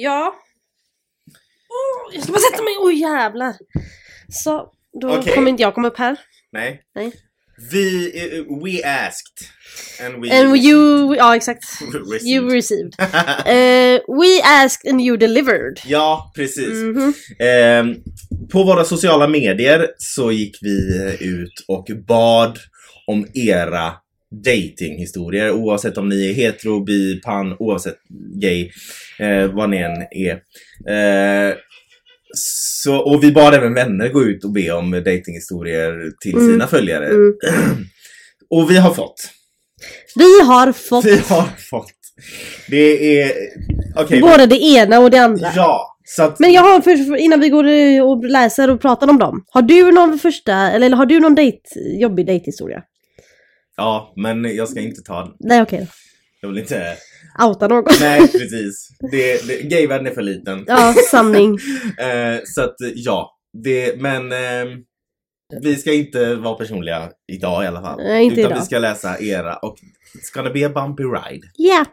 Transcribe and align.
Ja. 0.00 0.34
Oh, 1.68 2.14
jag 2.14 2.22
ska 2.22 2.32
bara 2.32 2.40
sätta 2.40 2.62
mig, 2.62 2.74
oj 2.80 2.94
oh, 2.94 3.00
jävlar. 3.00 3.54
Så, 4.28 4.72
då 5.00 5.16
Okej. 5.16 5.34
kommer 5.34 5.50
inte 5.50 5.62
jag 5.62 5.74
komma 5.74 5.88
upp 5.88 5.98
här. 5.98 6.20
Nej. 6.52 6.82
Nej. 6.94 7.12
Vi, 7.72 8.12
eh, 8.20 8.44
we 8.64 8.84
asked. 8.84 9.48
And 10.06 10.24
we... 10.24 10.40
And 10.40 10.56
you, 10.56 11.16
ja 11.16 11.36
exakt. 11.36 11.64
Received. 12.12 12.26
You 12.26 12.50
received. 12.50 12.94
Eh, 13.46 14.00
we 14.08 14.42
asked 14.44 14.90
and 14.90 15.00
you 15.00 15.16
delivered. 15.16 15.80
ja, 15.84 16.32
precis. 16.34 16.68
Mhm. 16.68 17.14
Ehm, 17.38 17.94
på 18.52 18.62
våra 18.62 18.84
sociala 18.84 19.26
medier 19.28 19.88
så 19.98 20.32
gick 20.32 20.58
vi 20.62 21.16
ut 21.20 21.64
och 21.68 21.86
bad 22.06 22.58
om 23.06 23.26
era 23.34 23.92
datinghistorier 24.44 25.50
oavsett 25.52 25.98
om 25.98 26.08
ni 26.08 26.28
är 26.30 26.34
hetero, 26.34 26.84
bi, 26.84 27.20
pan, 27.24 27.56
oavsett 27.58 27.96
gay, 28.40 28.70
eh, 29.18 29.46
vad 29.54 29.70
ni 29.70 29.76
än 29.76 30.06
är. 30.10 30.32
Eh, 30.92 31.54
så, 32.34 32.96
och 32.96 33.24
vi 33.24 33.32
bad 33.32 33.54
även 33.54 33.74
vänner 33.74 34.08
gå 34.08 34.24
ut 34.24 34.44
och 34.44 34.52
be 34.52 34.70
om 34.72 34.90
datinghistorier 34.90 36.10
till 36.20 36.34
Mm. 36.34 36.52
sina 36.52 36.66
följare. 36.66 37.06
Mm. 37.06 37.34
Och 38.50 38.70
vi 38.70 38.76
har 38.76 38.94
fått. 38.94 39.30
Vi 40.16 40.40
har 40.42 40.72
fått 40.72 41.04
Vi 41.04 41.16
har 41.18 41.48
fått. 41.70 41.92
Det 42.70 43.20
är... 43.22 43.32
Okej. 43.96 44.20
både 44.20 44.46
det 44.46 44.56
ena 44.62 44.98
och 45.00 45.10
det 45.10 45.18
andra. 45.18 45.52
Ja. 45.56 45.96
Så 46.04 46.22
att, 46.22 46.38
Men 46.38 46.52
jag 46.52 46.62
har 46.62 46.80
för, 46.80 47.16
innan 47.16 47.40
vi 47.40 47.48
går 47.48 47.64
och 48.02 48.24
läser 48.24 48.70
och 48.70 48.80
pratar 48.80 49.08
om 49.10 49.18
dem. 49.18 49.44
Har 49.50 49.62
du 49.62 49.92
någon 49.92 50.18
första, 50.18 50.52
eller 50.52 50.90
har 50.90 51.06
du 51.06 51.20
någon 51.20 51.34
date, 51.34 51.60
jobbig 52.00 52.26
dejthistoria? 52.26 52.82
Ja, 53.78 54.12
men 54.16 54.56
jag 54.56 54.68
ska 54.68 54.80
inte 54.80 55.02
ta 55.02 55.24
den. 55.24 55.34
Nej 55.40 55.62
okej 55.62 55.88
Jag 56.40 56.48
vill 56.48 56.58
inte... 56.58 56.96
Outa 57.44 57.68
någon. 57.68 57.84
Nej, 58.00 58.20
precis. 58.32 58.88
Det, 59.10 59.46
det, 59.46 59.62
gayvärlden 59.62 60.06
är 60.06 60.10
för 60.10 60.22
liten. 60.22 60.64
Ja, 60.66 60.94
sanning. 61.10 61.58
Eh, 61.98 62.40
så 62.44 62.62
att 62.62 62.76
ja, 62.94 63.38
det, 63.52 64.00
men 64.00 64.32
ehm, 64.32 64.84
vi 65.62 65.76
ska 65.76 65.92
inte 65.92 66.34
vara 66.34 66.54
personliga 66.54 67.10
idag 67.32 67.64
i 67.64 67.66
alla 67.66 67.82
fall. 67.82 67.96
Nej, 68.02 68.24
inte 68.24 68.40
utan 68.40 68.50
idag. 68.50 68.60
vi 68.60 68.66
ska 68.66 68.78
läsa 68.78 69.20
era 69.20 69.56
och 69.56 69.76
it's 70.14 70.34
gonna 70.34 70.50
be 70.50 70.66
a 70.66 70.68
bumpy 70.74 71.02
ride. 71.04 71.46
Ja. 71.56 71.84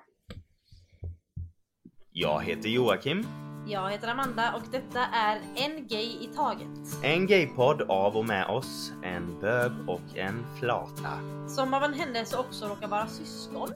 Jag 2.11 2.43
heter 2.43 2.69
Joakim. 2.69 3.25
Jag 3.67 3.91
heter 3.91 4.07
Amanda 4.07 4.53
och 4.55 4.61
detta 4.71 4.99
är 5.13 5.41
En 5.55 5.87
Gay 5.87 6.05
i 6.05 6.29
Taget. 6.35 6.67
En 7.03 7.27
gaypodd 7.27 7.81
av 7.81 8.17
och 8.17 8.25
med 8.25 8.45
oss, 8.47 8.91
en 9.03 9.39
bög 9.41 9.71
och 9.87 10.17
en 10.17 10.45
flata. 10.59 11.19
Som 11.47 11.73
av 11.73 11.83
en 11.83 11.93
händelse 11.93 12.37
också 12.37 12.65
råkar 12.67 12.87
vara 12.87 13.07
syskon. 13.07 13.69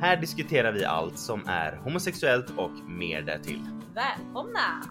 Här 0.00 0.16
diskuterar 0.16 0.72
vi 0.72 0.84
allt 0.84 1.18
som 1.18 1.46
är 1.48 1.76
homosexuellt 1.76 2.50
och 2.56 2.70
mer 2.88 3.22
därtill. 3.22 3.60
Välkomna! 3.94 4.82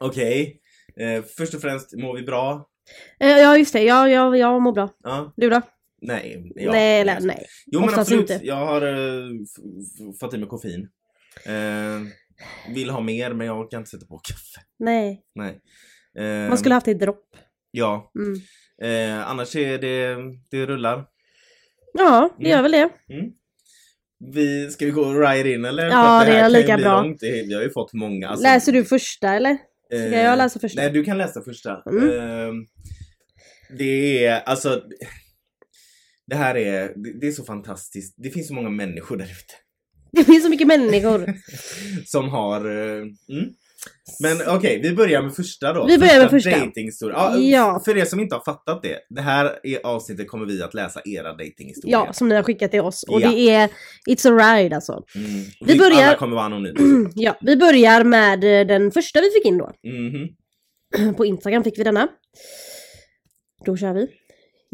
Okej, 0.00 0.60
eh, 1.00 1.24
först 1.36 1.54
och 1.54 1.60
främst 1.60 1.92
mår 1.96 2.16
vi 2.16 2.22
bra? 2.22 2.68
Eh, 3.20 3.28
Ja 3.38 3.56
just 3.58 3.72
det, 3.72 3.82
ja, 3.82 4.08
ja, 4.08 4.36
jag 4.36 4.62
mår 4.62 4.72
bra. 4.72 4.88
Ja, 5.02 5.32
Du 5.36 5.50
då? 5.50 5.60
Nej. 6.06 6.52
Ja, 6.56 6.72
nej, 6.72 7.00
eller 7.00 7.20
nej. 7.20 7.46
Jo 7.66 7.80
men 7.80 7.88
oftast 7.88 8.00
absolut, 8.12 8.30
inte. 8.30 8.46
jag 8.46 8.54
har 8.66 8.82
eh, 8.82 9.28
f- 9.42 10.16
fått 10.20 10.34
i 10.34 10.38
mig 10.38 10.48
koffein. 10.48 10.88
Eh, 11.46 12.00
vill 12.74 12.90
ha 12.90 13.00
mer 13.00 13.32
men 13.32 13.46
jag 13.46 13.58
orkar 13.60 13.78
inte 13.78 13.90
sätta 13.90 14.06
på 14.06 14.18
kaffe. 14.18 14.60
Nej. 14.78 15.22
Nej. 15.34 15.60
Eh, 16.18 16.48
Man 16.48 16.58
skulle 16.58 16.74
haft 16.74 16.84
det 16.84 16.90
i 16.90 16.94
dropp. 16.94 17.26
Ja, 17.70 18.12
Mm. 18.18 18.40
eh, 19.18 19.30
annars 19.30 19.56
är 19.56 19.78
det, 19.78 20.16
det 20.50 20.66
rullar. 20.66 21.04
Ja, 21.98 22.30
det 22.38 22.44
Mm. 22.46 22.50
gör 22.56 22.62
väl 22.62 22.72
det. 22.72 22.88
Vi, 24.32 24.70
ska 24.70 24.84
vi 24.84 24.90
gå 24.90 25.12
right 25.14 25.46
in 25.46 25.64
eller? 25.64 25.84
Ja, 25.86 26.24
det 26.26 26.32
här 26.32 26.44
är 26.44 26.48
lika 26.48 26.76
bra. 26.78 27.02
Långt. 27.02 27.20
Det- 27.20 27.42
Vi 27.42 27.54
har 27.54 27.62
ju 27.62 27.70
fått 27.70 27.92
många. 27.92 28.28
alltså- 28.28 28.42
Läser 28.42 28.72
du 28.72 28.84
första 28.84 29.34
eller? 29.34 29.56
Ska 29.86 29.96
eh, 29.96 30.22
jag 30.24 30.38
läsa 30.38 30.60
första? 30.60 30.80
Nej, 30.82 30.90
du 30.90 31.04
kan 31.04 31.18
läsa 31.18 31.42
första. 31.42 31.82
Mm. 31.90 32.08
Eh, 32.10 32.52
det 33.78 34.26
är 34.26 34.40
alltså... 34.40 34.82
Det 36.26 36.36
här 36.36 36.54
är, 36.56 36.92
det, 36.96 37.20
det 37.20 37.26
är 37.26 37.32
så 37.32 37.44
fantastiskt. 37.44 38.14
Det 38.16 38.30
finns 38.30 38.48
så 38.48 38.54
många 38.54 38.70
människor 38.70 39.16
där 39.16 39.24
ute. 39.24 39.54
Det 40.12 40.24
finns 40.24 40.42
så 40.44 40.50
mycket 40.50 40.66
människor. 40.66 41.34
som 42.06 42.28
har... 42.28 42.60
eh, 42.70 43.02
Mm. 43.28 43.50
Men 44.20 44.56
okej, 44.56 44.80
vi 44.82 44.92
börjar 44.92 45.22
med 45.22 45.34
första 45.34 45.72
då. 45.72 45.86
Vi 45.86 45.98
börjar 45.98 46.18
med 46.18 46.30
första. 46.30 46.50
Datinghistoria. 46.50 47.16
Ja, 47.16 47.36
Ja. 47.38 47.82
För 47.84 47.96
er 47.96 48.04
som 48.04 48.20
inte 48.20 48.34
har 48.34 48.42
fattat 48.44 48.82
det. 48.82 48.98
Det 49.10 49.20
här 49.20 49.58
är 49.62 49.86
avsnittet 49.86 50.28
kommer 50.28 50.46
vi 50.46 50.62
att 50.62 50.74
läsa 50.74 51.00
era 51.04 51.32
datinghistorier. 51.32 51.98
Ja, 51.98 52.12
som 52.12 52.28
ni 52.28 52.34
har 52.34 52.42
skickat 52.42 52.70
till 52.70 52.80
oss. 52.80 53.02
Och 53.08 53.20
Ja. 53.20 53.30
det 53.30 53.50
är 53.50 53.70
It's 54.10 54.28
a 54.32 54.56
ride 54.56 54.76
alltså. 54.76 55.04
Mm. 55.14 55.30
Vi 55.60 55.72
Vi 55.72 55.78
börjar- 55.78 56.08
Alla 56.08 56.16
kommer 56.16 56.34
vara 56.36 56.44
anonyma. 56.46 57.10
Ja, 57.14 57.36
vi 57.40 57.56
börjar 57.56 58.04
med 58.04 58.44
eh, 58.60 58.66
den 58.66 58.90
första 58.90 59.20
vi 59.20 59.30
fick 59.30 59.44
in 59.46 59.58
då. 59.58 59.72
Mhm. 59.84 61.14
På 61.16 61.24
Instagram 61.26 61.64
fick 61.64 61.78
vi 61.78 61.84
denna. 61.84 62.08
Då 63.66 63.76
kör 63.76 63.92
vi. 63.94 64.08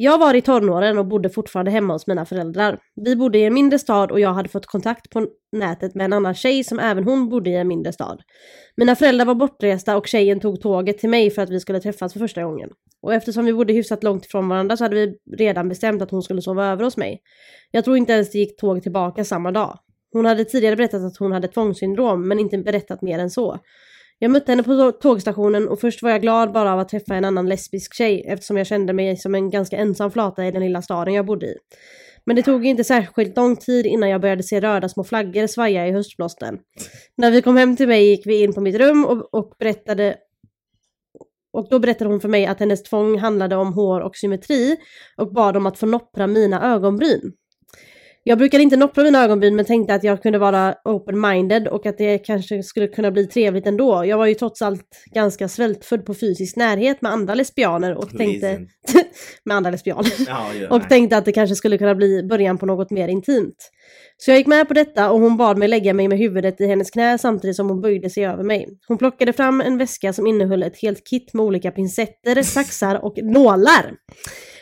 Jag 0.02 0.18
var 0.18 0.34
i 0.34 0.42
tonåren 0.42 0.98
och 0.98 1.06
bodde 1.06 1.30
fortfarande 1.30 1.70
hemma 1.70 1.92
hos 1.92 2.06
mina 2.06 2.24
föräldrar. 2.24 2.78
Vi 2.96 3.16
bodde 3.16 3.38
i 3.38 3.44
en 3.44 3.54
mindre 3.54 3.78
stad 3.78 4.10
och 4.10 4.20
jag 4.20 4.32
hade 4.32 4.48
fått 4.48 4.66
kontakt 4.66 5.10
på 5.10 5.26
nätet 5.52 5.94
med 5.94 6.04
en 6.04 6.12
annan 6.12 6.34
tjej 6.34 6.64
som 6.64 6.78
även 6.78 7.04
hon 7.04 7.28
bodde 7.28 7.50
i 7.50 7.54
en 7.54 7.68
mindre 7.68 7.92
stad. 7.92 8.22
Mina 8.76 8.96
föräldrar 8.96 9.24
var 9.24 9.34
bortresta 9.34 9.96
och 9.96 10.06
tjejen 10.06 10.40
tog 10.40 10.60
tåget 10.60 10.98
till 10.98 11.10
mig 11.10 11.30
för 11.30 11.42
att 11.42 11.50
vi 11.50 11.60
skulle 11.60 11.80
träffas 11.80 12.12
för 12.12 12.20
första 12.20 12.42
gången. 12.42 12.70
Och 13.02 13.14
eftersom 13.14 13.44
vi 13.44 13.52
bodde 13.52 13.72
hyfsat 13.72 14.02
långt 14.02 14.26
ifrån 14.26 14.48
varandra 14.48 14.76
så 14.76 14.84
hade 14.84 14.94
vi 14.94 15.16
redan 15.36 15.68
bestämt 15.68 16.02
att 16.02 16.10
hon 16.10 16.22
skulle 16.22 16.42
sova 16.42 16.66
över 16.66 16.84
hos 16.84 16.96
mig. 16.96 17.20
Jag 17.70 17.84
tror 17.84 17.96
inte 17.96 18.12
ens 18.12 18.30
det 18.30 18.38
gick 18.38 18.60
tåg 18.60 18.82
tillbaka 18.82 19.24
samma 19.24 19.52
dag. 19.52 19.78
Hon 20.12 20.24
hade 20.26 20.44
tidigare 20.44 20.76
berättat 20.76 21.02
att 21.02 21.16
hon 21.16 21.32
hade 21.32 21.48
tvångssyndrom 21.48 22.28
men 22.28 22.38
inte 22.38 22.58
berättat 22.58 23.02
mer 23.02 23.18
än 23.18 23.30
så. 23.30 23.58
Jag 24.22 24.30
mötte 24.30 24.52
henne 24.52 24.62
på 24.62 24.92
tågstationen 24.92 25.68
och 25.68 25.80
först 25.80 26.02
var 26.02 26.10
jag 26.10 26.22
glad 26.22 26.52
bara 26.52 26.72
av 26.72 26.78
att 26.78 26.88
träffa 26.88 27.14
en 27.14 27.24
annan 27.24 27.48
lesbisk 27.48 27.94
tjej 27.94 28.24
eftersom 28.26 28.56
jag 28.56 28.66
kände 28.66 28.92
mig 28.92 29.16
som 29.16 29.34
en 29.34 29.50
ganska 29.50 29.76
ensam 29.76 30.10
flata 30.10 30.46
i 30.46 30.50
den 30.50 30.62
lilla 30.62 30.82
staden 30.82 31.14
jag 31.14 31.26
bodde 31.26 31.46
i. 31.46 31.54
Men 32.24 32.36
det 32.36 32.42
tog 32.42 32.66
inte 32.66 32.84
särskilt 32.84 33.36
lång 33.36 33.56
tid 33.56 33.86
innan 33.86 34.08
jag 34.08 34.20
började 34.20 34.42
se 34.42 34.60
röda 34.60 34.88
små 34.88 35.04
flaggor 35.04 35.46
svaja 35.46 35.86
i 35.86 35.92
höstblåsten. 35.92 36.58
När 37.16 37.30
vi 37.30 37.42
kom 37.42 37.56
hem 37.56 37.76
till 37.76 37.88
mig 37.88 38.10
gick 38.10 38.26
vi 38.26 38.42
in 38.42 38.52
på 38.52 38.60
mitt 38.60 38.76
rum 38.76 39.04
och, 39.04 39.34
och 39.34 39.54
berättade 39.58 40.16
och 41.52 41.68
då 41.70 41.78
berättade 41.78 42.10
hon 42.10 42.20
för 42.20 42.28
mig 42.28 42.46
att 42.46 42.60
hennes 42.60 42.82
tvång 42.82 43.18
handlade 43.18 43.56
om 43.56 43.72
hår 43.72 44.00
och 44.00 44.16
symmetri 44.16 44.76
och 45.16 45.32
bad 45.32 45.56
om 45.56 45.66
att 45.66 45.78
få 45.78 45.86
noppra 45.86 46.26
mina 46.26 46.74
ögonbryn. 46.74 47.32
Jag 48.24 48.38
brukade 48.38 48.62
inte 48.62 48.76
noppra 48.76 49.04
mina 49.04 49.24
ögonbryn 49.24 49.56
men 49.56 49.64
tänkte 49.64 49.94
att 49.94 50.04
jag 50.04 50.22
kunde 50.22 50.38
vara 50.38 50.74
open-minded 50.84 51.68
och 51.68 51.86
att 51.86 51.98
det 51.98 52.18
kanske 52.18 52.62
skulle 52.62 52.86
kunna 52.86 53.10
bli 53.10 53.26
trevligt 53.26 53.66
ändå. 53.66 54.04
Jag 54.04 54.18
var 54.18 54.26
ju 54.26 54.34
trots 54.34 54.62
allt 54.62 54.88
ganska 55.14 55.48
svältfödd 55.48 56.06
på 56.06 56.14
fysisk 56.14 56.56
närhet 56.56 57.02
med 57.02 57.12
andra 57.12 57.34
lesbianer 57.34 57.94
och 57.94 58.10
tänkte... 58.10 58.60
Med 59.44 59.56
andra 59.56 59.70
lesbianer. 59.70 60.12
Ja, 60.28 60.46
ja, 60.60 60.68
Och 60.70 60.78
nej. 60.78 60.88
tänkte 60.88 61.16
att 61.16 61.24
det 61.24 61.32
kanske 61.32 61.56
skulle 61.56 61.78
kunna 61.78 61.94
bli 61.94 62.22
början 62.22 62.58
på 62.58 62.66
något 62.66 62.90
mer 62.90 63.08
intimt. 63.08 63.70
Så 64.16 64.30
jag 64.30 64.38
gick 64.38 64.46
med 64.46 64.68
på 64.68 64.74
detta 64.74 65.10
och 65.10 65.20
hon 65.20 65.36
bad 65.36 65.58
mig 65.58 65.68
lägga 65.68 65.94
mig 65.94 66.08
med 66.08 66.18
huvudet 66.18 66.60
i 66.60 66.66
hennes 66.66 66.90
knä 66.90 67.18
samtidigt 67.18 67.56
som 67.56 67.68
hon 67.68 67.80
böjde 67.80 68.10
sig 68.10 68.26
över 68.26 68.44
mig. 68.44 68.68
Hon 68.88 68.98
plockade 68.98 69.32
fram 69.32 69.60
en 69.60 69.78
väska 69.78 70.12
som 70.12 70.26
innehöll 70.26 70.62
ett 70.62 70.82
helt 70.82 71.06
kit 71.06 71.34
med 71.34 71.44
olika 71.44 71.70
pincetter, 71.70 72.42
saxar 72.42 73.04
och 73.04 73.18
nålar. 73.22 73.94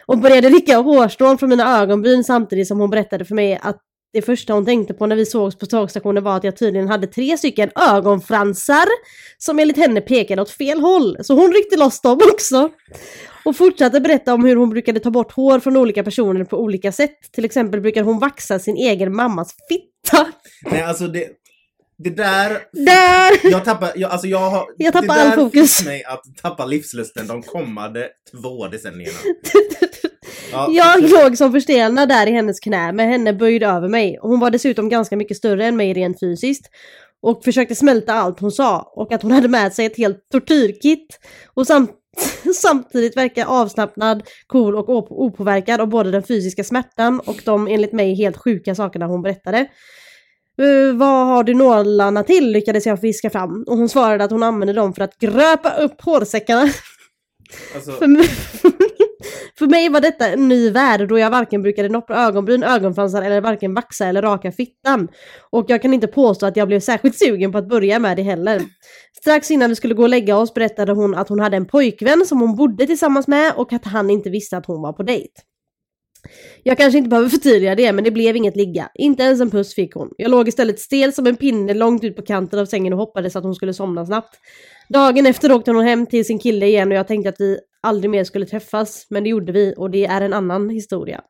Och 0.09 0.19
började 0.19 0.49
rycka 0.49 0.77
hårstrån 0.79 1.39
från 1.39 1.51
mina 1.51 1.81
ögonbryn 1.81 2.25
samtidigt 2.25 2.69
som 2.69 2.81
hon 2.81 2.91
berättade 2.91 3.25
för 3.25 3.35
mig 3.35 3.59
att 3.63 3.81
det 4.13 4.23
första 4.23 4.53
hon 4.53 4.65
tänkte 4.65 4.95
på 4.95 5.07
när 5.07 5.17
vi 5.17 5.27
sågs 5.27 5.59
på 5.59 5.67
tågstationen 5.67 6.25
var 6.25 6.37
att 6.37 6.45
jag 6.45 6.57
tydligen 6.57 6.89
hade 6.89 7.07
tre 7.07 7.39
stycken 7.39 7.71
ögonfransar 7.91 8.87
som 9.39 9.59
enligt 9.59 9.77
henne 9.77 10.01
pekade 10.01 10.43
åt 10.43 10.51
fel 10.51 10.81
håll. 10.81 11.17
Så 11.23 11.35
hon 11.35 11.53
ryckte 11.53 11.77
loss 11.77 12.01
dem 12.01 12.21
också. 12.33 12.71
Och 13.45 13.57
fortsatte 13.57 14.01
berätta 14.01 14.35
om 14.35 14.45
hur 14.45 14.57
hon 14.57 14.71
brukade 14.71 15.01
ta 15.01 15.11
bort 15.11 15.33
hår 15.33 15.61
från 15.61 15.77
olika 15.77 16.05
personer 16.05 16.45
på 16.45 16.57
olika 16.57 16.93
sätt. 16.93 17.17
Till 17.33 17.45
exempel 17.45 17.81
brukade 17.81 18.07
hon 18.07 18.19
vaxa 18.19 18.59
sin 18.59 18.77
egen 18.77 19.17
mammas 19.17 19.55
fitta. 19.69 20.27
Nej, 20.71 20.83
alltså 20.83 21.07
det... 21.07 21.29
Det 21.99 22.11
där... 22.11 22.51
Där! 22.73 23.51
Jag 23.51 23.65
tappar, 23.65 23.93
jag, 23.97 24.11
alltså 24.11 24.27
jag 24.27 24.51
har... 24.51 24.67
Jag 24.77 24.93
tappar 24.93 25.15
det 25.15 25.21
all 25.23 25.33
fokus. 25.33 25.77
fick 25.77 25.87
mig 25.87 26.05
att 26.05 26.23
tappa 26.43 26.65
livslusten 26.67 27.27
de 27.27 27.43
kommande 27.43 28.09
två 28.33 28.69
decennierna. 28.69 29.19
Ja, 30.53 30.69
Jag 30.71 31.11
låg 31.11 31.39
som 31.39 31.53
förstelnad 31.53 32.09
där 32.09 32.27
i 32.27 32.31
hennes 32.31 32.61
knä 32.61 32.93
med 32.93 33.09
henne 33.09 33.33
böjd 33.33 33.63
över 33.63 33.89
mig. 33.89 34.19
Hon 34.23 34.41
var 34.41 34.51
dessutom 34.51 34.89
ganska 34.89 35.17
mycket 35.17 35.37
större 35.37 35.67
än 35.67 35.77
mig 35.77 35.93
rent 35.93 36.21
fysiskt. 36.21 36.67
Och 37.23 37.45
försökte 37.45 37.75
smälta 37.75 38.13
allt 38.15 38.41
hon 38.41 38.53
sa. 38.53 38.93
Och 38.97 39.13
att 39.13 39.23
hon 39.23 39.33
hade 39.33 39.49
med 39.49 39.73
sig 39.73 39.87
ett 39.87 39.97
helt 39.97 40.19
tortyrkit. 40.33 41.19
Och 41.55 41.67
samt 41.67 41.91
samtidigt 42.55 43.17
verka 43.17 43.47
avslappnad, 43.47 44.23
cool 44.47 44.77
och 44.77 44.89
op- 44.89 45.11
opåverkad 45.11 45.81
av 45.81 45.89
både 45.89 46.11
den 46.11 46.23
fysiska 46.23 46.65
smärtan 46.65 47.21
och 47.21 47.43
de 47.45 47.69
enligt 47.69 47.93
mig 47.93 48.15
helt 48.15 48.37
sjuka 48.37 48.75
sakerna 48.75 49.07
hon 49.07 49.23
berättade. 49.23 49.67
"Eh, 50.59 50.97
vad 50.97 51.27
har 51.27 51.45
du 51.45 51.55
nålarna 51.55 52.23
till? 52.23 52.53
lyckades 52.53 52.87
jag 52.87 53.01
fiska 53.01 53.31
fram. 53.31 53.65
Och 53.67 53.77
hon 53.77 53.89
svarade 53.89 54.25
att 54.25 54.31
hon 54.31 54.43
använde 54.43 54.73
dem 54.73 54.95
för 54.95 55.03
att 55.03 55.19
gröpa 55.19 55.71
upp 55.71 56.01
hårsäckarna. 56.01 56.69
alltså, 57.75 57.93
För, 57.93 58.07
För 59.59 59.67
mig 59.67 59.89
var 59.89 60.01
detta 60.01 60.29
en 60.29 60.49
ny 60.49 60.71
värld 60.71 61.09
då 61.09 61.19
jag 61.19 61.31
varken 61.31 61.63
brukade 61.63 61.89
noppa 61.89 62.15
ögonbryn, 62.15 62.63
ögonfransar 62.63 63.23
eller 63.23 63.41
varken 63.41 63.75
vaxa 63.75 64.07
eller 64.07 64.23
raka 64.23 64.53
fittan. 64.53 65.09
Och 65.51 65.65
jag 65.69 65.83
kan 65.83 65.95
inte 65.95 66.07
påstå 66.07 66.47
att 66.47 66.57
jag 66.57 66.69
blev 66.69 66.81
särskilt 66.81 67.19
sugen 67.19 67.53
på 67.53 67.59
att 67.59 67.69
börja 67.69 67.99
med 67.99 68.17
det 68.17 68.23
heller. 68.23 68.63
Strax 69.21 69.51
innan 69.51 69.69
vi 69.69 69.77
skulle 69.77 69.95
gå 69.95 70.03
och 70.03 70.09
lägga 70.09 70.37
oss 70.37 70.55
berättade 70.55 70.93
hon 70.93 71.15
att 71.15 71.29
hon 71.29 71.41
hade 71.41 71.57
en 71.57 71.67
pojkvän 71.67 72.27
som 72.27 72.41
hon 72.41 72.57
bodde 72.57 72.87
tillsammans 72.87 73.29
med 73.29 73.53
och 73.57 73.73
att 73.73 73.85
han 73.85 74.11
inte 74.11 74.31
visste 74.31 74.57
att 74.57 74.67
hon 74.67 74.83
var 74.83 74.93
på 74.93 75.03
dejt. 75.03 75.33
Jag 76.63 76.77
kanske 76.77 76.99
inte 76.99 77.11
behöver 77.11 77.29
förtydliga 77.29 77.75
det, 77.75 77.93
men 77.93 78.05
det 78.05 78.11
blev 78.11 78.37
inget 78.37 78.57
ligga. 78.57 78.91
Inte 78.95 79.23
ens 79.23 79.41
en 79.41 79.51
puss 79.51 79.75
fick 79.75 79.95
hon. 79.95 80.11
Jag 80.17 80.31
låg 80.31 80.49
istället 80.49 80.81
stel 80.81 81.13
som 81.13 81.27
en 81.27 81.37
pinne 81.37 81.75
långt 81.75 82.05
ut 82.05 82.17
på 82.17 82.23
kanten 82.23 82.59
av 82.59 82.67
sängen 82.67 82.93
och 82.93 82.99
hoppades 82.99 83.37
att 83.37 83.45
hon 83.45 83.55
skulle 83.55 83.75
somna 83.75 84.07
snabbt. 84.07 84.37
Dagen 84.89 85.27
efter 85.27 85.53
åkte 85.53 85.71
hon 85.71 85.85
hem 85.85 86.07
till 86.07 86.25
sin 86.25 86.39
kille 86.39 86.67
igen 86.67 86.89
och 86.93 86.99
jag 86.99 87.09
tänkte 87.09 87.29
att 87.29 87.41
vi 87.41 87.59
aldrig 87.83 88.11
mer 88.11 88.25
skulle 88.25 88.47
träffas, 88.47 89.07
men 89.11 89.25
det 89.25 89.31
gjorde 89.31 89.53
vi 89.53 89.75
och 89.77 89.91
det 89.91 90.07
är 90.07 90.21
en 90.21 90.33
annan 90.33 90.71
historia. 90.71 91.21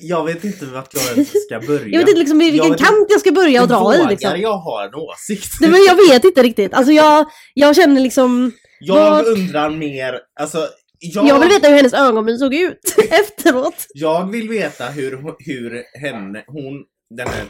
Jag 0.00 0.24
vet 0.24 0.44
inte 0.44 0.66
vart 0.66 0.94
jag 0.94 1.26
ska 1.26 1.60
börja. 1.66 1.88
Jag 1.88 1.98
vet 2.00 2.08
inte 2.08 2.18
liksom 2.18 2.38
vilken 2.38 2.56
Jag 2.64 2.70
vet 2.70 2.78
kant 2.78 3.06
jag 3.08 3.20
ska 3.20 3.32
börja 3.32 3.62
och 3.62 3.68
dra 3.68 3.94
i 3.94 4.06
liksom. 4.08 4.40
jag 4.40 4.58
ha 4.58 4.84
en 4.84 4.94
åsikt? 4.94 5.52
Nej, 5.60 5.70
men 5.70 5.80
jag 5.84 5.94
vet 6.08 6.24
inte 6.24 6.42
riktigt. 6.42 6.74
Alltså 6.74 6.92
jag, 6.92 7.26
jag 7.54 7.76
känner 7.76 8.00
liksom... 8.00 8.52
Jag 8.80 9.10
Vad- 9.10 9.26
undrar 9.26 9.70
mer, 9.70 10.20
alltså 10.40 10.68
jag, 11.14 11.28
Jag 11.28 11.40
vill 11.40 11.48
veta 11.48 11.68
hur 11.68 11.76
hennes 11.76 11.94
ögonbryn 11.94 12.38
såg 12.38 12.54
ut 12.54 12.78
efteråt. 13.10 13.86
jag 13.94 14.30
vill 14.30 14.48
veta 14.48 14.84
hur, 14.86 15.34
hur 15.38 15.82
henne, 16.00 16.44
hon, 16.46 16.84
den 17.16 17.28
här 17.28 17.44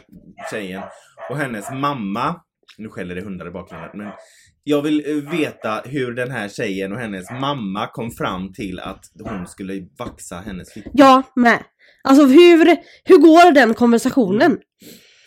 tjejen 0.51 0.83
och 1.31 1.37
hennes 1.37 1.71
mamma, 1.71 2.41
nu 2.79 2.89
skäller 2.89 3.15
det 3.15 3.21
hundar 3.23 3.49
i 3.49 3.51
bakgrunden, 3.51 3.91
men 3.95 4.13
jag 4.65 4.83
vill 4.83 5.05
eh, 5.07 5.39
veta 5.39 5.83
hur 5.85 6.13
den 6.13 6.31
här 6.31 6.49
tjejen 6.49 6.93
och 6.93 6.99
hennes 6.99 7.31
mamma 7.31 7.87
kom 7.87 8.11
fram 8.11 8.53
till 8.53 8.81
att 8.81 9.05
hon 9.25 9.47
skulle 9.47 9.87
vaxa 9.99 10.37
hennes 10.47 10.73
flicka. 10.73 10.91
Jag 10.93 11.23
med. 11.37 11.65
Alltså 12.05 12.27
hur, 12.27 12.77
hur 13.05 13.17
går 13.19 13.53
den 13.53 13.75
konversationen? 13.75 14.51
Hur, 14.51 14.59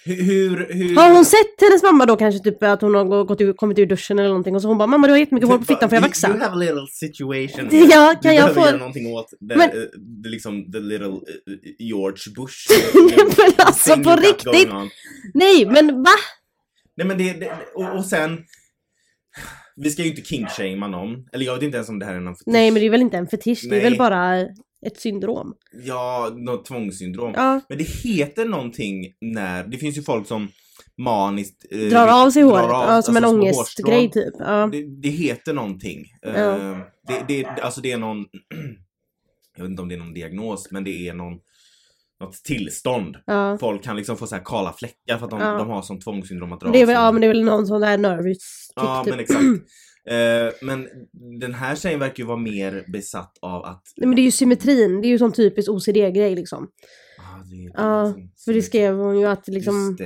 hur, 0.05 0.73
hur... 0.73 0.95
Har 0.95 1.11
hon 1.11 1.25
sett 1.25 1.61
hennes 1.61 1.83
mamma 1.83 2.05
då 2.05 2.15
kanske 2.15 2.43
typ 2.43 2.63
att 2.63 2.81
hon 2.81 2.95
har 2.95 3.23
gått 3.23 3.41
ut, 3.41 3.57
kommit 3.57 3.79
ur 3.79 3.85
duschen 3.85 4.19
eller 4.19 4.29
någonting 4.29 4.55
och 4.55 4.61
så 4.61 4.67
hon 4.67 4.77
bara 4.77 4.87
mamma 4.87 5.07
du 5.07 5.13
har 5.13 5.17
jättemycket 5.17 5.49
hår 5.49 5.57
på 5.57 5.63
fittan 5.65 5.89
får 5.89 5.95
jag 5.95 6.01
You- 6.03 6.07
vaxa? 6.07 6.27
You 6.29 6.39
have 6.39 6.53
a 6.53 6.55
little 6.55 6.87
situation. 6.87 7.69
Ja, 7.91 8.15
kan 8.21 8.31
du 8.31 8.37
jag 8.37 8.53
få- 8.53 8.59
göra 8.61 8.77
någonting 8.77 9.13
åt 9.13 9.29
the, 9.29 9.55
Men- 9.55 9.61
eh, 9.69 9.73
the, 10.23 10.29
liksom, 10.29 10.71
the 10.71 10.79
little 10.79 11.07
eh, 11.07 11.19
George 11.79 12.33
Bush. 12.35 12.55
Nej, 12.93 13.15
men 13.37 13.53
alltså, 13.57 13.95
på 14.03 14.15
riktigt? 14.15 14.69
Nej 15.33 15.65
men 15.65 16.03
va? 16.03 16.09
Nej 16.97 17.07
men 17.07 17.17
det, 17.17 17.33
det 17.33 17.51
och, 17.75 17.95
och 17.97 18.05
sen 18.05 18.37
vi 19.75 19.89
ska 19.89 20.01
ju 20.03 20.09
inte 20.09 20.21
kinkshamea 20.21 20.87
någon. 20.87 21.09
Eller 21.33 21.45
jag 21.45 21.53
vet 21.53 21.63
inte 21.63 21.77
ens 21.77 21.89
om 21.89 21.99
det 21.99 22.05
här 22.05 22.13
är 22.15 22.19
någon 22.19 22.35
fetisch. 22.35 22.47
Nej 22.53 22.71
men 22.71 22.79
det 22.81 22.85
är 22.85 22.89
väl 22.89 23.01
inte 23.01 23.17
en 23.17 23.27
fetisch, 23.27 23.67
det 23.69 23.77
är 23.77 23.81
väl 23.81 23.91
Nej. 23.91 23.97
bara 23.97 24.35
ett 24.85 24.99
syndrom. 24.99 25.53
Ja, 25.85 26.31
något 26.35 26.65
tvångssyndrom. 26.65 27.33
Ja. 27.35 27.61
Men 27.69 27.77
det 27.77 27.83
heter 27.83 28.45
någonting 28.45 29.13
när, 29.21 29.63
det 29.63 29.77
finns 29.77 29.97
ju 29.97 30.01
folk 30.01 30.27
som 30.27 30.47
maniskt 30.97 31.65
eh, 31.71 31.79
Drar 31.79 32.25
av 32.25 32.29
sig 32.31 32.43
drar 32.43 32.49
håret, 32.51 32.75
av- 32.75 32.95
ja, 32.95 33.01
som 33.01 33.17
en 33.17 33.23
alltså 33.23 33.37
små 33.37 33.43
ångestgrej 33.43 34.11
typ. 34.11 34.33
Ja. 34.39 34.69
Det, 34.71 35.01
det 35.01 35.09
heter 35.09 35.53
någonting. 35.53 36.05
Ja. 36.21 36.29
Eh, 36.29 36.77
det, 37.07 37.23
det, 37.27 37.45
alltså 37.45 37.81
det 37.81 37.91
är 37.91 37.97
någon, 37.97 38.17
jag 39.57 39.63
vet 39.63 39.69
inte 39.69 39.81
om 39.81 39.89
det 39.89 39.95
är 39.95 39.99
någon 39.99 40.13
diagnos, 40.13 40.71
men 40.71 40.83
det 40.83 41.07
är 41.07 41.13
någon, 41.13 41.33
något 42.19 42.33
tillstånd. 42.33 43.15
Ja. 43.25 43.57
Folk 43.59 43.83
kan 43.83 43.95
liksom 43.95 44.17
få 44.17 44.27
så 44.27 44.35
här 44.35 44.43
kala 44.45 44.73
fläckar 44.73 45.17
för 45.17 45.25
att 45.25 45.31
de, 45.31 45.39
Ja. 45.39 45.57
de 45.57 45.69
har 45.69 45.81
sån 45.81 45.99
tvångssyndrom 45.99 46.51
att 46.53 46.59
dra 46.59 46.71
Det 46.71 46.81
är 46.81 46.85
väl, 46.85 46.95
ja 46.95 47.11
men 47.11 47.21
det 47.21 47.27
är 47.27 47.33
väl 47.33 47.43
någon 47.43 47.67
sån 47.67 47.81
där 47.81 47.97
nervous 47.97 48.67
tick 48.67 48.83
Ja, 48.83 49.01
typ. 49.05 49.11
men 49.13 49.19
exakt. 49.19 49.43
Eh, 50.09 50.51
men 50.61 50.87
den 51.41 51.53
här 51.53 51.75
tjejen 51.75 51.99
verkar 51.99 52.23
ju 52.23 52.27
vara 52.27 52.37
mer 52.37 52.83
besatt 52.91 53.31
av 53.41 53.63
att... 53.65 53.81
Nej 53.97 54.07
men 54.07 54.15
det 54.15 54.21
är 54.21 54.23
ju 54.23 54.31
symmetrin, 54.31 55.01
det 55.01 55.07
är 55.07 55.09
ju 55.09 55.17
sån 55.17 55.31
typisk 55.31 55.69
OCD-grej 55.69 56.35
liksom. 56.35 56.67
Ah, 57.19 57.43
det, 57.43 57.71
Ja, 57.73 58.13
För 58.45 58.53
det 58.53 58.61
skrev 58.61 58.95
hon 58.95 59.19
ju 59.19 59.25
att 59.25 59.47
liksom, 59.47 59.97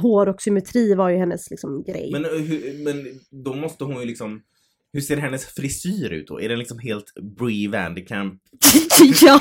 hår 0.00 0.28
och 0.28 0.42
symmetri 0.42 0.94
var 0.94 1.08
ju 1.10 1.16
hennes 1.16 1.50
liksom 1.50 1.82
grej. 1.82 2.10
Men, 2.12 2.24
eh, 2.24 2.30
hur, 2.30 2.84
men 2.84 3.06
då 3.44 3.54
måste 3.54 3.84
hon 3.84 4.00
ju 4.00 4.06
liksom... 4.06 4.40
Hur 4.94 5.00
ser 5.00 5.16
hennes 5.16 5.46
frisyr 5.46 6.10
ut 6.10 6.26
då? 6.26 6.40
Är 6.40 6.48
den 6.48 6.58
liksom 6.58 6.78
helt 6.78 7.14
Brie 7.38 7.68
Vanderkamp? 7.68 8.40
ja, 9.22 9.40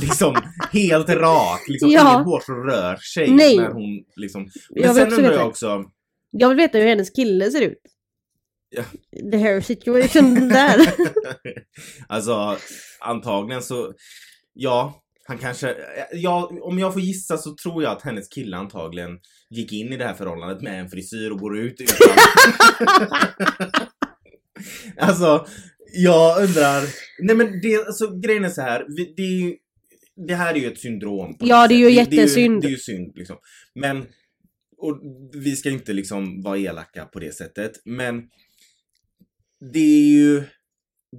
Liksom 0.00 0.36
helt 0.72 1.08
rak? 1.08 1.68
Liksom 1.68 1.90
Ja. 1.90 2.14
inget 2.14 2.26
hår 2.26 2.66
rör 2.66 2.96
sig 2.96 3.30
Nej. 3.30 3.56
när 3.56 3.70
hon 3.70 4.04
liksom... 4.16 4.48
Men 4.70 4.82
Jag 4.82 4.94
sen 4.94 5.12
undrar 5.12 5.32
jag 5.32 5.48
också... 5.48 5.84
jag 6.30 6.48
vill 6.48 6.56
veta 6.56 6.78
hur 6.78 6.86
hennes 6.86 7.10
kille 7.10 7.50
ser 7.50 7.60
ut. 7.60 7.82
Ja. 8.70 8.82
The 9.30 9.36
hair 9.38 9.60
situation 9.60 10.48
där. 10.48 10.76
alltså 12.08 12.56
antagligen 13.00 13.62
så... 13.62 13.92
Ja, 14.52 15.02
han 15.26 15.38
kanske... 15.38 15.76
Ja, 16.12 16.52
om 16.62 16.78
jag 16.78 16.92
får 16.92 17.02
gissa 17.02 17.38
så 17.38 17.54
tror 17.54 17.82
jag 17.82 17.92
att 17.92 18.02
hennes 18.02 18.28
kille 18.28 18.56
antagligen 18.56 19.18
gick 19.50 19.72
in 19.72 19.92
i 19.92 19.96
det 19.96 20.04
här 20.04 20.14
förhållandet 20.14 20.62
med 20.62 20.80
en 20.80 20.88
frisyr 20.88 21.30
och 21.30 21.38
går 21.38 21.58
ut 21.58 21.80
utan... 21.80 21.96
alltså, 24.98 25.46
jag 25.92 26.42
undrar... 26.42 26.82
Nej 27.22 27.36
men 27.36 27.60
det, 27.60 27.86
alltså 27.86 28.18
grejen 28.18 28.44
är 28.44 28.48
så 28.48 28.60
här. 28.62 28.86
Det, 29.16 29.22
är 29.22 29.40
ju, 29.40 29.54
det 30.26 30.34
här 30.34 30.54
är 30.54 30.58
ju 30.58 30.72
ett 30.72 30.80
syndrom. 30.80 31.36
Ja, 31.40 31.68
det 31.68 31.74
är 31.74 31.90
ju 31.90 31.96
sätt. 31.96 32.12
jättesynd. 32.12 32.62
Det, 32.62 32.68
är 32.68 32.70
ju 32.70 32.78
synd 32.78 33.12
liksom. 33.14 33.36
Men... 33.74 34.06
Och 34.82 35.00
vi 35.34 35.56
ska 35.56 35.70
inte 35.70 35.92
liksom 35.92 36.42
vara 36.42 36.58
elaka 36.58 37.04
på 37.04 37.18
det 37.20 37.34
sättet. 37.34 37.72
Men... 37.84 38.22
Det 39.72 39.78
är 39.78 40.12
ju 40.12 40.42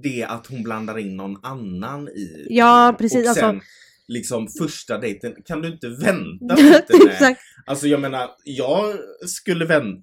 det 0.02 0.24
att 0.24 0.46
hon 0.46 0.62
blandar 0.62 0.98
in 0.98 1.16
någon 1.16 1.36
annan 1.44 2.08
i 2.08 2.46
Ja, 2.50 2.96
precis, 2.98 3.28
Och 3.28 3.34
sen 3.34 3.44
alltså- 3.44 3.66
liksom 4.08 4.48
första 4.58 4.98
dejten, 4.98 5.34
kan 5.44 5.62
du 5.62 5.68
inte 5.68 5.88
vänta 5.88 6.54
lite. 6.56 7.10
Exakt. 7.10 7.40
Alltså 7.66 7.86
jag 7.86 8.00
menar, 8.00 8.30
jag 8.44 8.94
skulle 9.26 9.64
vänta, 9.64 10.02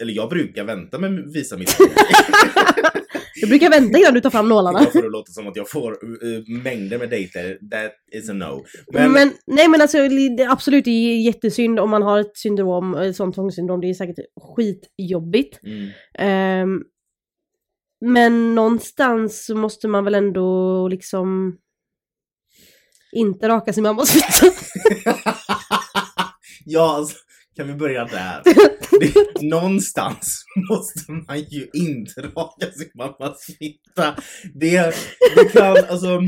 eller 0.00 0.12
jag 0.12 0.30
brukar 0.30 0.64
vänta 0.64 0.98
med 0.98 1.32
visa 1.32 1.56
mitt 1.56 1.76
Du 3.40 3.46
brukar 3.46 3.70
vänta 3.70 3.98
innan 3.98 4.14
du 4.14 4.20
tar 4.20 4.30
fram 4.30 4.48
nålarna. 4.48 4.82
Jag 4.82 4.92
får 4.92 5.02
det 5.02 5.08
låta 5.08 5.32
som 5.32 5.48
att 5.48 5.56
jag 5.56 5.70
får 5.70 5.90
uh, 6.04 6.62
mängder 6.62 6.98
med 6.98 7.10
dejter. 7.10 7.58
That 7.70 7.92
is 8.12 8.30
a 8.30 8.32
no. 8.32 8.64
Men, 8.92 9.12
Men, 9.12 9.32
nej 9.46 9.68
men 9.68 9.80
alltså 9.80 9.98
absolut 10.48 10.84
det 10.84 10.90
är 10.90 11.20
jättesynd 11.20 11.80
om 11.80 11.90
man 11.90 12.02
har 12.02 12.20
ett 12.20 12.36
syndrom, 12.36 12.94
ett 12.94 13.16
sånt 13.16 13.34
tvångssyndrom, 13.34 13.80
det 13.80 13.90
är 13.90 13.94
säkert 13.94 14.18
skitjobbigt. 14.56 15.60
mm, 15.62 15.88
Ehm, 16.18 16.82
men 18.00 18.54
någonstans 18.54 19.46
så 19.46 19.54
måste 19.54 19.88
man 19.88 20.04
väl 20.04 20.14
ändå 20.14 20.88
liksom 20.88 21.58
inte 23.12 23.48
raka 23.48 23.72
sin 23.72 23.82
mammas 23.82 24.10
fitta. 24.10 24.54
ja, 26.64 26.96
alltså, 26.96 27.16
kan 27.58 27.66
vi 27.66 27.74
börja 27.74 28.04
där? 28.04 28.42
Det, 29.00 29.42
någonstans 29.42 30.44
måste 30.70 31.12
man 31.12 31.38
ju 31.40 31.66
inte 31.72 32.20
raka 32.20 32.66
sin 32.72 32.90
mammas 32.94 33.46
fitta. 33.58 34.14
Det, 34.54 34.94
det 35.36 35.44
kan, 35.52 35.76
alltså... 35.90 36.20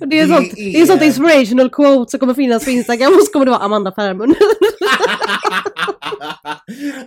Det 0.00 0.18
är, 0.18 0.26
Det 0.26 0.34
sånt, 0.34 0.52
det 0.56 0.80
är 0.80 0.86
sånt 0.86 1.02
inspirational 1.02 1.70
quote 1.70 2.10
som 2.10 2.20
kommer 2.20 2.34
finnas 2.34 2.64
på 2.64 2.70
Instagram 2.70 3.12
och 3.12 3.22
så 3.22 3.32
kommer 3.32 3.46
det 3.46 3.50
vara 3.50 3.62
Amanda 3.62 3.92
Färmund. 3.92 4.34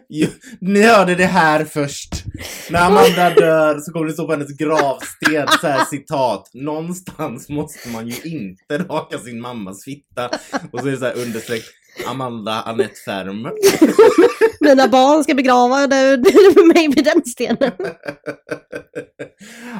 Jo, 0.09 0.27
Ni 0.61 0.81
hörde 0.81 1.15
det 1.15 1.25
här 1.25 1.65
först. 1.65 2.23
När 2.69 2.85
Amanda 2.85 3.29
dör 3.29 3.79
så 3.79 3.91
kommer 3.91 4.05
det 4.05 4.13
stå 4.13 4.25
på 4.25 4.31
hennes 4.31 4.57
gravsten 4.57 5.47
så 5.61 5.67
här 5.67 5.85
citat. 5.85 6.49
Någonstans 6.53 7.49
måste 7.49 7.89
man 7.89 8.07
ju 8.07 8.15
inte 8.31 8.77
raka 8.77 9.17
sin 9.17 9.41
mammas 9.41 9.83
fitta. 9.83 10.29
Och 10.71 10.79
så 10.79 10.87
är 10.87 10.91
det 10.91 10.97
så 10.97 11.05
här 11.05 11.17
understreck. 11.17 11.63
Amanda 12.07 12.61
Anette 12.61 12.99
Färm. 13.05 13.41
Mina 14.59 14.87
barn 14.87 15.23
ska 15.23 15.33
begrava 15.33 15.87
det, 15.87 16.17
det 16.17 16.65
mig 16.73 16.87
vid 16.95 17.05
den 17.05 17.25
stenen. 17.25 17.71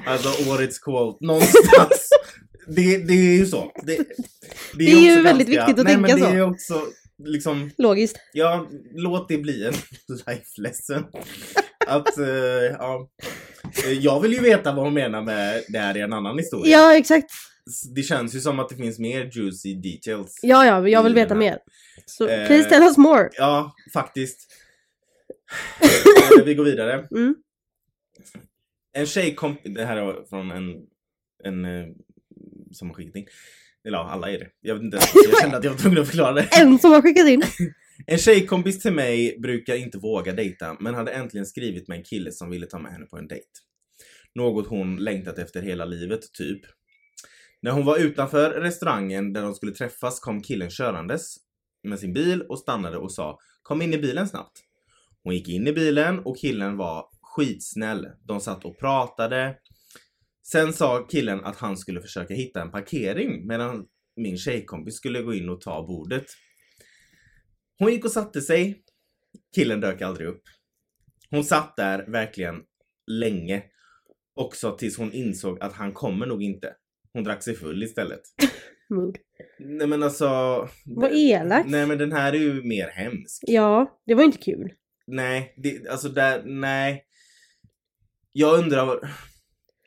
Alltså 0.06 0.52
årets 0.52 0.80
quote. 0.80 1.26
Någonstans. 1.26 2.10
Det, 2.68 2.98
det 2.98 3.14
är 3.14 3.38
ju 3.38 3.46
så. 3.46 3.72
Det, 3.84 3.98
Det 4.78 4.84
är 4.92 5.16
ju 5.16 5.22
väldigt 5.22 5.48
viktigt 5.48 5.80
att 5.80 5.86
nej, 5.86 5.96
tänka 5.96 6.00
men 6.02 6.16
det 6.16 6.22
så. 6.22 6.30
är 6.32 6.36
ju 6.36 6.42
också 6.42 6.82
liksom 7.26 7.72
Logiskt. 7.78 8.18
Ja, 8.34 8.68
låt 8.96 9.30
det 9.30 9.38
bli 9.38 9.66
en 9.66 9.74
life 10.28 10.62
lesson. 10.62 11.04
Att, 11.88 12.18
eh, 12.18 12.26
ja. 12.80 13.10
Jag 14.00 14.20
vill 14.20 14.34
ju 14.34 14.40
veta 14.40 14.72
vad 14.72 14.86
hon 14.86 14.94
menar 14.94 15.22
med 15.22 15.64
det 15.68 15.80
här 15.80 15.98
i 15.98 16.02
en 16.02 16.14
annan 16.14 16.38
historia. 16.38 16.78
Ja, 16.78 16.96
exakt. 16.98 17.32
Det 17.96 18.04
känns 18.04 18.36
ju 18.36 18.40
som 18.40 18.60
att 18.60 18.70
det 18.70 18.76
finns 18.76 19.00
mer 19.00 19.30
juicy 19.34 19.74
details. 19.76 20.40
Ja, 20.42 20.66
ja, 20.66 20.90
jag 20.90 21.04
vill 21.04 21.14
veta 21.14 21.36
mer. 21.36 21.60
Så 22.06 22.28
Eh, 22.28 22.48
please 22.48 22.70
tell 22.70 22.84
us 22.84 22.98
more. 22.98 23.30
Ja, 23.38 23.76
faktiskt. 23.94 24.48
Vi 26.46 26.56
går 26.56 26.64
vidare. 26.64 27.08
Mm. 27.12 27.36
En 28.94 29.06
tjej 29.06 29.36
kom... 29.36 29.58
Det 29.64 29.86
här 29.86 29.98
är 29.98 30.26
från 30.30 30.52
en, 30.52 30.76
en 31.44 31.66
eh, 31.66 31.88
som 32.72 32.88
har 32.90 32.96
skickat 32.96 33.16
in. 33.16 33.26
Eller 33.88 33.98
ja, 33.98 34.10
alla 34.10 34.32
är 34.32 34.40
det. 34.40 34.48
Jag 34.62 34.76
vet 34.76 34.84
inte. 34.84 35.00
Jag 35.14 35.42
kände 35.42 35.58
att 35.58 35.64
jag 35.64 35.72
var 35.72 35.78
tvungen 35.78 36.02
att 36.02 36.08
förklara 36.08 36.34
det. 36.34 36.48
En 36.62 36.80
som 36.80 36.92
har 36.92 37.02
skickat 37.02 37.28
in. 37.28 37.44
En 38.08 38.18
tjejkompis 38.18 38.80
till 38.80 38.94
mig 38.94 39.40
brukar 39.40 39.76
inte 39.76 39.98
våga 39.98 40.34
dejta 40.34 40.78
men 40.80 40.96
hade 40.96 41.12
äntligen 41.12 41.46
skrivit 41.46 41.88
med 41.88 41.98
en 41.98 42.04
kille 42.04 42.32
som 42.32 42.50
ville 42.50 42.66
ta 42.66 42.80
med 42.80 42.92
henne 42.92 43.06
på 43.06 43.18
en 43.18 43.28
dejt. 43.28 43.48
Något 44.36 44.68
hon 44.68 44.98
längtat 44.98 45.40
efter 45.40 45.62
hela 45.62 45.86
livet, 45.86 46.34
typ. 46.34 46.62
När 47.62 47.72
hon 47.72 47.86
var 47.86 47.98
utanför 47.98 48.50
restaurangen 48.50 49.34
där 49.34 49.42
de 49.42 49.56
skulle 49.56 49.72
träffas 49.72 50.20
kom 50.20 50.42
killen 50.42 50.70
körandes 50.70 51.36
med 51.84 52.00
sin 52.00 52.14
bil 52.14 52.42
och 52.42 52.60
stannade 52.60 52.98
och 52.98 53.12
sa 53.12 53.40
Kom 53.62 53.82
in 53.82 53.94
i 53.94 53.98
bilen 53.98 54.28
snabbt. 54.28 54.60
Hon 55.24 55.36
gick 55.36 55.50
in 55.50 55.68
i 55.68 55.74
bilen 55.74 56.20
och 56.20 56.38
killen 56.38 56.78
var 56.78 57.06
skitsnäll. 57.22 58.08
De 58.24 58.40
satt 58.40 58.66
och 58.66 58.80
pratade. 58.80 59.58
Sen 60.44 60.74
sa 60.74 61.08
killen 61.08 61.46
att 61.46 61.58
han 61.58 61.78
skulle 61.78 62.02
försöka 62.02 62.34
hitta 62.34 62.62
en 62.62 62.72
parkering 62.72 63.48
medan 63.48 63.86
min 64.16 64.38
tjejkompis 64.38 64.96
skulle 64.96 65.22
gå 65.22 65.34
in 65.34 65.50
och 65.50 65.62
ta 65.62 65.88
bordet. 65.88 66.26
Hon 67.80 67.92
gick 67.92 68.06
och 68.06 68.12
satte 68.12 68.42
sig. 68.42 68.84
Killen 69.56 69.82
dök 69.82 70.02
aldrig 70.02 70.28
upp. 70.28 70.44
Hon 71.30 71.44
satt 71.44 71.78
där 71.78 72.12
verkligen 72.12 72.56
länge. 73.08 73.64
Också 74.36 74.78
tills 74.78 74.98
hon 74.98 75.14
insåg 75.14 75.60
att 75.62 75.74
han 75.74 75.94
kommer 75.94 76.26
nog 76.26 76.44
inte. 76.44 76.76
Hon 77.14 77.24
drack 77.24 77.44
sig 77.44 77.56
full 77.56 77.84
istället. 77.84 78.22
Mood. 78.90 79.18
Nej 79.60 79.88
men 79.88 80.04
alltså... 80.04 80.26
Vad 80.86 81.12
elakt. 81.14 81.70
Nej 81.70 81.88
men 81.88 81.98
den 81.98 82.12
här 82.12 82.34
är 82.34 82.38
ju 82.38 82.64
mer 82.64 82.88
hemsk. 82.88 83.44
Ja, 83.48 84.02
det 84.06 84.14
var 84.14 84.24
inte 84.24 84.38
kul. 84.38 84.74
Nej, 85.08 85.54
det, 85.58 85.88
alltså 85.88 86.10
där, 86.10 86.44
nej. 86.46 87.06
Jag 88.32 88.60
undrar... 88.60 89.00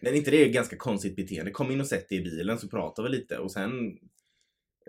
Men 0.03 0.15
inte 0.15 0.31
det 0.31 0.45
är 0.45 0.49
ganska 0.49 0.77
konstigt 0.77 1.17
beteende? 1.17 1.51
Kom 1.51 1.71
in 1.71 1.81
och 1.81 1.87
sätt 1.87 2.09
dig 2.09 2.19
i 2.19 2.23
bilen 2.23 2.59
så 2.59 2.69
pratar 2.69 3.03
vi 3.03 3.09
lite 3.09 3.39
och 3.39 3.53
sen... 3.53 3.71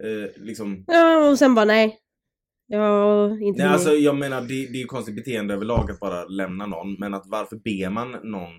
Eh, 0.04 0.44
liksom... 0.44 0.84
Ja, 0.88 1.30
och 1.30 1.40
sen 1.40 1.56
bara 1.56 1.66
nej. 1.66 2.00
Ja, 2.68 3.40
inte 3.40 3.64
Nej 3.64 3.74
alltså 3.74 3.92
jag 3.92 4.16
menar 4.16 4.42
det, 4.42 4.48
det 4.48 4.78
är 4.78 4.82
ju 4.82 4.86
konstigt 4.86 5.16
beteende 5.16 5.54
överlag 5.54 5.92
att 5.92 6.00
bara 6.00 6.26
lämna 6.26 6.66
någon. 6.66 6.94
Men 6.94 7.14
att 7.14 7.24
varför 7.28 7.56
ber 7.56 7.90
man 7.90 8.12
någon 8.12 8.52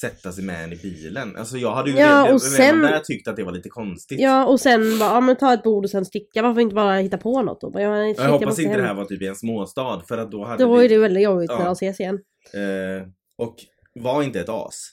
sätta 0.00 0.32
sig 0.32 0.44
med 0.44 0.64
en 0.64 0.72
i 0.72 0.76
bilen? 0.76 1.36
Alltså 1.36 1.56
jag 1.56 1.74
hade 1.74 1.90
ju 1.90 1.96
Ja, 1.96 2.06
redan, 2.06 2.34
och 2.34 2.42
sen- 2.42 2.80
där 2.82 3.00
tyckt 3.00 3.28
att 3.28 3.36
det 3.36 3.44
var 3.44 3.52
lite 3.52 3.68
konstigt. 3.68 4.20
Ja, 4.20 4.46
och 4.46 4.60
sen 4.60 4.98
bara, 4.98 5.10
ja 5.10 5.20
men 5.20 5.36
ta 5.36 5.54
ett 5.54 5.62
bord 5.62 5.84
och 5.84 5.90
sen 5.90 6.04
sticka. 6.04 6.42
Varför 6.42 6.60
inte 6.60 6.74
bara 6.74 6.96
hitta 6.96 7.18
på 7.18 7.42
något 7.42 7.60
då? 7.60 7.70
Bara, 7.70 7.82
ja, 7.82 8.14
shit, 8.14 8.18
jag 8.24 8.28
hoppas 8.32 8.58
inte 8.58 8.70
hem. 8.70 8.80
det 8.80 8.86
här 8.86 8.94
var 8.94 9.04
typ 9.04 9.22
i 9.22 9.26
en 9.26 9.36
småstad 9.36 10.02
för 10.08 10.18
att 10.18 10.30
då 10.30 10.44
hade 10.44 10.64
Då 10.64 10.76
är 10.76 10.80
vi... 10.80 10.88
det 10.88 10.98
väldigt 10.98 11.22
jobbigt 11.22 11.50
när 11.50 11.58
Ja. 11.58 11.64
de 11.64 11.72
ses 11.72 12.00
igen. 12.00 12.18
Eh, 12.54 13.06
och 13.38 13.56
var 13.94 14.22
inte 14.22 14.40
ett 14.40 14.48
as. 14.48 14.90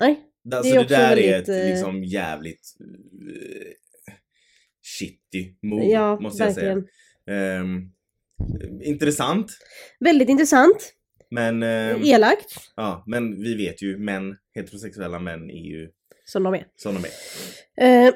Nej. 0.00 0.20
Alltså 0.54 0.74
är 0.74 0.78
det, 0.78 0.88
där 0.88 1.16
är 1.16 1.16
väldigt, 1.32 1.48
ett 1.48 1.62
eh, 1.64 1.68
liksom 1.70 2.04
jävligt 2.04 2.60
eh, 2.80 3.72
shitty 4.98 5.54
move 5.62 5.84
Ja, 5.84 6.20
måste 6.20 6.42
jag 6.42 6.54
verkligen. 6.54 6.86
säga. 7.26 7.58
Ehm, 7.60 7.80
intressant. 8.84 9.52
Väldigt 10.00 10.28
intressant. 10.28 10.92
Men, 11.30 11.62
ehm, 11.62 12.02
Elakt. 12.04 12.54
ja, 12.76 13.04
men 13.06 13.42
vi 13.42 13.54
vet 13.56 13.82
ju 13.82 13.98
män, 13.98 14.36
heterosexuella 14.54 15.18
män 15.18 15.50
är 15.50 15.64
ju 15.70 15.88
Som 16.24 16.42
de 16.42 16.54
är. 16.54 16.66
som 16.76 16.94
de 16.94 17.04
är. 17.08 18.06
Eh, 18.06 18.12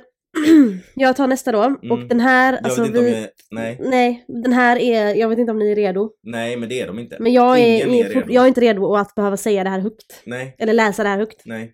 jag 0.95 1.16
tar 1.16 1.26
nästa 1.26 1.52
då. 1.52 1.76
Och 1.90 1.99
den 2.09 2.21
här, 2.21 2.52
Jag 2.52 2.64
alltså 2.64 2.85
vi... 2.85 3.12
jag, 3.21 3.28
nej, 3.50 3.78
Nej, 3.81 4.25
den 4.28 4.52
här 4.52 4.76
är, 4.76 5.14
jag 5.14 5.28
vet 5.28 5.38
inte 5.38 5.52
om 5.52 5.59
ni 5.59 5.71
är 5.73 5.76
redo. 5.76 6.11
nej 6.23 6.57
men 6.57 6.69
det 6.69 6.81
är 6.81 6.87
de 6.87 6.99
inte. 6.99 7.16
Men 7.21 7.33
jag 7.33 7.59
är, 7.59 7.87
Ingen 7.87 7.90
är 7.90 8.05
är, 8.05 8.09
redo. 8.14 8.33
jag 8.33 8.45
är 8.45 8.49
inte 8.49 8.61
redo 8.61 8.95
att 8.95 9.14
behöva 9.14 9.37
säga 9.37 9.64
det 9.64 9.71
här 9.71 9.81
högt. 9.81 10.23
Nej, 10.26 10.57
Eller 10.59 10.73
läsa 10.73 11.02
det 11.02 11.09
här 11.09 11.19
högt. 11.19 11.43
nej. 11.45 11.73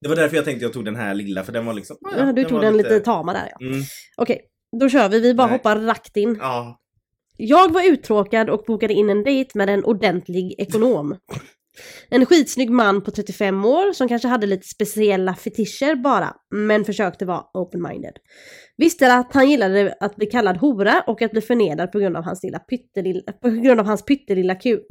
Det 0.00 0.08
var 0.08 0.16
därför 0.16 0.36
jag 0.36 0.44
tänkte 0.44 0.64
jag 0.64 0.72
tog 0.72 0.84
den 0.84 0.96
här 0.96 1.14
lilla 1.14 1.42
för 1.44 1.52
den 1.52 1.66
var 1.66 1.72
liksom... 1.74 1.96
ah, 2.04 2.18
Ja, 2.18 2.32
du 2.32 2.44
tog 2.44 2.52
var 2.52 2.60
den 2.62 2.76
lite 2.76 3.00
tama 3.00 3.32
där 3.32 3.48
ja. 3.58 3.66
Mm, 3.66 3.82
Okej, 4.16 4.40
då 4.80 4.88
kör 4.88 5.08
vi. 5.08 5.20
Vi 5.20 5.34
bara 5.34 5.46
Nej. 5.46 5.56
hoppar 5.56 5.76
rakt 5.80 6.16
in. 6.16 6.36
ja. 6.40 6.80
Jag 7.38 7.72
var 7.72 7.88
uttråkad 7.90 8.50
och 8.50 8.64
bokade 8.66 8.94
in 8.94 9.10
en 9.10 9.24
dejt 9.24 9.50
med 9.54 9.68
en 9.70 9.84
ordentlig 9.84 10.54
ekonom. 10.58 11.16
En 12.08 12.26
skitsnygg 12.26 12.70
man 12.70 13.02
på 13.02 13.10
35 13.10 13.64
år 13.64 13.92
som 13.92 14.08
kanske 14.08 14.28
hade 14.28 14.46
lite 14.46 14.66
speciella 14.68 15.34
fetischer 15.34 15.94
bara, 15.94 16.34
men 16.54 16.84
försökte 16.84 17.24
vara 17.24 17.42
open-minded. 17.54 18.12
Visste 18.76 19.14
att 19.14 19.34
han 19.34 19.50
gillade 19.50 19.94
att 20.00 20.16
bli 20.16 20.26
kallad 20.26 20.56
hora 20.56 21.04
och 21.06 21.22
att 21.22 21.30
bli 21.32 21.40
förnedrad 21.40 21.92
på 21.92 21.98
grund 21.98 22.16
av 22.16 22.24
hans 22.24 22.42
lilla 22.42 22.58
pyttelilla, 22.58 23.32
på 23.32 23.50
grund 23.50 23.80
av 23.80 23.86
hans 23.86 24.04
pyttelilla 24.04 24.54
kuk. 24.54 24.82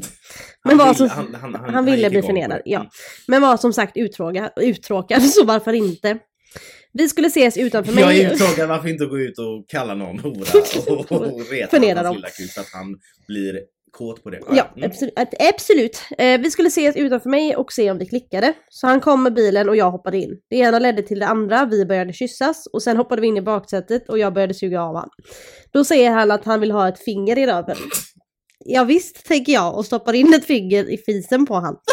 Men 0.63 0.79
Han, 0.79 0.87
var 0.87 0.93
så- 0.93 1.07
han, 1.07 1.35
han, 1.41 1.55
han, 1.55 1.73
han 1.73 1.85
ville 1.85 2.09
bli 2.09 2.21
förnedrad, 2.21 2.61
ja. 2.65 2.79
Mm. 2.79 2.89
Men 3.27 3.41
var 3.41 3.57
som 3.57 3.73
sagt 3.73 3.97
uttråkad, 3.97 4.49
uttråkad, 4.61 5.23
så 5.29 5.45
varför 5.45 5.73
inte? 5.73 6.17
Vi 6.93 7.09
skulle 7.09 7.27
ses 7.27 7.57
utanför 7.57 7.93
mig. 7.93 8.03
Jag 8.03 8.15
är 8.17 8.33
uttråkad, 8.33 8.69
varför 8.69 8.89
inte 8.89 9.05
gå 9.05 9.19
ut 9.19 9.39
och 9.39 9.65
kalla 9.69 9.95
någon 9.95 10.19
hora 10.19 10.45
och, 10.87 11.11
och 11.11 11.41
reta 11.51 11.69
Förnedra 11.69 11.95
hans 11.95 12.05
dem. 12.07 12.15
lilla 12.15 12.29
kuk 12.29 12.51
så 12.51 12.61
att 12.61 12.69
han 12.73 12.95
blir 13.27 13.59
kåt 13.97 14.23
på 14.23 14.29
det. 14.29 14.39
Ja, 14.51 14.71
Mm. 14.75 14.89
absolut. 14.89 15.13
absolut. 15.39 16.01
Eh, 16.17 16.41
vi 16.41 16.51
skulle 16.51 16.67
ses 16.67 16.95
utanför 16.95 17.29
mig 17.29 17.55
och 17.55 17.71
se 17.73 17.91
om 17.91 17.97
vi 17.97 18.05
klickade. 18.05 18.53
Så 18.69 18.87
han 18.87 18.99
kom 19.01 19.23
med 19.23 19.33
bilen 19.33 19.69
och 19.69 19.75
jag 19.75 19.91
hoppade 19.91 20.17
in. 20.17 20.29
Det 20.49 20.55
ena 20.55 20.79
ledde 20.79 21.01
till 21.01 21.19
det 21.19 21.27
andra, 21.27 21.65
vi 21.65 21.85
började 21.85 22.13
kyssas 22.13 22.67
och 22.67 22.83
sen 22.83 22.97
hoppade 22.97 23.21
vi 23.21 23.27
in 23.27 23.37
i 23.37 23.41
baksätet 23.41 24.09
och 24.09 24.19
jag 24.19 24.33
började 24.33 24.53
suga 24.53 24.81
av 24.81 24.95
han. 24.95 25.09
Då 25.73 25.83
säger 25.85 26.11
han 26.11 26.31
att 26.31 26.45
han 26.45 26.59
vill 26.59 26.71
ha 26.71 26.87
ett 26.87 26.99
finger 26.99 27.37
i 27.37 27.45
röven. 27.47 27.77
Ja, 28.65 28.83
visst, 28.83 29.25
tänker 29.25 29.53
jag 29.53 29.77
och 29.77 29.85
stoppar 29.85 30.13
in 30.13 30.33
ett 30.33 30.45
finger 30.45 30.89
i 30.93 30.97
fisen 30.97 31.45
på 31.45 31.53
han. 31.53 31.75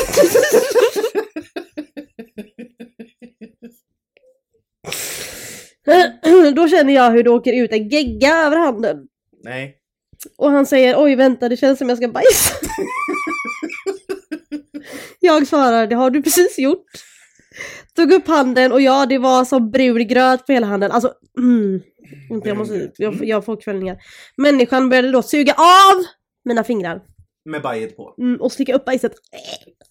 Då 6.56 6.68
känner 6.68 6.94
jag 6.94 7.10
hur 7.10 7.22
det 7.22 7.30
åker 7.30 7.52
ut 7.52 7.72
en 7.72 7.88
gegga 7.88 8.36
över 8.36 8.56
handen. 8.56 8.96
Nej. 9.44 9.76
Och 10.36 10.50
han 10.50 10.66
säger 10.66 11.04
oj 11.04 11.16
vänta 11.16 11.48
det 11.48 11.56
känns 11.56 11.78
som 11.78 11.88
jag 11.88 11.98
ska 11.98 12.08
bajsa. 12.08 12.54
jag 15.20 15.46
svarar 15.46 15.86
det 15.86 15.94
har 15.94 16.10
du 16.10 16.22
precis 16.22 16.58
gjort. 16.58 16.86
Tog 17.96 18.12
upp 18.12 18.28
handen 18.28 18.72
och 18.72 18.80
ja 18.80 19.06
det 19.06 19.18
var 19.18 19.44
som 19.44 19.70
brun 19.70 20.08
gröt 20.08 20.46
på 20.46 20.52
hela 20.52 20.66
handen. 20.66 20.92
Alltså 20.92 21.12
mm, 21.38 21.80
inte 22.30 22.48
jag, 22.48 22.58
måste, 22.58 22.90
jag, 22.96 23.24
jag 23.24 23.44
får 23.44 23.60
kvällningar. 23.60 23.96
Människan 24.36 24.88
började 24.88 25.10
då 25.10 25.22
suga 25.22 25.52
av 25.52 26.04
mina 26.44 26.64
fingrar 26.64 27.00
Med 27.44 27.62
bajet 27.62 27.96
på. 27.96 28.14
mm, 28.18 28.40
och 28.40 28.52
slicka 28.52 28.74
upp 28.74 28.84
bajset. 28.84 29.12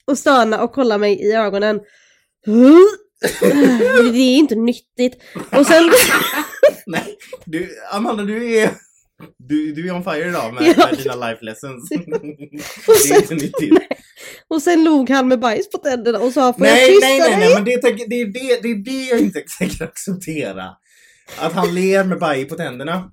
Och 0.05 0.17
stöna 0.17 0.63
och 0.63 0.71
kolla 0.73 0.97
mig 0.97 1.21
i 1.21 1.33
ögonen. 1.33 1.79
Det 4.11 4.19
är 4.19 4.38
inte 4.38 4.55
nyttigt. 4.55 5.23
Och 5.57 5.67
sen... 5.67 5.91
Nej, 6.85 7.17
du, 7.45 7.69
Amanda 7.91 8.23
du 8.23 8.53
är... 8.55 8.69
Du, 9.37 9.73
du 9.73 9.87
är 9.87 9.95
on 9.95 10.03
fire 10.03 10.29
idag 10.29 10.53
med, 10.53 10.63
med 10.63 10.97
dina 10.97 11.15
life 11.15 11.45
lessons. 11.45 11.89
Det 13.09 13.13
är 13.13 13.21
inte 13.21 13.33
nyttigt. 13.33 13.73
och 14.47 14.61
sen 14.61 14.83
log 14.83 15.09
han 15.09 15.27
med 15.27 15.39
bajs 15.39 15.69
på 15.69 15.77
tänderna 15.77 16.19
och 16.19 16.31
sa 16.33 16.53
får 16.53 16.67
jag 16.67 16.73
Nej, 16.73 16.87
kyssa 16.87 17.07
nej, 17.07 17.19
nej, 17.19 17.29
dig? 17.29 17.39
nej, 17.39 17.53
men 17.55 17.63
det, 17.65 17.81
det, 17.81 17.91
det, 17.91 18.61
det 18.61 18.69
är 18.71 18.83
det 18.83 19.05
jag 19.09 19.19
inte 19.19 19.43
tänker 19.59 19.83
acceptera. 19.85 20.69
Att 21.39 21.53
han 21.53 21.75
ler 21.75 22.03
med 22.03 22.19
baj 22.19 22.45
på 22.45 22.55
tänderna. 22.55 23.11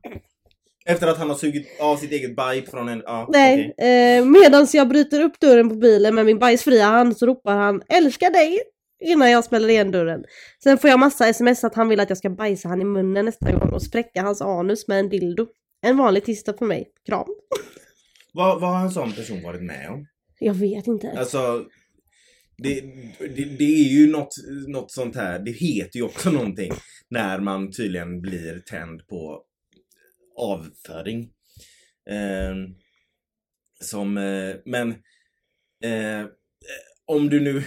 Efter 0.87 1.07
att 1.07 1.19
han 1.19 1.29
har 1.29 1.37
sugit 1.37 1.81
av 1.81 1.97
sitt 1.97 2.13
eget 2.13 2.37
baj 2.37 2.67
från 2.67 2.89
en... 2.89 3.03
Ja, 3.05 3.29
Nej, 3.33 3.75
okej. 3.79 4.19
eh, 4.19 4.25
medan 4.25 4.67
jag 4.73 4.89
bryter 4.89 5.21
upp 5.23 5.41
dörren 5.41 5.69
på 5.69 5.75
bilen 5.75 6.15
med 6.15 6.27
min 6.27 6.39
bajsfria 6.39 6.85
hand 6.85 7.17
så 7.17 7.27
ropar 7.27 7.57
han 7.57 7.83
älskar 7.89 8.31
dig 8.31 8.59
innan 9.05 9.31
jag 9.31 9.45
smäller 9.45 9.69
igen 9.69 9.91
dörren. 9.91 10.21
Sen 10.63 10.79
får 10.79 10.91
jag 10.91 10.99
massa 10.99 11.29
sms 11.29 11.65
att 11.65 11.75
han 11.75 11.89
vill 11.89 12.01
att 12.01 12.09
jag 12.09 12.19
ska 12.19 12.31
bajsa 12.31 12.69
han 12.69 12.81
i 12.81 12.85
munnen 12.85 13.25
nästa 13.25 13.53
gång 13.53 13.73
och 13.73 13.83
spräcka 13.83 14.23
hans 14.23 14.43
anus 14.43 14.89
med 14.89 14.99
en 14.99 15.09
dildo. 15.09 15.47
En 15.81 15.97
vanlig 15.97 16.25
tisdag 16.25 16.59
för 16.59 16.67
mig. 16.67 16.93
Kram. 17.07 17.27
Vad, 18.33 18.61
vad 18.61 18.71
har 18.71 18.83
en 18.83 18.91
sån 18.91 19.13
person 19.13 19.43
varit 19.43 19.63
med 19.63 19.91
om? 19.91 20.07
Jag 20.39 20.55
vet 20.55 20.87
inte. 20.87 21.11
Alltså, 21.11 21.65
det, 22.57 22.81
det, 23.19 23.45
det 23.45 23.65
är 23.65 23.89
ju 23.89 24.11
något, 24.11 24.35
något 24.67 24.91
sånt 24.91 25.17
här, 25.17 25.39
det 25.39 25.51
heter 25.51 25.97
ju 25.97 26.03
också 26.03 26.31
någonting 26.31 26.73
när 27.09 27.41
man 27.41 27.73
tydligen 27.73 28.21
blir 28.21 28.61
tänd 28.61 29.07
på 29.07 29.43
avföring. 30.37 31.31
Ehm, 32.11 32.75
som, 33.81 34.19
eh, 34.19 34.57
men 34.65 34.91
eh, 35.85 36.27
om 37.07 37.29
du 37.29 37.41
nu 37.41 37.63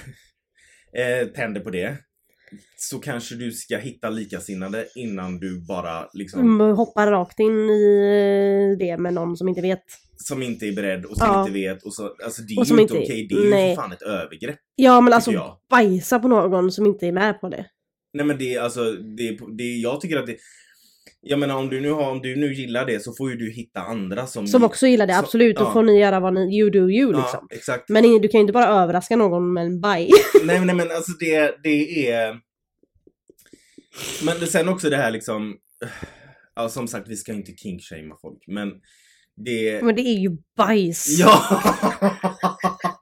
eh, 0.94 1.28
tänder 1.28 1.62
på 1.62 1.70
det 1.70 1.98
så 2.76 3.00
kanske 3.00 3.36
du 3.36 3.52
ska 3.52 3.78
hitta 3.78 4.10
likasinnade 4.10 4.88
innan 4.96 5.40
du 5.40 5.62
bara 5.68 6.10
liksom 6.14 6.40
Mm, 6.62 6.76
hoppar 6.76 7.08
rakt 7.12 7.40
in 7.40 7.70
i 7.70 8.74
eh, 8.74 8.78
det 8.88 8.98
med 8.98 9.14
någon 9.14 9.38
som 9.38 9.48
inte 9.48 9.62
vet. 9.62 9.84
som 10.18 10.42
inte 10.44 10.66
är 10.66 10.74
beredd 10.76 11.06
och 11.06 11.18
som 11.18 11.28
Ja. 11.28 11.40
inte 11.42 11.54
vet 11.54 11.84
och 11.84 11.94
så, 11.94 12.16
alltså 12.24 12.42
det 12.42 12.54
är 12.54 12.60
Och 12.60 12.66
ju 12.66 12.70
som 12.70 12.80
inte 12.80 12.94
okej, 12.94 13.28
det 13.30 13.36
är 13.36 13.44
ju 13.44 13.50
nej. 13.50 13.76
för 13.76 13.82
fan 13.82 13.92
ett 13.92 14.02
övergrepp. 14.02 14.60
Ja 14.76 15.02
men 15.02 15.14
alltså 15.14 15.32
jag. 15.32 15.58
bajsa 15.70 16.20
på 16.20 16.28
någon 16.28 16.72
som 16.72 16.86
inte 16.86 17.08
är 17.08 17.12
med 17.12 17.42
på 17.42 17.50
det. 17.50 17.66
Nej 18.14 18.26
men 18.26 18.38
det 18.38 18.54
är 18.56 18.62
alltså, 18.62 18.92
det, 18.92 19.28
är- 19.28 19.58
det, 19.58 19.64
är- 19.64 19.82
jag 19.84 20.02
tycker 20.02 20.18
att 20.18 20.26
det 20.28 20.38
jag 21.22 21.40
menar 21.40 21.56
om 21.56 21.70
du 21.70 21.82
nu 21.82 21.92
har, 21.92 22.12
om 22.12 22.22
du 22.22 22.36
nu 22.36 22.54
gillar 22.54 22.86
det 22.86 23.04
så 23.04 23.14
får 23.14 23.32
ju 23.32 23.38
du 23.38 23.52
hitta 23.52 23.82
andra 23.82 24.28
som... 24.28 24.48
Som 24.48 24.64
också 24.64 24.88
gillar 24.88 25.08
det, 25.08 25.14
så- 25.14 25.20
absolut. 25.20 25.58
Då 25.58 25.64
ja. 25.64 25.74
får 25.74 25.84
ni 25.84 26.00
göra 26.00 26.20
vad 26.20 26.34
ni, 26.34 26.60
you 26.60 26.70
do 26.70 26.90
you 26.90 27.08
liksom. 27.08 27.48
Ja, 27.50 27.56
exakt. 27.56 27.90
Men 27.90 28.04
du 28.04 28.28
kan 28.28 28.38
ju 28.38 28.42
inte 28.42 28.54
bara 28.54 28.68
överraska 28.68 29.16
någon 29.16 29.54
med 29.54 29.66
en 29.66 29.82
baj. 29.82 30.10
nej, 30.44 30.66
nej 30.66 30.76
men 30.76 30.92
alltså 30.92 31.12
det, 31.20 31.56
det 31.64 32.10
är... 32.12 32.40
Men 34.26 34.48
sen 34.48 34.70
också 34.70 34.90
det 34.90 34.98
här 34.98 35.12
liksom... 35.12 35.58
Ja 36.56 36.70
som 36.70 36.88
sagt 36.88 37.08
vi 37.08 37.16
ska 37.16 37.34
inte 37.34 37.52
kinkshamea 37.52 38.16
folk 38.22 38.44
men 38.48 38.72
det... 39.36 39.84
Men 39.84 39.96
det 39.96 40.02
är 40.02 40.20
ju 40.20 40.38
bajs. 40.58 41.20
Ja! 41.20 41.62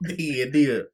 det 0.00 0.42
är 0.42 0.52
det 0.52 0.58
ju. 0.58 0.84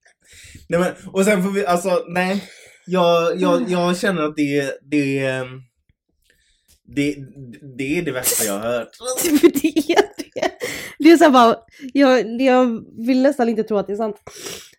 Nej 0.68 0.80
men, 0.80 0.92
och 1.12 1.24
sen 1.24 1.42
får 1.42 1.50
vi, 1.50 1.66
alltså 1.66 2.04
nej. 2.08 2.44
Jag, 2.86 3.40
jag, 3.40 3.70
jag 3.70 3.98
känner 3.98 4.22
att 4.22 4.36
det, 4.36 4.78
det, 4.82 5.42
Det, 6.86 7.16
det 7.76 7.98
är 7.98 8.02
det 8.02 8.12
värsta 8.12 8.44
jag 8.44 8.52
har 8.52 8.60
hört. 8.60 8.88
Det 9.62 9.92
är 9.92 10.02
det. 10.34 10.50
Det 10.98 11.10
är 11.10 11.16
så 11.16 11.30
bara, 11.30 11.56
jag, 11.92 12.40
jag 12.40 12.84
vill 13.06 13.22
nästan 13.22 13.48
inte 13.48 13.62
tro 13.62 13.76
att 13.76 13.86
det 13.86 13.92
är 13.92 13.96
sant. 13.96 14.16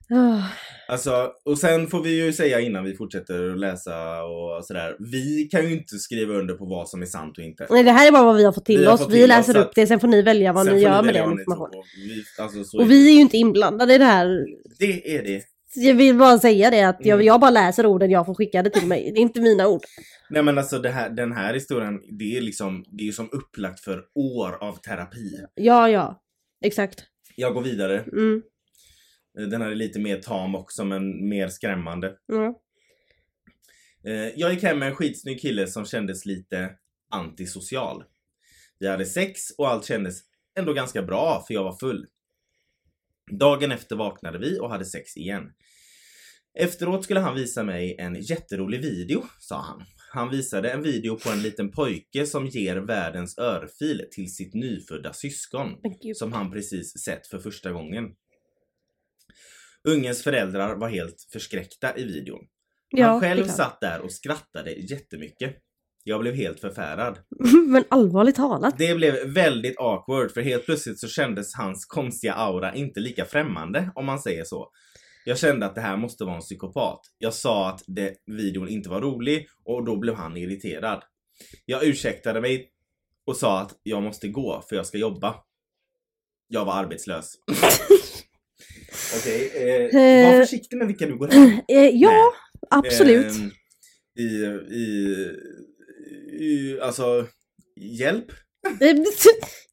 Ah. 0.10 0.42
Alltså, 0.90 1.32
och 1.46 1.58
sen 1.58 1.88
får 1.88 2.02
vi 2.02 2.26
ju 2.26 2.34
säga 2.34 2.60
innan 2.60 2.84
vi 2.84 2.96
fortsätter 2.96 3.52
att 3.52 3.60
läsa 3.60 4.24
och 4.24 4.66
sådär. 4.66 4.96
Vi 5.00 5.48
kan 5.52 5.66
ju 5.66 5.74
inte 5.74 5.98
skriva 5.98 6.34
under 6.34 6.54
på 6.54 6.66
vad 6.66 6.90
som 6.90 7.02
är 7.02 7.06
sant 7.06 7.38
och 7.38 7.44
inte. 7.44 7.68
Nej 7.70 7.84
det 7.84 7.92
här 7.92 8.08
är 8.08 8.12
bara 8.12 8.24
vad 8.24 8.36
vi 8.36 8.44
har 8.44 8.52
fått 8.52 8.66
till 8.66 8.80
Vi 8.80 8.88
oss. 8.88 9.02
fått 9.02 9.12
vi 9.12 9.20
till 9.20 9.30
läser 9.30 9.58
oss, 9.58 9.66
upp 9.66 9.72
det, 9.76 9.88
sen 9.88 10.00
får 10.00 10.08
ni 10.08 10.22
välja 10.22 10.54
vad 10.54 10.66
ni 10.66 10.82
gör 10.82 10.90
med 10.90 11.06
välja 11.06 11.22
den 11.22 11.36
ni 11.36 11.42
informationen. 11.42 11.84
Vi, 11.96 12.24
alltså, 12.44 12.64
så 12.64 12.78
är 12.78 12.82
Och 12.82 12.92
vi 12.92 13.08
är 13.10 13.14
ju 13.14 13.20
inte 13.20 13.38
inblandade 13.38 13.94
i 13.94 13.98
det 13.98 14.06
här. 14.06 14.46
Det 14.80 15.16
är 15.16 15.24
det. 15.24 15.44
Jag 15.79 15.96
vill 15.96 16.17
bara 16.17 16.39
säga 16.39 16.69
det 16.69 16.81
att 16.89 16.98
jag, 17.00 17.15
Mm. 17.15 17.25
jag 17.25 17.39
bara 17.41 17.51
läser 17.51 17.86
orden 17.86 18.12
jag 18.12 18.25
får 18.25 18.34
skickade 18.36 18.69
till 18.69 18.88
mig. 18.88 19.12
Det 19.13 19.19
är 19.19 19.22
inte 19.22 19.41
mina 19.41 19.67
ord. 19.67 19.81
Nej 20.29 20.43
men 20.43 20.57
alltså 20.57 20.81
här, 20.84 21.10
den 21.10 21.31
här 21.31 21.53
historien, 21.53 22.01
det 22.19 22.38
är 22.38 22.41
liksom, 22.41 22.86
det 22.88 23.07
är 23.07 23.12
som 23.12 23.29
upplagt 23.31 23.79
för 23.79 24.03
år 24.15 24.63
av 24.63 24.75
terapi. 24.75 25.39
Ja, 25.55 25.89
ja. 25.89 26.22
Exakt. 26.62 27.03
Jag 27.36 27.53
går 27.53 27.62
vidare. 27.62 28.00
Mm. 28.00 28.41
Den 29.50 29.62
här 29.62 29.72
är 29.72 29.75
lite 29.75 30.00
mer 30.00 30.17
tam 30.22 30.55
också 30.55 30.86
men 30.86 31.29
mer 31.29 31.48
skrämmande. 31.48 32.07
Eh, 34.05 34.13
Jag 34.36 34.53
gick 34.53 34.63
hem 34.63 34.79
med 34.79 34.88
en 34.88 34.96
skitsnygg 34.96 35.41
kille 35.41 35.67
som 35.67 35.86
kändes 35.86 36.25
lite 36.25 36.69
antisocial. 37.12 38.03
Vi 38.79 38.88
hade 38.88 39.05
sex 39.05 39.41
och 39.57 39.67
allt 39.67 39.86
kändes 39.86 40.19
ändå 40.60 40.74
ganska 40.74 41.01
bra 41.01 41.43
för 41.48 41.53
jag 41.53 41.63
var 41.63 41.77
full. 41.79 42.05
Dagen 43.31 43.72
efter 43.72 43.96
vaknade 43.96 44.39
vi 44.39 44.60
och 44.60 44.69
hade 44.69 44.86
sex 44.86 45.17
igen. 45.17 45.43
Efteråt 46.60 47.03
skulle 47.03 47.19
han 47.19 47.36
visa 47.36 47.63
mig 47.63 47.96
en 48.00 48.22
jätterolig 48.22 48.81
video, 48.81 49.24
sa 49.39 49.62
han. 49.62 49.84
Han 50.13 50.29
visade 50.29 50.72
en 50.72 50.84
video 50.84 51.19
på 51.19 51.29
en 51.29 51.41
liten 51.41 51.72
pojke 51.72 52.25
som 52.25 52.48
ger 52.48 52.75
världens 52.75 53.38
örfil 53.38 54.05
till 54.12 54.36
sitt 54.36 54.53
nyfödda 54.53 55.13
syskon 55.13 55.69
som 56.15 56.34
han 56.34 56.51
precis 56.51 57.03
sett 57.03 57.27
för 57.27 57.39
första 57.39 57.72
gången. 57.72 58.03
Ungens 59.84 60.24
föräldrar 60.24 60.75
var 60.75 60.89
helt 60.89 61.27
förskräckta 61.31 61.98
i 61.98 62.03
videon. 62.03 62.48
Ja, 62.89 63.07
Han 63.07 63.15
är 63.15 63.22
själv 63.22 63.43
satt 63.43 63.81
där 63.81 64.01
och 64.01 64.12
skrattade 64.12 64.72
jättemycket. 64.72 65.55
Jag 66.08 66.20
blev 66.22 66.34
helt 66.36 66.60
förfärad. 66.60 67.20
Men 67.68 67.84
allvarligt 67.90 68.36
talat. 68.36 68.78
Det 68.78 68.96
blev 68.96 69.28
väldigt 69.34 69.76
awkward 69.80 70.32
för 70.32 70.42
helt 70.42 70.66
plötsligt 70.66 71.00
så 71.00 71.08
kändes 71.08 71.56
hans 71.56 71.86
konstiga 71.86 72.34
aura 72.34 72.76
inte 72.76 73.00
lika 73.00 73.26
främmande 73.26 73.92
om 73.96 74.06
man 74.06 74.20
säger 74.20 74.44
så. 74.44 74.70
Jag 75.26 75.38
kände 75.38 75.66
att 75.66 75.76
det 75.76 75.82
här 75.82 75.98
måste 75.98 76.24
vara 76.24 76.36
en 76.36 76.42
psykopat. 76.42 77.00
Jag 77.18 77.34
sa 77.34 77.70
att 77.70 77.84
det, 77.88 78.14
videon 78.26 78.70
inte 78.70 78.90
var 78.90 79.02
rolig 79.02 79.48
och 79.66 79.86
då 79.86 79.98
blev 79.98 80.16
han 80.16 80.38
irriterad. 80.38 81.04
Jag 81.66 81.84
ursäktade 81.84 82.42
mig 82.42 82.70
och 83.26 83.36
sa 83.38 83.60
att 83.60 83.72
jag 83.84 84.04
måste 84.04 84.28
gå 84.28 84.64
för 84.70 84.76
jag 84.76 84.86
ska 84.86 84.98
jobba. 84.98 85.36
Jag 86.48 86.66
var 86.66 86.74
arbetslös. 86.74 87.34
Okej, 89.20 89.52
eh, 89.56 89.94
var 90.26 90.34
Eh. 90.34 90.40
försiktig 90.42 90.78
med 90.78 90.88
vilka 90.88 91.06
du 91.06 91.18
går 91.18 91.28
hem 91.28 91.50
Eh, 91.68 91.90
ja, 91.94 92.10
Nej. 92.12 92.68
absolut. 92.70 93.34
I, 94.20 94.24
i, 94.24 94.26
i, 94.76 95.16
alltså, 96.82 97.25
hjälp? 98.00 98.25
Eh, 98.32 98.72
Nej, 98.79 98.94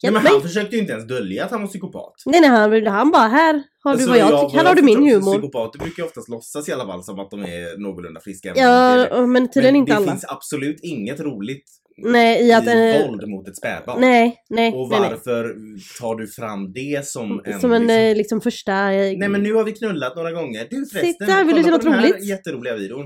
Hjälp 0.02 0.14
men 0.14 0.22
mig. 0.22 0.32
han 0.32 0.42
försökte 0.42 0.76
ju 0.76 0.80
inte 0.82 0.92
ens 0.92 1.06
dölja 1.08 1.44
att 1.44 1.50
han 1.50 1.60
var 1.60 1.68
psykopat. 1.68 2.12
Nej, 2.26 2.40
nej, 2.40 2.50
han, 2.50 2.86
han 2.86 3.10
bara 3.10 3.28
här 3.28 3.54
har 3.54 3.62
du 3.84 3.90
Alltså, 3.90 4.08
vad 4.08 4.18
jag 4.18 4.30
jag- 4.30 4.48
tycker. 4.50 4.58
Här 4.62 4.68
har 4.68 4.74
du 4.74 4.82
min 4.82 5.08
humor. 5.10 5.32
Psykopater 5.32 5.78
brukar 5.78 6.02
ju 6.02 6.06
oftast 6.06 6.28
låtsas 6.28 6.68
i 6.68 6.72
alla 6.72 6.86
fall 6.86 7.04
som 7.04 7.18
att 7.20 7.30
de 7.30 7.42
är 7.42 7.78
någorlunda 7.82 8.20
friska. 8.20 8.52
det. 8.54 8.60
Ja, 8.60 9.26
men 9.26 9.50
tydligen 9.50 9.76
inte 9.76 9.92
det 9.92 9.96
alla. 9.96 10.10
finns 10.12 10.24
absolut 10.28 10.80
inget 10.82 11.20
roligt 11.20 11.64
Nej, 11.96 12.46
i 12.48 12.52
att... 12.52 12.66
i 12.66 12.96
eh, 13.00 13.06
våld 13.08 13.28
mot 13.28 13.48
ett 13.48 13.56
spädbarn. 13.56 14.00
nej, 14.00 14.36
nej, 14.50 14.72
Och 14.74 14.90
nej, 14.90 15.00
nej. 15.00 15.10
varför 15.10 15.54
tar 16.00 16.14
du 16.16 16.26
fram 16.26 16.72
det 16.72 17.06
som 17.06 17.42
en... 17.44 17.60
Som 17.60 17.72
en 17.72 17.82
liksom, 17.82 17.96
eh, 17.98 18.16
liksom 18.16 18.40
första... 18.40 18.92
eh, 18.92 19.18
Nej 19.18 19.28
men 19.28 19.42
nu 19.42 19.54
har 19.54 19.64
vi 19.64 19.72
knullat 19.72 20.16
några 20.16 20.32
gånger. 20.32 20.66
Du 20.70 20.76
förresten, 20.76 21.00
Sitt 21.00 21.18
där, 21.18 21.44
vill 21.44 21.56
du 21.56 21.62
kolla 21.62 21.78
på 21.78 21.84
den 21.84 21.92
här 21.92 22.08
roligt? 22.10 22.24
jätteroliga 22.28 22.74
videon. 22.76 23.04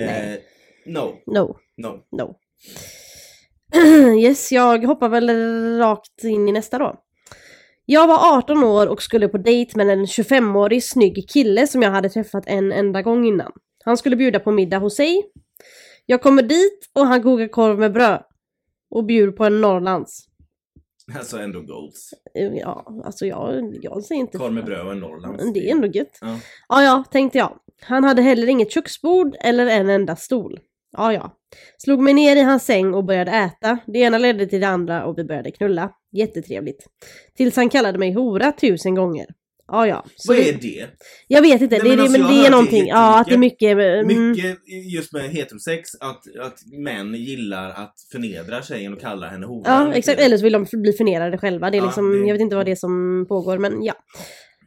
Eh, 0.00 0.06
Nej. 0.06 0.42
no, 0.86 1.14
No, 1.26 1.56
no. 1.82 1.88
no. 2.16 2.36
yes, 4.20 4.52
jag 4.52 4.84
hoppar 4.84 5.08
väl 5.08 5.28
rakt 5.78 6.24
in 6.24 6.48
i 6.48 6.52
nästa 6.52 6.78
då. 6.78 6.94
Jag 7.84 8.06
var 8.06 8.38
18 8.38 8.64
år 8.64 8.86
och 8.86 9.02
skulle 9.02 9.28
på 9.28 9.38
dejt 9.38 9.72
med 9.76 9.90
en 9.90 10.04
25-årig 10.04 10.84
snygg 10.84 11.28
kille 11.28 11.66
som 11.66 11.82
jag 11.82 11.90
hade 11.90 12.08
träffat 12.08 12.44
en 12.46 12.72
enda 12.72 13.02
gång 13.02 13.26
innan. 13.26 13.52
Han 13.84 13.96
skulle 13.96 14.16
bjuda 14.16 14.40
på 14.40 14.50
middag 14.50 14.78
hos 14.78 14.96
sig. 14.96 15.22
Jag 16.06 16.22
kommer 16.22 16.42
dit 16.42 16.90
och 16.94 17.06
han 17.06 17.22
kokar 17.22 17.48
korv 17.48 17.78
med 17.78 17.92
bröd. 17.92 18.22
Och 18.90 19.04
bjuder 19.04 19.32
på 19.32 19.44
en 19.44 19.60
Norrlands. 19.60 20.26
Alltså 21.18 21.38
ändå 21.38 21.60
goals. 21.60 22.14
Eh, 22.34 22.52
Ja, 22.54 23.02
alltså 23.04 23.26
jag, 23.26 23.74
jag 23.82 24.04
säger 24.04 24.20
inte... 24.20 24.38
Korv 24.38 24.52
med 24.52 24.64
bröd 24.64 24.86
och 24.86 24.92
en 24.92 24.98
Norrlands. 25.00 25.44
Men 25.44 25.52
det 25.52 25.68
är 25.68 25.72
ändå 25.72 25.88
gött. 25.88 26.18
Ja. 26.20 26.38
Ja, 26.68 26.82
ja, 26.82 27.04
tänkte 27.10 27.38
jag. 27.38 27.58
Han 27.80 28.04
hade 28.04 28.22
heller 28.22 28.46
inget 28.46 28.72
köksbord 28.72 29.36
eller 29.40 29.66
en 29.66 29.90
enda 29.90 30.16
stol. 30.16 30.60
Ja, 30.96 31.12
ja. 31.12 31.36
Slog 31.78 32.00
mig 32.00 32.14
ner 32.14 32.36
i 32.36 32.40
hans 32.40 32.64
säng 32.64 32.94
och 32.94 33.04
började 33.04 33.30
äta. 33.30 33.78
Det 33.86 33.98
ena 33.98 34.18
ledde 34.18 34.46
till 34.46 34.60
det 34.60 34.68
andra 34.68 35.04
och 35.04 35.18
vi 35.18 35.24
började 35.24 35.50
knulla. 35.50 35.90
Jättetrevligt. 36.12 36.86
Tills 37.36 37.56
han 37.56 37.68
kallade 37.68 37.98
mig 37.98 38.12
hora 38.12 38.52
tusen 38.52 38.94
gånger. 38.94 39.26
Ja, 39.66 39.86
ja. 39.86 40.04
Så 40.16 40.32
Vad 40.32 40.40
är 40.42 40.52
det? 40.52 40.86
Jag 41.28 41.42
vet 41.42 41.60
inte, 41.62 41.78
Nej, 41.78 41.82
det, 41.82 41.88
men 41.88 41.96
det, 41.96 42.02
alltså, 42.02 42.18
men 42.18 42.28
det 42.28 42.34
är 42.34 42.36
hört 42.36 42.44
det 42.44 42.50
någonting. 42.50 42.86
Ja, 42.86 43.20
att 43.20 43.26
det 43.26 43.34
är 43.34 43.38
mycket... 43.38 43.72
Mm, 43.72 44.30
Mycket 44.30 44.58
just 44.92 45.12
med 45.12 45.22
heterosex, 45.22 45.90
att, 46.00 46.22
att 46.46 46.58
män 46.78 47.14
gillar 47.14 47.70
att 47.70 47.94
förnedra 48.12 48.62
tjejen 48.62 48.92
och 48.92 49.00
kalla 49.00 49.28
henne 49.28 49.46
hora. 49.46 49.62
Ja, 49.70 49.94
exakt. 49.94 50.20
Eller 50.20 50.36
så 50.36 50.44
vill 50.44 50.52
de 50.52 50.66
bli 50.72 50.92
förnedrade 50.92 51.38
själva. 51.38 51.70
Det 51.70 51.76
är 51.76 51.78
Ja, 51.78 51.84
liksom, 51.86 52.12
det- 52.12 52.26
Jag 52.28 52.34
vet 52.34 52.40
inte 52.40 52.56
vad 52.56 52.66
det 52.66 52.72
är 52.72 52.76
som 52.76 53.26
pågår, 53.28 53.58
men 53.58 53.82
ja. 53.84 53.94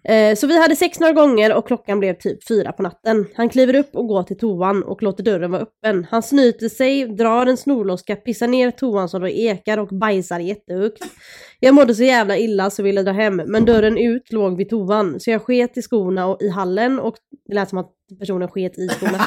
Eh, 0.07 0.35
Så 0.35 0.47
vi 0.47 0.61
hade 0.61 0.75
sex 0.75 0.99
några 0.99 1.13
gånger 1.13 1.55
och 1.55 1.67
klockan 1.67 1.99
blev 1.99 2.13
typ 2.13 2.47
fyra 2.47 2.71
på 2.71 2.83
natten. 2.83 3.25
Han 3.35 3.49
kliver 3.49 3.75
upp 3.75 3.95
och 3.95 4.07
går 4.07 4.23
till 4.23 4.37
toan 4.37 4.83
och 4.83 5.03
låter 5.03 5.23
dörren 5.23 5.51
vara 5.51 5.61
öppen. 5.61 6.07
Han 6.11 6.23
snyter 6.23 6.69
sig, 6.69 7.05
drar 7.05 7.45
en 7.45 7.57
snorloska, 7.57 8.15
pissar 8.15 8.47
ner 8.47 8.71
toan 8.71 9.09
som 9.09 9.21
då 9.21 9.27
ekar 9.27 9.77
och 9.77 9.87
bajsar 9.87 10.39
jättehögt. 10.39 11.03
Jag 11.59 11.75
mådde 11.75 11.95
så 11.95 12.03
jävla 12.03 12.37
illa 12.37 12.69
så 12.69 12.83
ville 12.83 13.03
dra 13.03 13.11
hem, 13.11 13.35
men 13.47 13.65
dörren 13.65 13.97
ut 13.97 14.31
låg 14.31 14.57
vid 14.57 14.69
toan. 14.69 15.19
Så 15.19 15.31
jag 15.31 15.41
sket 15.41 15.77
i 15.77 15.81
skorna 15.81 16.27
och 16.27 16.41
i 16.41 16.49
hallen 16.49 16.99
och 16.99 17.15
det 17.47 17.55
lät 17.55 17.69
som 17.69 17.77
att 17.77 17.91
personen 18.19 18.47
sket 18.47 18.77
i 18.77 18.87
skorna. 18.87 19.17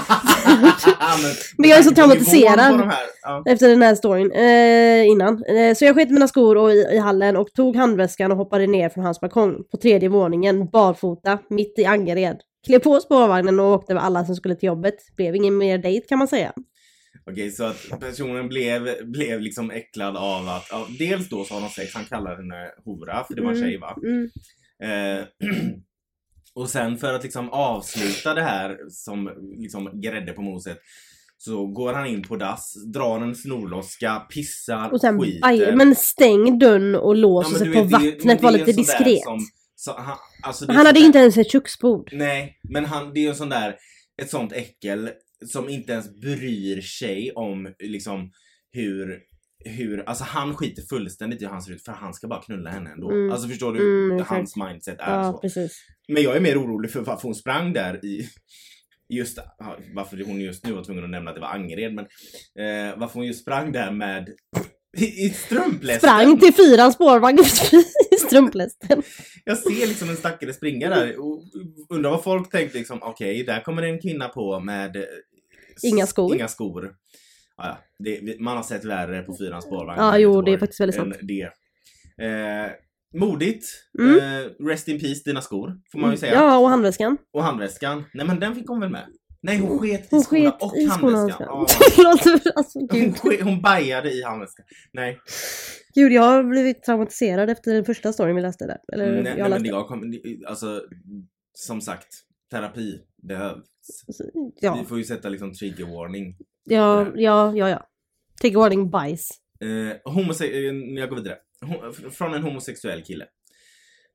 Men 1.58 1.70
jag 1.70 1.78
är 1.78 1.82
så 1.82 1.94
traumatiserad. 1.94 2.92
Ja. 3.22 3.42
Efter 3.46 3.68
den 3.68 3.82
här 3.82 3.94
storyn 3.94 4.32
eh, 4.32 5.06
innan. 5.08 5.44
Eh, 5.44 5.74
så 5.74 5.84
jag 5.84 5.94
sket 5.94 6.10
mina 6.10 6.28
skor 6.28 6.56
och 6.56 6.70
i, 6.72 6.74
i 6.92 6.98
hallen 6.98 7.36
och 7.36 7.52
tog 7.52 7.76
handväskan 7.76 8.32
och 8.32 8.38
hoppade 8.38 8.66
ner 8.66 8.88
från 8.88 9.04
hans 9.04 9.20
balkong 9.20 9.64
på 9.70 9.76
tredje 9.76 10.08
våningen, 10.08 10.68
barfota, 10.70 11.38
mitt 11.50 11.78
i 11.78 11.84
Angered. 11.84 12.40
Klev 12.66 12.78
på 12.78 13.00
spårvagnen 13.00 13.60
och 13.60 13.66
åkte 13.66 13.94
med 13.94 14.04
alla 14.04 14.24
som 14.24 14.34
skulle 14.36 14.54
till 14.54 14.66
jobbet. 14.66 14.94
Blev 15.16 15.36
ingen 15.36 15.56
mer 15.56 15.78
dejt 15.78 16.06
kan 16.08 16.18
man 16.18 16.28
säga. 16.28 16.52
Okej, 17.30 17.50
så 17.50 17.64
att 17.64 18.00
personen 18.00 18.48
blev, 18.48 18.88
blev 19.04 19.40
liksom 19.40 19.70
äcklad 19.70 20.16
av 20.16 20.48
att, 20.48 20.66
ja, 20.70 20.86
dels 20.98 21.28
då 21.28 21.44
så 21.44 21.54
har 21.54 21.60
de 21.60 21.68
sex, 21.68 21.94
han 21.94 22.04
kallar 22.04 22.36
henne 22.36 22.70
hora, 22.84 23.24
för 23.24 23.34
det 23.34 23.42
var 23.42 23.50
en 23.50 23.56
Mm. 23.56 23.68
tjej 23.68 23.78
va? 23.78 23.96
Mm. 24.02 24.30
Eh, 24.82 25.24
och 26.58 26.70
sen 26.70 26.98
för 26.98 27.14
att 27.14 27.22
liksom 27.22 27.50
avsluta 27.50 28.34
det 28.34 28.42
här 28.42 28.76
som 28.90 29.30
liksom 29.58 30.00
grädde 30.00 30.32
på 30.32 30.42
moset 30.42 30.78
så 31.36 31.66
går 31.66 31.92
han 31.92 32.06
in 32.06 32.22
på 32.22 32.36
dass, 32.36 32.74
drar 32.94 33.20
en 33.20 33.34
snorloska, 33.34 34.18
pissar, 34.34 34.90
Och 34.92 35.00
sen 35.00 35.20
skiter. 35.20 35.48
aj, 35.48 35.76
men 35.76 35.94
stäng 35.94 36.58
dörren 36.58 36.94
och 36.94 37.16
lås 37.16 37.46
Ja, 37.46 37.52
och 37.52 37.58
sätt 37.58 37.74
på 37.74 37.82
vet, 37.82 37.92
vattnet, 37.92 38.42
var 38.42 38.50
lite 38.52 38.64
där 38.64 38.72
diskret. 38.72 39.22
som- 39.24 39.46
så 39.76 39.92
han, 39.98 40.16
alltså 40.42 40.66
Han 40.72 40.86
hade 40.86 40.98
sån 40.98 41.06
inte 41.06 41.18
där- 41.18 41.22
ens 41.22 41.36
ett 41.36 41.52
köksbord. 41.52 42.10
Nej, 42.12 42.58
men 42.68 42.84
han, 42.84 43.12
det 43.14 43.20
är 43.20 43.22
ju 43.22 43.28
en 43.28 43.34
sån 43.36 43.48
där, 43.48 43.76
ett 44.22 44.30
sånt 44.30 44.52
äckel 44.52 45.10
som 45.46 45.68
inte 45.68 45.92
ens 45.92 46.20
bryr 46.20 46.80
sig 46.80 47.32
om 47.34 47.74
liksom 47.78 48.30
hur, 48.72 49.18
hur, 49.64 50.08
alltså 50.08 50.24
han 50.24 50.56
skiter 50.56 50.82
fullständigt 50.82 51.42
i 51.42 51.44
hur 51.44 51.52
han 51.52 51.62
ser 51.62 51.72
ut 51.72 51.84
för 51.84 51.92
han 51.92 52.14
ska 52.14 52.28
bara 52.28 52.42
knulla 52.42 52.70
henne 52.70 52.90
ändå. 52.90 53.10
Mm. 53.10 53.32
Alltså 53.32 53.48
förstår 53.48 53.72
du? 53.72 54.04
Mm, 54.04 54.16
exakt. 54.16 54.30
hans 54.30 54.56
mindset 54.56 55.00
är 55.00 55.18
Ja, 55.18 55.32
så. 55.32 55.38
precis. 55.38 55.78
Men 56.08 56.22
jag 56.22 56.36
är 56.36 56.40
mer 56.40 56.62
orolig 56.62 56.90
för 56.90 57.00
varför 57.00 57.22
hon 57.22 57.34
sprang 57.34 57.72
där 57.72 58.04
i 58.04 58.28
Just 59.10 59.38
varför 59.94 60.24
hon 60.26 60.40
just 60.40 60.64
nu 60.66 60.72
var 60.72 60.84
tvungen 60.84 61.04
att 61.04 61.10
nämna 61.10 61.30
att 61.30 61.36
det 61.36 61.40
var 61.40 61.48
Angered 61.48 61.94
men 61.94 62.04
eh, 62.58 62.98
varför 62.98 63.14
hon 63.14 63.26
just 63.26 63.40
sprang 63.42 63.72
där 63.72 63.90
med 63.90 64.28
i, 64.96 65.30
strumplästen. 65.30 66.10
Sprang 66.10 66.38
till 66.40 66.54
fyran 66.54 66.92
spårvagn 66.92 67.38
i 68.10 68.16
strumplästen. 68.16 69.02
Jag 69.44 69.58
ser 69.58 69.86
liksom 69.86 70.10
en 70.10 70.16
stackare 70.16 70.52
springa 70.52 70.88
där 70.88 71.20
och 71.20 71.42
undrar 71.88 72.10
vad 72.10 72.24
folk 72.24 72.50
tänkte 72.50 72.78
liksom, 72.78 72.98
okej, 73.02 73.44
där 73.44 73.60
kommer 73.60 73.82
en 73.82 74.00
kvinna 74.00 74.28
på 74.28 74.60
med 74.60 74.96
eh, 74.96 75.02
Inga 75.82 76.06
skor. 76.06 76.34
Inga 76.34 76.48
skor. 76.48 76.94
Ja, 77.58 77.78
det, 77.98 78.40
man 78.40 78.56
har 78.56 78.62
sett 78.64 78.84
värre 78.84 79.22
på 79.22 79.36
fyrans 79.36 79.64
spårvagn. 79.64 80.00
Ja, 80.00 80.18
jo, 80.18 80.42
det 80.42 80.52
är 80.52 80.58
faktiskt 80.58 80.80
väldigt 80.80 80.96
sant. 80.96 81.14
Det. 81.22 81.42
Eh, 82.24 82.70
modigt. 83.14 83.64
Mm. 83.98 84.18
Eh, 84.18 84.50
rest 84.66 84.88
in 84.88 85.00
peace 85.00 85.22
dina 85.24 85.40
skor, 85.40 85.80
får 85.92 85.98
man 85.98 86.10
ju 86.10 86.16
säga. 86.16 86.32
Ja, 86.34 86.58
och 86.58 86.68
handväskan. 86.68 87.16
Och 87.32 87.42
handväskan. 87.44 88.04
Nej 88.14 88.26
men 88.26 88.40
den 88.40 88.54
fick 88.54 88.68
hon 88.68 88.80
väl 88.80 88.90
med? 88.90 89.06
Nej 89.42 89.58
hon 89.58 89.78
sket 89.78 90.00
i 90.04 90.06
Hon 90.10 90.22
skorna 90.22 90.50
sket 90.50 90.62
och 90.62 90.76
i 90.76 90.88
skorna 90.88 91.22
och 91.24 91.70
handväskan. 91.70 92.42
alltså, 92.56 92.78
Hon, 92.90 93.14
hon 93.42 93.62
bajade 93.62 94.10
i 94.12 94.22
handväskan. 94.22 94.66
Nej. 94.92 95.18
gud, 95.94 96.12
jag 96.12 96.22
har 96.22 96.44
blivit 96.44 96.82
traumatiserad 96.82 97.50
efter 97.50 97.74
den 97.74 97.84
första 97.84 98.12
storyn 98.12 98.36
vi 98.36 98.42
läste 98.42 98.66
där. 98.66 98.78
Eller 98.92 99.08
Mm, 99.08 99.24
nej, 99.24 99.32
jag 99.32 99.38
nej 99.38 99.50
men 99.50 99.62
läste. 99.62 99.68
jag 99.68 99.86
kom, 99.88 100.14
alltså 100.46 100.82
som 101.52 101.80
sagt, 101.80 102.08
terapi 102.50 103.00
behövs. 103.22 103.64
Ja, 104.60 104.78
Vi 104.80 104.84
får 104.88 104.98
ju 104.98 105.04
sätta 105.04 105.28
liksom 105.28 105.54
trigger 105.54 105.84
warning. 105.84 106.36
Ja, 106.68 107.12
ja, 107.16 107.52
ja, 107.56 107.68
ja. 107.68 107.76
A 108.44 108.50
warning 108.54 108.90
bajs. 108.90 109.30
Eh, 109.60 110.12
homose- 110.12 110.52
eh, 110.52 110.98
jag 110.98 111.08
går 111.08 111.16
vidare. 111.16 111.36
Ho- 111.60 112.10
från 112.10 112.34
en 112.34 112.42
homosexuell 112.42 113.02
kille. 113.02 113.26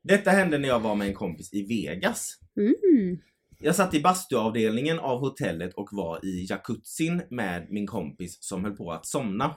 Detta 0.04 0.32
hände 0.32 0.58
när 0.58 0.68
jag 0.68 0.80
var 0.80 0.96
med 0.96 1.08
en 1.08 1.14
kompis 1.14 1.54
i 1.54 1.64
Vegas. 1.64 2.40
Mm. 2.58 3.18
Jag 3.60 3.76
satt 3.76 3.94
i 3.94 4.02
bastuavdelningen 4.02 5.00
av 5.00 5.20
hotellet 5.20 5.74
och 5.74 5.90
var 5.92 6.26
i 6.26 6.46
jacuzzin 6.50 7.22
med 7.30 7.68
min 7.70 7.88
kompis 7.88 8.38
som 8.44 8.64
höll 8.64 8.76
på 8.76 8.92
att 8.92 9.06
somna. 9.06 9.56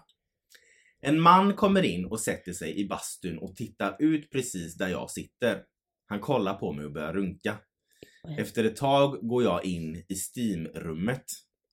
En 1.00 1.20
man 1.20 1.54
kommer 1.54 1.82
in 1.82 2.04
och 2.04 2.20
sätter 2.20 2.52
sig 2.52 2.78
i 2.80 2.88
bastun 2.88 3.38
och 3.38 3.56
tittar 3.56 3.96
ut 3.98 4.30
precis 4.30 4.74
där 4.74 4.88
jag 4.88 5.10
sitter. 5.10 5.62
Han 6.06 6.20
kollar 6.20 6.54
på 6.54 6.72
mig 6.72 6.84
och 6.84 6.92
börjar 6.92 7.12
runka. 7.12 7.56
Efter 8.38 8.64
ett 8.64 8.76
tag 8.76 9.18
går 9.28 9.42
jag 9.42 9.64
in 9.64 10.04
i 10.08 10.14
steamrummet. 10.14 11.24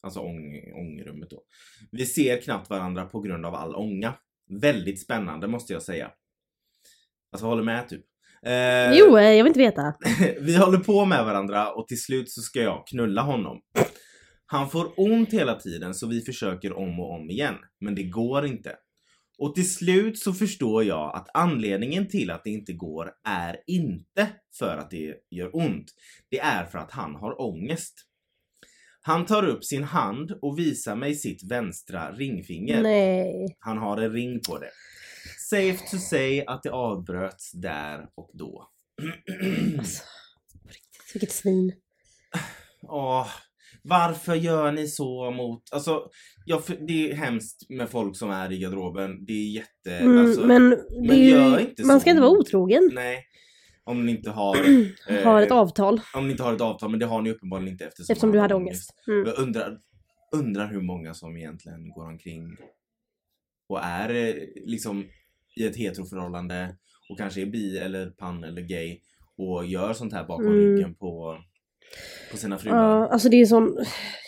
Alltså 0.03 0.19
ång, 0.19 0.73
ångrummet 0.73 1.29
då. 1.29 1.43
Vi 1.91 2.05
ser 2.05 2.41
knappt 2.41 2.69
varandra 2.69 3.05
på 3.05 3.21
grund 3.21 3.45
av 3.45 3.55
all 3.55 3.75
ånga. 3.75 4.13
Väldigt 4.61 5.01
spännande 5.01 5.47
måste 5.47 5.73
jag 5.73 5.81
säga. 5.83 6.11
Alltså 7.31 7.47
håller 7.47 7.63
med 7.63 7.89
typ. 7.89 8.05
Eh, 8.45 8.91
Jo, 8.93 9.17
eh, 9.17 9.23
jag 9.23 9.43
vill 9.43 9.47
inte 9.47 9.59
veta. 9.59 9.93
vi 10.39 10.57
håller 10.57 10.77
på 10.77 11.05
med 11.05 11.25
varandra 11.25 11.71
och 11.71 11.87
till 11.87 12.01
slut 12.01 12.31
så 12.31 12.41
ska 12.41 12.61
jag 12.61 12.87
knulla 12.87 13.21
honom. 13.21 13.61
Han 14.45 14.69
får 14.69 14.99
ont 14.99 15.33
hela 15.33 15.55
tiden 15.55 15.93
så 15.93 16.07
vi 16.07 16.21
försöker 16.21 16.73
om 16.77 16.99
och 16.99 17.11
om 17.11 17.29
igen, 17.29 17.55
men 17.79 17.95
det 17.95 18.03
går 18.03 18.45
inte. 18.45 18.75
Och 19.37 19.55
till 19.55 19.73
slut 19.73 20.19
så 20.19 20.33
förstår 20.33 20.83
jag 20.83 21.15
att 21.15 21.27
anledningen 21.33 22.07
till 22.07 22.31
att 22.31 22.43
det 22.43 22.49
inte 22.49 22.73
går 22.73 23.11
är 23.27 23.57
inte 23.67 24.27
för 24.59 24.77
att 24.77 24.91
det 24.91 25.15
gör 25.31 25.55
ont. 25.55 25.85
Det 26.29 26.39
är 26.39 26.65
för 26.65 26.77
att 26.77 26.91
han 26.91 27.15
har 27.15 27.41
ångest. 27.41 27.93
Han 29.05 29.25
tar 29.25 29.47
upp 29.47 29.65
sin 29.65 29.83
hand 29.83 30.31
och 30.41 30.59
visar 30.59 30.95
mig 30.95 31.15
sitt 31.15 31.51
vänstra 31.51 32.11
ringfinger. 32.11 32.81
Nej. 32.81 33.55
Han 33.59 33.77
har 33.77 33.97
en 33.97 34.13
ring 34.13 34.39
på 34.47 34.57
det. 34.57 34.69
Safe 35.49 35.77
to 35.91 35.97
say 35.97 36.43
att 36.47 36.63
det 36.63 36.71
avbröts 36.71 37.51
där 37.51 38.07
och 38.15 38.29
då. 38.33 38.67
Alltså, 39.79 40.03
på 40.63 40.67
riktigt, 40.67 41.15
vilket 41.15 41.31
svin. 41.31 41.73
Åh, 42.81 43.27
varför 43.83 44.35
gör 44.35 44.71
ni 44.71 44.87
så 44.87 45.31
mot... 45.31 45.63
Alltså, 45.71 46.09
ja, 46.45 46.61
det 46.87 47.11
är 47.11 47.15
hemskt 47.15 47.69
med 47.69 47.89
folk 47.89 48.17
som 48.17 48.29
är 48.29 48.51
i 48.51 48.57
garderoben. 48.59 49.25
Det 49.25 49.33
är 49.33 49.51
jätte... 49.51 49.97
Mm, 49.97 50.25
alltså, 50.25 50.45
men 50.45 50.69
det 50.69 50.77
men 50.99 51.11
är 51.11 51.29
gör 51.29 51.59
inte 51.59 51.83
man 51.85 51.95
så. 51.95 52.01
ska 52.01 52.09
inte 52.09 52.21
vara 52.21 52.31
otrogen. 52.31 52.91
Nej. 52.93 53.25
Om 53.85 54.05
ni 54.05 54.11
inte 54.11 54.29
har... 54.29 54.55
eh, 55.09 55.23
Har 55.23 55.41
ett 55.41 55.51
avtal. 55.51 56.01
Om 56.15 56.25
ni 56.25 56.31
inte 56.31 56.43
har 56.43 56.53
ett 56.53 56.61
avtal, 56.61 56.89
men 56.91 56.99
det 56.99 57.05
har 57.05 57.21
ni 57.21 57.31
uppenbarligen 57.31 57.71
inte 57.71 57.85
eftersom, 57.85 58.13
Eftersom 58.13 58.31
du 58.31 58.39
hade 58.39 58.55
ångest. 58.55 58.89
Mm. 59.07 59.25
Jag 59.27 59.39
undrar, 59.39 59.77
undrar 60.35 60.67
hur 60.67 60.81
många 60.81 61.13
som 61.13 61.37
egentligen 61.37 61.89
går 61.89 62.05
omkring 62.05 62.57
och 63.69 63.79
är 63.83 64.09
eh, 64.09 64.33
liksom 64.65 65.05
i 65.55 65.65
ett 65.65 65.75
heteroförhållande 65.75 66.75
och 67.09 67.17
kanske 67.17 67.41
är 67.41 67.45
bi 67.45 67.77
eller 67.77 68.09
pan 68.09 68.43
eller 68.43 68.61
gay 68.61 68.99
och 69.37 69.65
gör 69.65 69.93
sånt 69.93 70.13
här 70.13 70.23
bakom 70.23 70.45
Mm. 70.45 70.57
ryggen 70.59 70.95
på, 70.95 71.37
på 72.31 72.37
sina 72.37 72.57
fruar. 72.57 72.77
Ja, 72.77 73.07
alltså 73.07 73.29
det 73.29 73.35
är 73.37 73.41
en 73.41 73.47
sån 73.47 73.77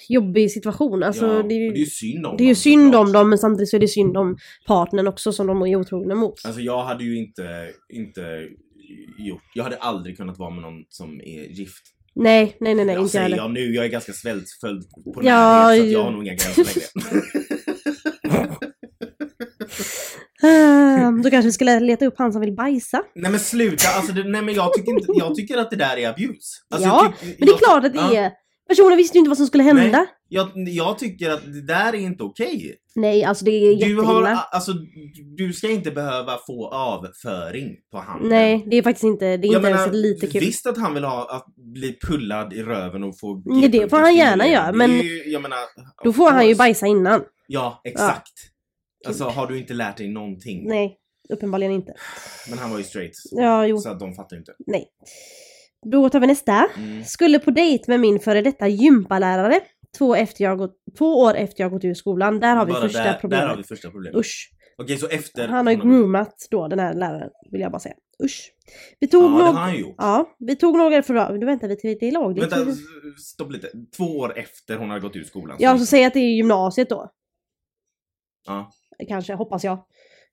jobbig 0.10 0.52
situation. 0.52 1.04
Alltså, 1.04 1.26
ja, 1.26 1.44
det, 1.44 1.56
är, 1.56 1.68
och 1.68 1.74
det 1.74 1.80
är 1.80 1.80
ju 1.80 1.86
synd 1.86 2.26
om 2.26 2.38
det 2.38 2.44
är 2.44 2.46
ju 2.46 2.52
dem, 2.54 2.56
synd 2.56 2.96
om 2.96 3.12
dem 3.12 3.30
men 3.30 3.38
samtidigt 3.38 3.70
så 3.70 3.76
är 3.76 3.80
det 3.80 3.88
synd 3.88 4.18
om 4.18 4.38
partnern 4.68 5.08
också 5.08 5.32
som 5.32 5.48
de 5.48 5.62
är 5.62 5.76
otrogna 5.76 6.16
mot. 6.16 6.46
Alltså 6.46 6.62
jag 6.62 6.84
hade 6.84 7.04
ju 7.04 7.18
inte, 7.18 7.72
inte 7.90 8.48
gjort, 9.18 9.42
jag 9.54 9.64
hade 9.64 9.78
aldrig 9.78 10.18
kunnat 10.18 10.38
vara 10.38 10.50
med 10.50 10.62
någon 10.62 10.84
som 10.90 11.22
är 11.22 11.44
gift. 11.44 11.84
Nej, 12.16 12.58
nej, 12.60 12.76
nej, 12.76 12.86
nej 12.86 12.96
jag 12.96 13.04
inte 13.04 13.20
heller. 13.20 13.38
jag 13.38 13.52
nu, 13.52 13.74
jag 13.74 13.86
är 13.86 13.90
ganska 13.90 14.14
svältföljd 14.14 14.84
på 14.92 15.22
Ja, 15.24 15.68
närhet 15.68 15.86
så 15.86 15.92
jag 15.94 16.04
har 16.04 16.12
nog 16.12 16.24
inga 16.24 16.34
gränser 16.36 16.64
längre. 16.64 18.56
Ehm, 20.44 21.22
Då 21.22 21.30
kanske 21.30 21.48
vi 21.48 21.52
skulle 21.52 21.80
leta 21.80 22.06
upp 22.06 22.14
han 22.18 22.32
som 22.32 22.42
vill 22.42 22.56
bajsa. 22.56 23.04
Nej 23.16 23.32
men 23.32 23.40
sluta, 23.40 23.88
alltså 23.90 24.14
det, 24.14 24.24
nej 24.24 24.42
men 24.42 24.54
jag 24.56 24.74
tycker, 24.74 24.92
inte, 24.92 25.06
jag 25.16 25.36
tycker 25.36 25.58
att 25.58 25.70
det 25.70 25.76
där 25.76 25.98
är 25.98 26.10
abuse. 26.10 26.34
Alltså, 26.74 26.88
Ja, 26.90 27.14
tyck- 27.22 27.36
Men 27.40 27.46
det 27.48 27.52
är 27.54 27.58
klart 27.58 27.86
att 27.86 27.94
det 27.94 28.00
ja, 28.00 28.16
är. 28.16 28.32
Personen 28.70 28.98
visste 28.98 29.18
ju 29.18 29.20
inte 29.20 29.30
vad 29.30 29.38
som 29.38 29.48
skulle 29.48 29.64
hända. 29.64 29.82
Nej. 29.98 30.06
Nej, 30.30 30.40
Jag, 30.56 30.68
jag 30.70 31.00
tycker 31.00 31.30
att 31.30 31.44
det 31.54 31.62
där 31.62 31.94
är 31.94 31.98
inte 32.00 32.24
okej. 32.24 32.76
alltså 33.26 33.46
det 33.46 33.52
är 33.52 33.62
Du 33.76 33.90
jätteilla. 33.90 34.04
har, 34.30 34.46
alltså, 34.52 34.72
du 35.38 35.54
ska 35.54 35.70
inte 35.70 35.92
behöva 35.92 36.38
få 36.48 36.68
avföring 36.68 37.76
på 37.92 37.98
handen. 37.98 38.30
Nej, 38.30 38.66
det 38.72 38.78
är 38.78 38.84
faktiskt 38.84 39.04
inte, 39.04 39.26
det 39.26 39.48
är 39.48 39.52
Jag 39.52 39.60
inte 39.60 39.70
menar, 39.70 39.82
ens 39.82 39.94
lite 39.96 40.28
kul. 40.28 40.42
Visst 40.42 40.66
att 40.66 40.78
han 40.78 40.94
vill 40.94 41.04
ha 41.04 41.36
att 41.36 41.46
bli 41.56 41.98
pullad 42.08 42.54
i 42.54 42.64
röven 42.64 43.04
och 43.04 43.20
få 43.20 43.42
Nej, 43.46 43.70
det 43.70 43.90
får 43.90 43.98
han 43.98 44.16
gärna 44.16 44.48
göra, 44.48 44.72
men 44.72 44.92
ju, 44.92 45.40
menar, 45.40 45.58
Då 46.04 46.14
får 46.14 46.32
han 46.32 46.48
ju 46.48 46.56
bajsa 46.56 46.88
innan. 46.88 47.22
Ja, 47.48 47.82
exakt. 47.84 48.34
Alltså 49.08 49.24
har 49.24 49.48
du 49.48 49.58
inte 49.60 49.74
lärt 49.74 49.98
dig 49.98 50.08
någonting? 50.08 50.68
Nej, 50.68 50.98
uppenbarligen 51.30 51.74
inte. 51.74 51.94
Men 52.50 52.60
han 52.60 52.72
var 52.72 52.78
ju 52.78 52.84
straight. 52.84 53.14
Ja, 53.32 53.68
jo, 53.68 53.78
Så 53.78 53.90
att 53.90 54.00
de 54.00 54.16
fattar 54.16 54.36
ju 54.36 54.40
inte. 54.40 54.54
nej. 54.68 54.88
Då 55.92 56.10
tar 56.10 56.20
vi 56.20 56.28
nästa. 56.28 56.68
Mm. 56.78 57.04
Skulle 57.04 57.40
på 57.40 57.52
dejt 57.52 57.84
med 57.88 58.00
min 58.00 58.20
före 58.20 58.42
detta 58.42 58.68
gympalärare. 58.68 59.60
Två, 59.98 60.16
efter 60.16 60.44
jag 60.44 60.58
gått, 60.58 60.76
två 60.98 61.20
år 61.20 61.34
efter 61.36 61.64
jag 61.64 61.72
gått 61.72 61.84
ur 61.86 61.94
skolan. 61.94 62.40
Där 62.40 62.56
har 62.56 62.66
vi 62.66 62.72
Bara 62.72 62.82
första 62.82 63.04
där, 63.04 63.18
problemet. 63.22 63.44
Där 63.44 63.50
har 63.50 63.58
vi 63.58 63.64
första 63.64 63.90
problemet. 63.92 64.20
Usch. 64.20 64.52
Okej, 64.78 64.98
så 64.98 65.08
efter... 65.08 65.48
Han 65.48 65.66
har 65.68 65.74
ju 65.74 65.80
groomat 65.82 66.48
då 66.52 66.68
den 66.68 66.80
här 66.80 66.94
läraren, 66.94 67.30
vill 67.52 67.62
jag 67.62 67.72
bara 67.72 67.80
säga. 67.80 67.96
Usch. 68.24 68.52
Vi 69.00 69.08
tog 69.08 69.24
Ja, 69.24 69.28
det 69.28 69.34
några... 69.34 69.46
har 69.46 69.54
han 69.54 69.80
gjort. 69.80 69.96
Ja, 69.98 70.36
vi 70.40 70.56
tog 70.56 70.78
några 70.78 71.04
för... 71.04 71.38
Du 71.38 71.46
väntar 71.46 71.68
vi 71.68 71.78
till 71.78 71.98
det 72.00 72.08
är 72.08 72.12
lagligt. 72.12 72.44
Vänta, 72.44 72.72
s- 72.72 72.78
stopp 73.34 73.52
lite. 73.52 73.70
Två 73.98 74.04
år 74.18 74.38
efter 74.38 74.78
hon 74.78 74.90
har 74.90 75.00
gått 75.00 75.16
ut 75.16 75.28
skolan. 75.28 75.58
Ja, 75.60 75.78
så 75.78 75.86
säg 75.86 76.06
att 76.06 76.14
det 76.14 76.20
är 76.20 76.36
gymnasiet 76.36 76.90
då. 76.90 77.12
Ja. 78.48 78.72
Kanske, 79.08 79.34
hoppas 79.34 79.64
jag. 79.64 79.86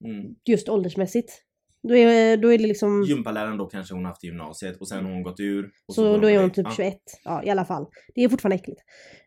Mm. 0.04 0.34
Just 0.44 0.68
åldersmässigt. 0.68 1.42
Då 1.82 1.96
är, 1.96 2.36
då 2.36 2.52
är 2.52 2.58
det 2.58 2.66
liksom... 2.66 3.02
Gympaläraren 3.02 3.58
då 3.58 3.66
kanske 3.66 3.94
hon 3.94 4.04
haft 4.04 4.24
i 4.24 4.26
gymnasiet 4.26 4.76
och 4.80 4.88
sen 4.88 5.04
har 5.04 5.12
hon 5.12 5.22
gått 5.22 5.40
ur. 5.40 5.70
Så 5.92 6.02
går 6.02 6.18
då 6.18 6.30
är 6.30 6.40
hon 6.40 6.50
typ 6.50 6.66
Ja. 6.68 6.72
21. 6.76 6.98
Ja, 7.24 7.42
i 7.44 7.50
alla 7.50 7.64
fall. 7.64 7.86
Det 8.14 8.24
är 8.24 8.28
fortfarande 8.28 8.56
äckligt. 8.56 8.80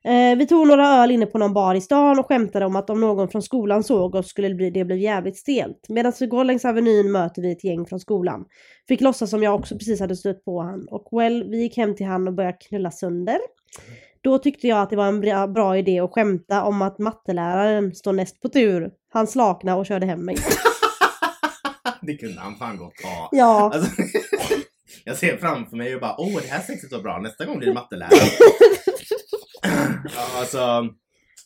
Eh, 0.03 0.37
vi 0.37 0.47
tog 0.47 0.67
några 0.67 0.87
öl 0.87 1.11
inne 1.11 1.25
på 1.25 1.37
någon 1.37 1.53
bar 1.53 1.75
i 1.75 1.81
stan 1.81 2.19
och 2.19 2.25
skämtade 2.25 2.65
om 2.65 2.75
att 2.75 2.89
om 2.89 3.01
någon 3.01 3.29
från 3.29 3.41
skolan 3.41 3.83
såg 3.83 4.15
oss 4.15 4.27
skulle 4.27 4.47
det 4.47 4.55
bli, 4.55 4.69
det 4.69 4.85
bli 4.85 4.97
jävligt 4.97 5.37
stelt. 5.37 5.85
Medan 5.89 6.13
vi 6.19 6.27
går 6.27 6.43
längs 6.43 6.65
Avenyn 6.65 7.11
möter 7.11 7.41
vi 7.41 7.51
ett 7.51 7.63
gäng 7.63 7.85
från 7.85 7.99
skolan. 7.99 8.45
Fick 8.87 9.01
låtsas 9.01 9.29
som 9.29 9.43
jag 9.43 9.55
också 9.55 9.77
precis 9.77 9.99
hade 9.99 10.15
stött 10.15 10.45
på 10.45 10.61
han. 10.61 10.87
Och 10.91 11.19
well, 11.19 11.49
vi 11.49 11.61
gick 11.61 11.77
hem 11.77 11.95
till 11.95 12.05
han 12.05 12.27
och 12.27 12.33
började 12.33 12.57
knulla 12.57 12.91
sönder. 12.91 13.37
Då 14.21 14.37
tyckte 14.37 14.67
jag 14.67 14.81
att 14.81 14.89
det 14.89 14.95
var 14.95 15.07
en 15.07 15.21
bra, 15.21 15.47
bra 15.47 15.77
idé 15.77 15.99
att 15.99 16.11
skämta 16.11 16.63
om 16.63 16.81
att 16.81 16.99
matteläraren 16.99 17.95
står 17.95 18.13
näst 18.13 18.41
på 18.41 18.49
tur. 18.49 18.91
Han 19.09 19.27
slakna 19.27 19.75
och 19.75 19.85
körde 19.85 20.05
hem 20.05 20.25
mig. 20.25 20.35
det 22.05 22.17
kunde 22.17 22.41
han 22.41 22.55
fan 22.55 22.77
gott 22.77 23.01
ha. 23.03 23.29
Ja, 23.31 23.71
Alltså, 23.73 23.91
jag 25.05 25.17
ser 25.17 25.37
framför 25.37 25.77
mig 25.77 25.95
och 25.95 26.01
bara 26.01 26.15
åh 26.19 26.41
det 26.41 26.47
här 26.47 26.61
sexet 26.61 26.91
var 26.91 27.01
bra, 27.01 27.19
nästa 27.19 27.45
gång 27.45 27.57
blir 27.57 27.67
det 27.67 27.73
mattelärare. 27.73 28.11
alltså, 30.39 30.81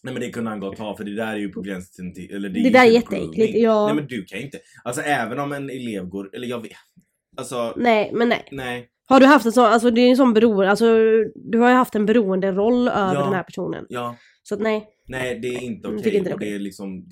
nej 0.04 0.14
men 0.14 0.20
det 0.20 0.30
kunde 0.30 0.50
han 0.50 0.60
gott 0.60 0.80
ha 0.80 0.98
för 0.98 1.04
det 1.04 1.16
där 1.16 1.28
är 1.34 1.38
ju 1.38 1.50
på 1.50 1.62
gränsen 1.62 2.14
till, 2.14 2.36
eller 2.36 2.50
det, 2.50 2.62
Det 2.64 2.70
är 2.70 2.74
där 2.74 2.82
är 2.86 2.92
jätteäckligt, 2.92 3.58
ja. 3.58 3.86
Nej 3.86 3.96
men 3.96 4.08
du 4.08 4.26
kan 4.26 4.40
ju 4.40 4.46
inte, 4.46 4.60
alltså 4.84 5.02
även 5.02 5.40
om 5.40 5.52
en 5.52 5.70
elev 5.70 6.06
går, 6.06 6.36
eller 6.36 6.48
jag 6.48 6.62
vet, 6.62 6.72
alltså 7.38 7.74
nej 7.78 8.12
men 8.14 8.30
nej. 8.30 8.48
nej, 8.52 8.88
Har 9.08 9.20
du 9.20 9.26
haft 9.26 9.46
en 9.46 9.52
sån, 9.52 9.66
alltså 9.66 9.92
det 9.92 10.02
är 10.02 10.10
en 10.10 10.18
sån 10.18 10.34
beroende, 10.34 10.70
alltså 10.70 10.86
du 11.36 11.58
har 11.60 11.70
ju 11.70 11.76
haft 11.76 11.96
en 11.96 12.06
beroende 12.06 12.52
roll 12.52 12.88
över 12.88 13.14
Ja. 13.16 13.24
den 13.24 13.34
här 13.34 13.44
personen. 13.44 13.86
ja, 13.90 14.16
Så 14.44 14.56
att 14.56 14.62
nej. 14.62 14.88
nej 15.08 15.40
det 15.40 15.48
är 15.48 15.64
inte 15.64 15.88
Jag 15.88 15.94
okej 15.94 16.04
tycker 16.04 16.18
inte 16.18 16.30
det 16.30 16.32
är 16.32 16.36
och 16.36 16.40
det 16.40 16.56
är 16.56 16.60
liksom, 16.60 17.08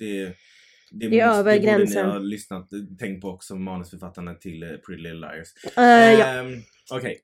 det 0.90 1.08
det, 1.08 1.08
Det 1.08 1.20
är 1.20 1.28
över 1.38 1.52
det 1.52 1.58
gränsen. 1.58 2.06
ni 2.06 2.12
ha 2.12 2.18
lyssnat, 2.18 2.68
tänkt 2.98 3.20
på 3.20 3.28
också 3.28 3.56
manusförfattarna 3.56 4.34
till 4.34 4.62
eh, 4.62 4.68
Pretty 4.68 5.02
Little 5.02 5.14
Liars. 5.14 5.48
Eh, 5.76 5.82
ja. 6.20 6.26
Ehm, 6.26 6.62
Okej. 6.92 7.20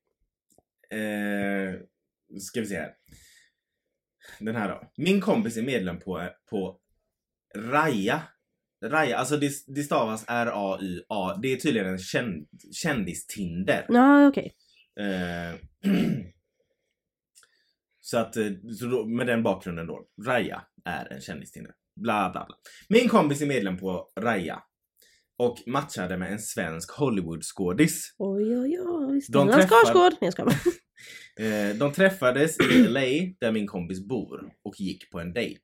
Eh, 0.91 1.75
ska 2.41 2.61
vi 2.61 2.67
se 2.67 2.77
här. 2.77 2.93
Den 4.41 4.57
här 4.57 4.69
då. 4.69 4.93
Min 4.97 5.21
kompis 5.21 5.57
är 5.57 5.63
medlem 5.63 5.99
på, 5.99 6.29
på 6.51 6.79
Raya. 7.57 8.23
Raya, 8.85 9.17
alltså 9.19 9.37
det, 9.37 9.53
det 9.67 9.83
stavas 9.83 10.25
R-A-Y-A. 10.29 11.39
Det 11.43 11.53
är 11.53 11.57
tydligen 11.57 11.89
en 11.89 11.99
känd, 11.99 12.49
kändis-Tinder. 12.73 13.87
Ja, 13.89 14.29
okej. 14.29 14.55
Eh, 15.01 15.55
så 18.01 18.19
att, 18.19 18.35
så 18.79 18.87
då, 18.91 19.07
med 19.07 19.27
den 19.27 19.43
bakgrunden 19.43 19.87
då. 19.87 20.07
Raya 20.27 20.63
är 20.85 21.13
en 21.13 21.21
kändis-Tinder. 21.21 21.73
Bla 21.97 22.31
bla 22.31 22.45
bla. 22.47 22.57
Min 22.89 23.09
kompis 23.09 23.43
är 23.43 23.47
medlem 23.47 23.79
på 23.79 24.07
Raya. 24.21 24.63
Och 25.39 25.63
matchade 25.67 26.17
med 26.17 26.33
en 26.33 26.39
svensk 26.39 26.91
Hollywood-skådis. 26.91 28.15
Oj, 28.19 28.59
oj, 28.59 28.81
oj. 28.81 29.21
Stellan 29.21 29.63
Skarsgård. 29.63 30.13
Nej, 30.13 30.19
jag 30.21 30.33
skojar. 30.33 30.55
Eh, 31.37 31.77
de 31.77 31.93
träffades 31.93 32.61
i 32.61 32.89
LA 32.89 33.35
där 33.41 33.53
min 33.53 33.67
kompis 33.67 34.07
bor 34.07 34.53
och 34.65 34.81
gick 34.81 35.11
på 35.11 35.21
en 35.21 35.33
dejt. 35.33 35.61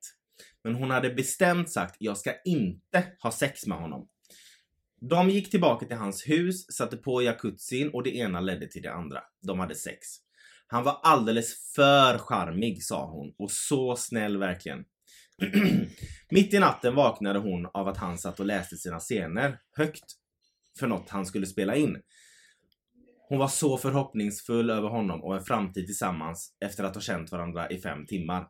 Men 0.63 0.75
hon 0.75 0.91
hade 0.91 1.09
bestämt 1.09 1.69
sagt 1.69 1.95
jag 1.99 2.17
ska 2.17 2.33
inte 2.45 3.03
ha 3.23 3.31
sex 3.31 3.65
med 3.65 3.77
honom. 3.77 4.07
De 5.09 5.29
gick 5.29 5.51
tillbaka 5.51 5.85
till 5.85 5.97
hans 5.97 6.29
hus, 6.29 6.65
satte 6.73 6.97
på 6.97 7.21
jacuzzin 7.21 7.89
och 7.89 8.03
det 8.03 8.15
ena 8.15 8.41
ledde 8.41 8.67
till 8.67 8.81
det 8.81 8.93
andra. 8.93 9.19
De 9.41 9.59
hade 9.59 9.75
sex. 9.75 10.07
Han 10.67 10.83
var 10.83 10.99
alldeles 11.03 11.73
för 11.75 12.17
charmig 12.17 12.83
sa 12.83 13.11
hon 13.11 13.33
och 13.37 13.51
så 13.51 13.95
snäll 13.95 14.37
verkligen. 14.37 14.83
Mitt 16.29 16.53
i 16.53 16.59
natten 16.59 16.95
vaknade 16.95 17.39
hon 17.39 17.65
av 17.65 17.87
att 17.87 17.97
han 17.97 18.17
satt 18.17 18.39
och 18.39 18.45
läste 18.45 18.77
sina 18.77 18.99
scener 18.99 19.59
högt 19.77 20.05
för 20.79 20.87
något 20.87 21.09
han 21.09 21.25
skulle 21.25 21.45
spela 21.45 21.75
in. 21.75 21.97
Hon 23.29 23.39
var 23.39 23.47
så 23.47 23.77
förhoppningsfull 23.77 24.69
över 24.69 24.89
honom 24.89 25.23
och 25.23 25.35
en 25.35 25.43
framtid 25.43 25.85
tillsammans 25.85 26.57
efter 26.65 26.83
att 26.83 26.95
ha 26.95 27.01
känt 27.01 27.31
varandra 27.31 27.69
i 27.69 27.81
fem 27.81 28.05
timmar. 28.05 28.47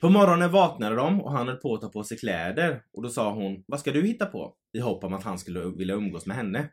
På 0.00 0.10
morgonen 0.10 0.50
vaknade 0.50 0.96
de 0.96 1.20
och 1.20 1.32
han 1.32 1.48
höll 1.48 1.56
på 1.56 1.74
att 1.74 1.80
ta 1.80 1.88
på 1.88 2.04
sig 2.04 2.18
kläder 2.18 2.82
och 2.92 3.02
då 3.02 3.08
sa 3.08 3.32
hon 3.32 3.64
Vad 3.66 3.80
ska 3.80 3.92
du 3.92 4.02
hitta 4.02 4.26
på? 4.26 4.56
I 4.72 4.80
hopp 4.80 5.04
om 5.04 5.14
att 5.14 5.24
han 5.24 5.38
skulle 5.38 5.60
vilja 5.60 5.94
umgås 5.94 6.26
med 6.26 6.36
henne. 6.36 6.68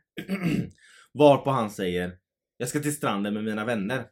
Varpå 1.18 1.50
han 1.50 1.70
säger 1.70 2.12
Jag 2.56 2.68
ska 2.68 2.80
till 2.80 2.96
stranden 2.96 3.34
med 3.34 3.44
mina 3.44 3.64
vänner. 3.64 4.04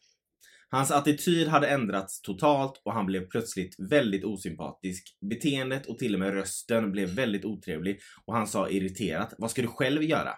Hans 0.71 0.91
attityd 0.91 1.49
hade 1.49 1.69
ändrats 1.69 2.23
totalt 2.23 2.83
och 2.85 2.93
han 2.93 3.07
blev 3.07 3.29
plötsligt 3.29 3.75
väldigt 3.91 4.25
osympatisk. 4.25 5.17
Beteendet 5.31 5.87
och 5.87 5.99
till 5.99 6.15
och 6.15 6.21
med 6.21 6.33
rösten 6.33 6.93
blev 6.93 7.09
väldigt 7.09 7.45
otrevlig 7.45 7.99
och 8.25 8.35
han 8.35 8.47
sa 8.47 8.69
irriterat 8.71 9.35
Vad 9.39 9.51
ska 9.51 9.63
du 9.63 9.69
själv 9.69 10.03
göra? 10.03 10.31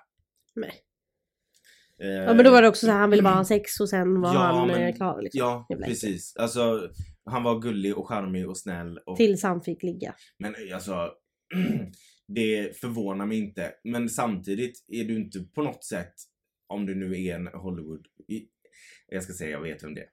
Nej. 0.54 0.72
Eh, 2.02 2.08
Ja 2.08 2.34
men 2.34 2.44
då 2.44 2.50
var 2.50 2.62
det 2.62 2.68
också 2.68 2.86
så 2.86 2.92
här, 2.92 2.98
han 2.98 3.10
ville 3.10 3.22
bara 3.22 3.34
ha 3.34 3.44
sex 3.44 3.80
och 3.80 3.88
sen 3.88 4.20
var 4.20 4.34
Ja, 4.34 4.40
han 4.40 4.68
men- 4.68 4.82
eh, 4.82 4.94
klar 4.96 5.22
liksom. 5.22 5.38
Ja, 5.38 5.66
precis. 5.84 6.36
Alltså, 6.36 6.90
han 7.24 7.42
var 7.42 7.60
gullig 7.60 7.98
och 7.98 8.08
charmig 8.08 8.48
och 8.48 8.58
snäll. 8.58 8.98
Och, 9.06 9.16
Tills 9.16 9.42
han 9.42 9.60
fick 9.62 9.82
ligga. 9.82 10.14
Men 10.38 10.54
alltså, 10.74 11.10
det 12.28 12.80
förvånar 12.80 13.26
mig 13.26 13.38
inte. 13.38 13.72
Men 13.84 14.08
samtidigt 14.08 14.84
är 14.88 15.04
du 15.04 15.16
inte 15.16 15.40
på 15.40 15.62
något 15.62 15.84
sätt, 15.84 16.14
om 16.68 16.86
du 16.86 16.94
nu 16.94 17.24
är 17.24 17.34
en 17.34 17.46
Hollywood... 17.46 18.06
Jag 19.08 19.22
ska 19.22 19.32
säga, 19.32 19.50
jag 19.50 19.60
vet 19.60 19.84
vem 19.84 19.94
det 19.94 20.00
är. 20.00 20.08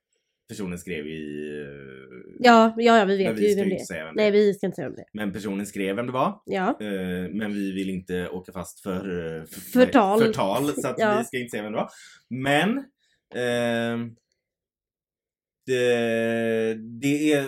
Personen 0.50 0.78
skrev 0.80 1.08
i... 1.08 1.50
eh, 1.62 2.34
Ja, 2.40 2.74
ja, 2.78 2.98
ja 3.00 3.06
vi 3.06 3.18
vet 3.18 3.38
vi 3.40 3.50
ju 3.50 3.56
vem 3.56 3.70
det 3.70 3.76
är. 3.76 4.06
vem 4.06 4.16
Nej 4.16 4.28
är. 4.28 4.32
vi 4.32 4.54
ska 4.54 4.66
inte 4.66 4.76
säga 4.76 4.88
om 4.88 4.96
det. 4.96 5.06
Men 5.14 5.34
personen 5.34 5.66
skrev 5.66 5.96
vem 5.96 6.06
det 6.06 6.12
var. 6.12 6.42
Ja. 6.46 6.78
eh, 6.82 7.30
Men 7.34 7.54
vi 7.54 7.72
vill 7.72 7.90
inte 7.90 8.30
åka 8.30 8.52
fast 8.52 8.80
för, 8.84 8.96
eh, 9.40 9.46
för 9.46 9.62
Förtal. 9.62 10.20
förtal 10.24 10.74
så 10.82 10.88
att 10.88 10.96
Ja. 11.00 11.18
vi 11.18 11.24
ska 11.26 11.38
inte 11.38 11.50
säga 11.52 11.64
vem 11.64 11.72
det 11.72 11.78
var. 11.78 11.90
Men 12.30 12.70
ehm, 13.36 14.16
det, 15.66 16.74
det 17.02 17.34
är 17.34 17.46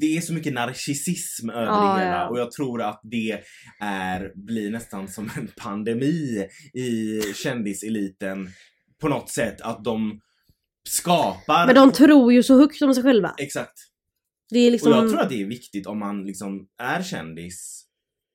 det 0.00 0.16
är 0.16 0.20
så 0.20 0.32
mycket 0.34 0.52
narcissism 0.54 1.50
över 1.50 1.66
Ja, 1.66 1.94
det 1.96 2.00
hela 2.04 2.16
ja. 2.16 2.28
och 2.28 2.38
jag 2.38 2.52
tror 2.52 2.82
att 2.82 3.00
det 3.04 3.42
är, 3.80 4.32
blir 4.34 4.70
nästan 4.70 5.08
som 5.08 5.30
en 5.36 5.48
pandemi 5.56 6.46
i 6.74 7.20
kändiseliten 7.34 8.48
på 9.00 9.08
något 9.08 9.30
sätt 9.30 9.60
att 9.60 9.84
de 9.84 10.20
skapar 10.88 11.66
Men 11.66 11.74
de 11.74 11.92
tror 11.92 12.32
ju 12.32 12.42
så 12.42 12.58
högt 12.58 12.82
om 12.82 12.94
sig 12.94 13.02
själva. 13.02 13.34
Exakt. 13.38 13.78
Det 14.50 14.58
är 14.58 14.70
liksom 14.70 14.92
Och 14.92 14.98
jag 14.98 15.08
tror 15.10 15.20
att 15.20 15.28
det 15.28 15.42
är 15.42 15.46
viktigt 15.46 15.86
om 15.86 15.98
man 15.98 16.24
liksom 16.24 16.68
är 16.82 17.02
kändis 17.02 17.84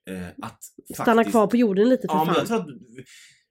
eh, 0.10 0.28
att 0.48 0.60
stanna 0.94 1.16
faktiskt... 1.16 1.32
kvar 1.32 1.48
på 1.48 1.58
jorden 1.58 1.90
lite 1.90 2.08
för 2.08 2.16
Ja, 2.16 2.26
men 2.26 2.36
fan. 2.36 2.42
jag 2.42 2.48
tror 2.48 2.60
att, 2.60 2.68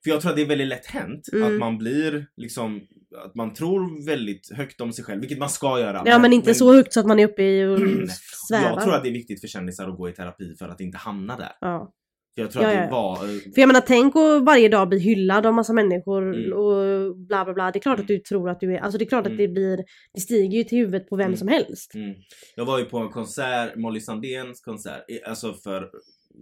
för 0.04 0.10
jag 0.10 0.20
tror 0.20 0.30
att 0.30 0.36
det 0.36 0.42
är 0.42 0.46
väldigt 0.46 0.68
lätt 0.68 0.86
hänt 0.86 1.28
Mm. 1.32 1.52
att 1.52 1.58
man 1.58 1.78
blir 1.78 2.26
liksom, 2.36 2.80
att 3.24 3.34
man 3.34 3.54
tror 3.54 4.06
väldigt 4.06 4.52
högt 4.52 4.80
om 4.80 4.92
sig 4.92 5.04
själv, 5.04 5.20
vilket 5.20 5.38
man 5.38 5.50
ska 5.50 5.80
göra. 5.80 6.02
Ja 6.06 6.18
men 6.18 6.32
inte 6.32 6.54
så 6.54 6.72
högt 6.74 6.92
så 6.92 7.00
att 7.00 7.06
man 7.06 7.18
är 7.20 7.24
uppe 7.28 7.42
i 7.42 7.64
och 7.64 7.78
svävar. 8.48 8.70
Jag 8.70 8.82
tror 8.82 8.94
att 8.94 9.02
det 9.02 9.08
är 9.08 9.12
viktigt 9.12 9.40
för 9.40 9.48
kändisar 9.48 9.88
att 9.88 9.96
gå 9.96 10.08
i 10.08 10.12
terapi 10.12 10.56
för 10.58 10.68
att 10.68 10.80
inte 10.80 10.98
hamna 10.98 11.36
där. 11.36 11.52
Ja. 11.60 11.92
För 12.34 12.42
jag 12.42 12.50
tror 12.50 12.64
Ja, 12.64 12.70
att 12.70 12.88
det 12.88 12.92
var... 12.92 13.12
eh, 13.24 13.52
För 13.54 13.60
jag 13.60 13.66
menar 13.66 13.80
tänk 13.80 14.16
att 14.16 14.42
varje 14.44 14.68
dag 14.68 14.88
bli 14.88 14.98
hyllad 14.98 15.46
av 15.46 15.54
massa 15.54 15.72
människor 15.72 16.34
Mm. 16.34 16.52
och 16.52 17.16
bla 17.16 17.44
bla 17.44 17.54
bla. 17.54 17.70
Det 17.70 17.78
är 17.78 17.80
klart 17.80 17.98
Mm. 17.98 18.04
att 18.04 18.08
du 18.08 18.18
tror 18.18 18.50
att 18.50 18.60
du 18.60 18.74
är, 18.74 18.78
alltså 18.80 18.98
det 18.98 19.04
är 19.04 19.08
klart 19.08 19.26
att 19.26 19.32
Mm. 19.32 19.38
det 19.38 19.48
blir, 19.48 19.84
det 20.14 20.20
stiger 20.20 20.58
ju 20.58 20.64
till 20.64 20.78
huvudet 20.78 21.08
på 21.08 21.16
vem 21.16 21.26
Mm. 21.26 21.36
som 21.36 21.48
helst. 21.48 21.94
Mm. 21.94 22.14
Jag 22.56 22.64
var 22.64 22.78
ju 22.78 22.84
på 22.84 22.98
en 22.98 23.08
konsert, 23.08 23.76
Molly 23.76 24.00
Sandéns 24.00 24.60
konsert, 24.60 25.04
alltså 25.26 25.54
för 25.54 25.90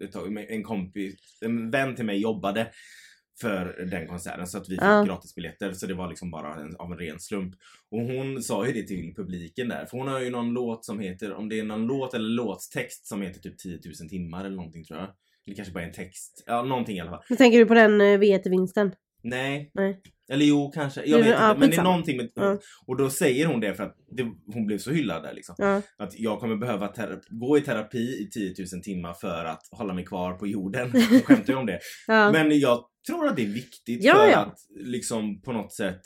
ett 0.04 0.12
tag, 0.12 0.36
en 0.50 0.62
kompis, 0.62 1.14
en 1.40 1.70
vän 1.70 1.94
till 1.96 2.04
mig 2.04 2.20
jobbade 2.22 2.66
för 3.40 3.86
den 3.90 4.06
konserten 4.06 4.46
så 4.46 4.58
att 4.58 4.68
vi 4.68 4.74
fick 4.74 4.82
Ja. 4.82 5.04
gratisbiljetter 5.04 5.72
så 5.72 5.86
det 5.86 5.94
var 5.94 6.08
liksom 6.08 6.30
bara 6.30 6.54
en, 6.54 6.76
av 6.76 6.92
en 6.92 6.98
ren 6.98 7.20
slump. 7.20 7.54
Och 7.90 8.00
hon 8.00 8.42
sa 8.42 8.66
ju 8.66 8.72
det 8.72 8.82
till 8.86 9.14
publiken 9.16 9.68
där, 9.68 9.86
för 9.86 9.98
hon 9.98 10.08
har 10.08 10.20
ju 10.20 10.30
någon 10.30 10.52
låt 10.52 10.84
som 10.84 11.00
heter, 11.00 11.32
om 11.32 11.48
det 11.48 11.58
är 11.58 11.64
någon 11.64 11.86
låt 11.86 12.14
eller 12.14 12.28
låttext 12.28 13.06
som 13.06 13.22
heter 13.22 13.40
typ 13.40 13.58
10 13.58 13.78
000 14.00 14.08
timmar 14.10 14.44
eller 14.44 14.56
någonting 14.56 14.84
tror 14.84 14.98
jag. 14.98 15.08
Eller 15.46 15.56
kanske 15.56 15.74
bara 15.74 15.84
en 15.84 15.92
text, 15.92 16.44
ja 16.46 16.62
någonting 16.62 16.96
i 16.96 17.00
alla 17.00 17.10
fall. 17.10 17.22
Nu 17.30 17.36
tänker 17.36 17.58
du 17.58 17.66
på 17.66 17.74
den 17.74 18.00
uh, 18.00 18.18
V1-vinsten? 18.20 18.92
Nej. 19.22 19.70
Nej. 19.74 20.00
Eller 20.32 20.44
jo, 20.44 20.70
kanske. 20.74 21.00
Jag 21.04 21.18
Det- 21.20 21.22
vet 21.24 21.26
inte. 21.32 21.42
ja, 21.42 21.48
men 21.48 21.60
det 21.60 21.64
är 21.66 21.68
skitsamma. 21.68 21.88
någonting 21.90 22.16
med... 22.16 22.30
Ja. 22.34 22.58
Och 22.86 22.96
då 22.96 23.10
säger 23.10 23.46
hon 23.46 23.60
det 23.60 23.74
för 23.74 23.84
att 23.84 23.96
det, 24.10 24.22
hon 24.46 24.66
blev 24.66 24.78
så 24.78 24.90
hyllad 24.90 25.22
där 25.22 25.34
liksom. 25.34 25.54
Ja. 25.58 25.82
Att 25.98 26.18
jag 26.18 26.40
kommer 26.40 26.56
behöva 26.56 26.92
gå 27.30 27.58
i 27.58 27.60
terapi 27.60 27.98
i 28.22 28.28
10 28.32 28.54
000 28.72 28.82
timmar 28.82 29.14
för 29.14 29.44
att 29.44 29.62
hålla 29.70 29.94
mig 29.94 30.04
kvar 30.04 30.32
på 30.32 30.46
jorden. 30.46 30.90
Hon 31.10 31.20
skämtar 31.20 31.52
ju 31.52 31.58
om 31.58 31.66
det. 31.66 31.78
ja. 32.06 32.32
Men 32.32 32.58
jag 32.58 32.84
tror 33.06 33.26
att 33.28 33.36
det 33.36 33.42
är 33.42 33.46
viktigt 33.52 34.04
Ja, 34.04 34.14
för 34.14 34.30
ja. 34.30 34.36
att 34.38 34.58
liksom 34.70 35.40
på 35.42 35.52
något 35.52 35.72
sätt 35.72 36.00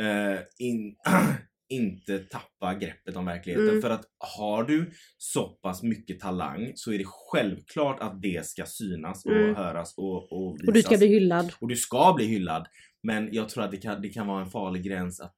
eh, 0.00 0.38
in, 0.58 0.94
inte 1.68 2.18
tappa 2.18 2.74
greppet 2.74 3.16
om 3.16 3.24
verkligheten. 3.24 3.68
Mm. 3.68 3.82
För 3.82 3.90
att 3.90 4.04
har 4.18 4.64
du 4.64 4.90
så 5.18 5.48
pass 5.48 5.82
mycket 5.82 6.20
talang 6.20 6.72
så 6.74 6.92
är 6.92 6.98
det 6.98 7.04
självklart 7.06 8.00
att 8.00 8.22
det 8.22 8.46
ska 8.46 8.66
synas 8.66 9.24
och 9.24 9.32
Mm. 9.32 9.54
höras 9.54 9.94
och, 9.96 10.32
och 10.32 10.54
visas. 10.54 10.68
Och 10.68 10.74
du 10.74 10.82
ska 10.82 10.96
bli 10.98 11.06
hyllad. 11.06 11.52
Och 11.60 11.68
du 11.68 11.76
ska 11.76 12.12
bli 12.16 12.26
hyllad. 12.26 12.66
Men 13.02 13.28
jag 13.32 13.48
tror 13.48 13.64
att 13.64 13.70
det 13.70 13.76
kan, 13.76 14.02
det 14.02 14.08
kan 14.08 14.26
vara 14.26 14.42
en 14.42 14.50
farlig 14.50 14.82
gräns 14.84 15.20
att, 15.20 15.34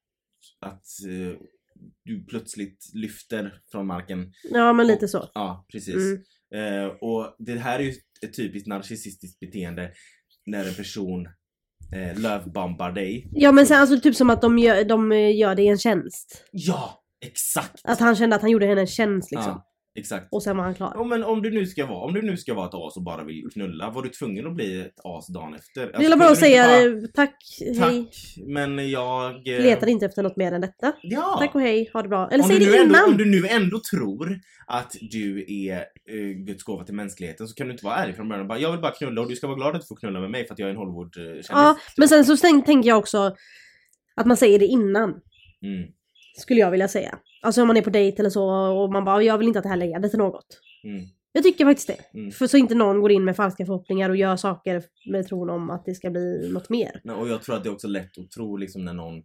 att 0.59 0.83
eh, 1.07 1.37
du 2.05 2.25
plötsligt 2.25 2.91
lyfter 2.93 3.61
från 3.71 3.87
marken. 3.87 4.33
Ja 4.43 4.73
men 4.73 4.87
lite 4.87 5.07
så. 5.07 5.29
Ja, 5.33 5.65
precis. 5.71 5.95
Mm. 5.95 6.83
Eh, 6.83 6.87
och 6.87 7.35
det 7.39 7.57
här 7.57 7.79
är 7.79 7.83
ju 7.83 7.93
ett 8.21 8.35
typiskt 8.35 8.67
narcissistiskt 8.67 9.39
beteende 9.39 9.91
när 10.45 10.65
en 10.67 10.73
person 10.73 11.27
eh, 11.91 12.19
lovebombar 12.21 12.91
dig. 12.91 13.29
Ja 13.31 13.51
men 13.51 13.65
sen 13.65 13.79
alltså 13.81 13.99
typ 13.99 14.15
som 14.15 14.29
att 14.29 14.41
de 14.41 14.59
gör, 14.59 14.83
de 14.83 15.11
eh, 15.11 15.37
gör 15.37 15.55
det 15.55 15.61
i 15.61 15.67
en 15.67 15.77
tjänst. 15.77 16.45
Ja, 16.51 16.93
exakt! 17.25 17.81
Att 17.83 17.99
han 17.99 18.15
kände 18.15 18.35
att 18.35 18.41
han 18.41 18.51
gjorde 18.51 18.65
henne 18.65 18.81
en 18.81 18.87
tjänst 18.87 19.31
liksom. 19.31 19.51
Ja, 19.51 19.68
exakt. 19.99 20.27
Och 20.31 20.43
sen 20.43 20.57
var 20.57 20.63
han 20.63 20.75
klar. 20.75 20.91
Ja, 20.95 21.03
men 21.03 21.23
om 21.23 21.41
du 21.41 21.51
nu 21.51 21.65
ska 21.65 21.85
vara, 21.85 21.99
om 22.05 22.13
du 22.13 22.21
nu 22.21 22.37
ska 22.37 22.53
vara 22.53 22.67
ett 22.67 22.73
as 22.73 22.97
och 22.97 23.03
bara 23.03 23.23
vill 23.23 23.43
knulla, 23.53 23.89
var 23.89 24.01
du 24.03 24.09
tvungen 24.09 24.47
att 24.47 24.55
bli 24.55 24.81
ett 24.81 24.93
as 25.03 25.27
dagen 25.27 25.53
efter? 25.53 25.99
Det 25.99 26.05
är 26.05 26.17
bara 26.17 26.29
att 26.29 26.37
säga 26.37 26.81
eh, 26.85 26.91
tack, 27.13 27.35
bara, 27.79 27.89
hej. 27.89 28.03
Tack, 28.03 28.15
men 28.47 28.89
jag... 28.89 29.31
eh, 29.35 29.61
Letar 29.63 29.87
inte 29.87 30.05
efter 30.05 30.23
något 30.23 30.37
mer 30.37 30.51
än 30.51 30.61
detta. 30.61 30.93
Ja! 31.01 31.35
Tack 31.39 31.55
och 31.55 31.61
hej, 31.61 31.89
ha 31.93 32.01
det 32.01 32.09
bra. 32.09 32.29
Eller 32.31 32.43
om 32.43 32.49
säg 32.49 32.59
du, 32.59 32.65
det 32.65 32.71
nu 32.71 32.77
ändå, 32.77 32.95
innan. 32.97 33.09
om 33.09 33.17
du 33.17 33.25
nu 33.25 33.47
ändå 33.47 33.81
tror 33.91 34.39
att 34.67 34.95
du 35.11 35.45
är 35.47 35.75
eh, 36.09 36.27
Guds 36.45 36.63
gåva 36.63 36.83
till 36.83 36.95
mänskligheten 36.95 37.47
så 37.47 37.55
kan 37.55 37.67
du 37.67 37.71
inte 37.73 37.85
vara 37.85 37.95
ärlig 37.95 38.15
från 38.15 38.27
början 38.29 38.41
och 38.41 38.47
bara 38.47 38.59
jag 38.59 38.71
vill 38.71 38.81
bara 38.81 38.91
knulla 38.91 39.21
och 39.21 39.29
du 39.29 39.35
ska 39.35 39.47
vara 39.47 39.57
glad 39.57 39.75
att 39.75 39.81
du 39.81 39.87
får 39.87 39.95
knulla 39.95 40.19
med 40.19 40.31
mig 40.31 40.47
för 40.47 40.53
att 40.53 40.59
jag 40.59 40.65
är 40.67 40.71
en 40.71 40.77
Hollywood-kändis. 40.77 41.45
Ja, 41.49 41.77
men 41.97 42.09
sen 42.09 42.25
så 42.25 42.37
tänk- 42.37 42.65
tänker 42.65 42.89
jag 42.89 42.97
också 42.97 43.35
att 44.15 44.25
man 44.25 44.37
säger 44.37 44.59
det 44.59 44.65
innan. 44.65 45.09
Mm, 45.09 45.87
Skulle 46.37 46.59
jag 46.59 46.71
vilja 46.71 46.87
säga. 46.87 47.17
Alltså 47.41 47.61
om 47.61 47.67
man 47.67 47.77
är 47.77 47.81
på 47.81 47.89
dejt 47.89 48.19
eller 48.21 48.29
så 48.29 48.43
och 48.49 48.91
man 48.91 49.05
bara 49.05 49.23
jag 49.23 49.37
vill 49.37 49.47
inte 49.47 49.59
att 49.59 49.63
det 49.63 49.69
här 49.69 49.77
leder 49.77 50.09
till 50.09 50.19
något. 50.19 50.59
mm, 50.83 51.05
Jag 51.31 51.43
tycker 51.43 51.65
faktiskt 51.65 51.87
det. 51.87 52.17
mm. 52.19 52.31
För 52.31 52.47
så 52.47 52.57
inte 52.57 52.75
någon 52.75 53.01
går 53.01 53.11
in 53.11 53.25
med 53.25 53.35
falska 53.35 53.65
förhoppningar 53.65 54.09
och 54.09 54.15
gör 54.17 54.35
saker 54.35 54.83
med 55.11 55.27
tron 55.27 55.49
om 55.49 55.69
att 55.69 55.85
det 55.85 55.95
ska 55.95 56.09
bli 56.09 56.49
något 56.53 56.69
mer. 56.69 57.01
Nej, 57.03 57.15
Och 57.15 57.27
jag 57.29 57.41
tror 57.41 57.55
att 57.55 57.63
det 57.63 57.69
är 57.69 57.73
också 57.73 57.87
lätt 57.87 58.17
att 58.17 58.31
tro 58.31 58.57
liksom 58.57 58.85
när 58.85 58.93
någon 58.93 59.23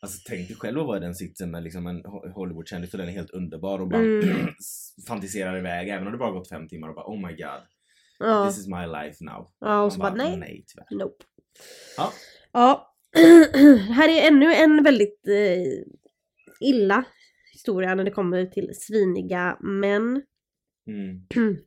Alltså 0.00 0.18
tänk 0.28 0.48
dig 0.48 0.56
själv 0.56 0.80
att 0.80 0.86
vara 0.86 0.96
i 0.96 1.00
den 1.00 1.14
sitsen 1.14 1.50
med 1.50 1.62
liksom 1.62 1.86
en 1.86 2.02
Ho- 2.02 2.32
Hollywood-kändis 2.32 2.92
och 2.94 2.98
den 2.98 3.08
är 3.08 3.12
helt 3.12 3.30
underbar 3.30 3.78
och 3.80 3.88
bara 3.88 4.00
Mm. 4.02 4.48
fantiserar 5.08 5.58
iväg 5.58 5.88
även 5.88 6.06
om 6.06 6.12
det 6.12 6.18
bara 6.18 6.30
gått 6.30 6.48
fem 6.48 6.68
timmar 6.68 6.88
och 6.88 6.94
bara 6.94 7.06
oh 7.06 7.16
my 7.26 7.32
god, 7.32 7.62
Ja, 8.18 8.46
this 8.46 8.58
is 8.58 8.66
my 8.66 8.86
life 8.86 9.24
now. 9.24 9.48
ja 9.60 9.82
och 9.82 9.92
så 9.92 9.98
Man 9.98 10.12
bara 10.12 10.24
nej. 10.24 10.36
nej 10.36 10.64
tyvärr. 10.66 10.86
Nope. 11.04 11.24
Ja. 11.96 12.12
Ja. 12.52 12.94
här 13.94 14.08
är 14.08 14.28
ännu 14.28 14.54
en 14.54 14.82
väldigt 14.84 15.28
eh, 15.28 16.68
illa 16.68 17.04
historia 17.64 17.94
när 17.94 18.04
det 18.04 18.10
kommer 18.10 18.46
till 18.46 18.70
sviniga 18.74 19.58
män. 19.60 20.22
Mm. 20.86 21.26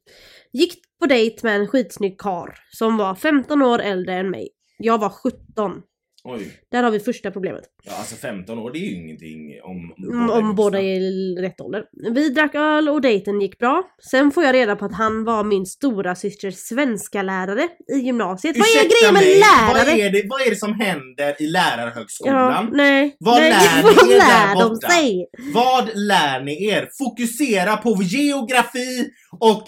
Gick 0.52 0.74
på 1.00 1.06
dejt 1.06 1.40
med 1.44 1.56
en 1.56 1.68
skitsnygg 1.68 2.20
kar 2.20 2.60
som 2.72 2.98
var 2.98 3.16
15 3.16 3.62
år 3.62 3.80
äldre 3.80 4.14
än 4.14 4.30
mig. 4.30 4.50
Jag 4.78 4.98
var 4.98 5.10
17. 5.10 5.82
Oj. 6.30 6.52
Där 6.72 6.84
har 6.84 6.92
vi 6.92 7.00
första 7.00 7.32
problemet. 7.32 7.63
Ja, 7.84 7.92
alltså 7.98 8.16
15 8.16 8.60
år 8.60 8.72
det 8.72 8.80
är 8.80 8.82
ju 8.90 8.96
ingenting 8.96 9.60
om, 9.63 9.94
Mm, 10.12 10.30
Om 10.30 10.56
båda 10.56 10.80
är 10.80 11.00
i 11.00 11.36
rätt 11.42 11.62
ålder. 11.62 11.84
Vi 12.13 12.30
drack 12.30 12.56
öl 12.56 12.90
och 12.90 13.02
dejten 13.02 13.42
gick 13.42 13.60
bra. 13.60 13.84
Sen 14.12 14.32
får 14.32 14.44
jag 14.44 14.54
reda 14.56 14.76
på 14.76 14.86
att 14.86 14.94
han 14.96 15.24
var 15.24 15.44
min 15.44 15.66
stora 15.66 16.16
systers 16.16 16.56
svenska 16.56 17.22
lärare 17.22 17.68
i 17.94 17.98
gymnasiet. 18.00 18.58
vad 18.58 18.68
är 18.68 18.72
Ursäkta 18.72 18.96
grejen 19.00 19.13
med 19.13 19.24
mig, 19.24 19.40
lärare? 19.40 19.86
Vad 19.92 20.00
är, 20.00 20.10
det, 20.12 20.24
vad 20.30 20.42
är 20.42 20.50
det 20.50 20.56
som 20.56 20.74
händer 20.74 21.42
i 21.42 21.48
lärarhögskolan? 21.48 22.36
Ja, 22.36 22.68
nej. 22.72 23.16
Vad 23.20 23.40
nej, 23.42 23.52
lär 23.52 23.84
vad 23.84 23.94
ni 24.08 24.13
er 24.13 24.18
lär 24.18 24.56
där 24.56 24.70
borta? 24.70 24.88
sig? 24.90 25.28
Vad 25.54 25.90
lär 25.96 26.44
ni 26.44 26.66
er? 26.68 26.90
Fokusera 26.98 27.78
på 27.78 27.98
geografi 28.04 29.10
och 29.40 29.63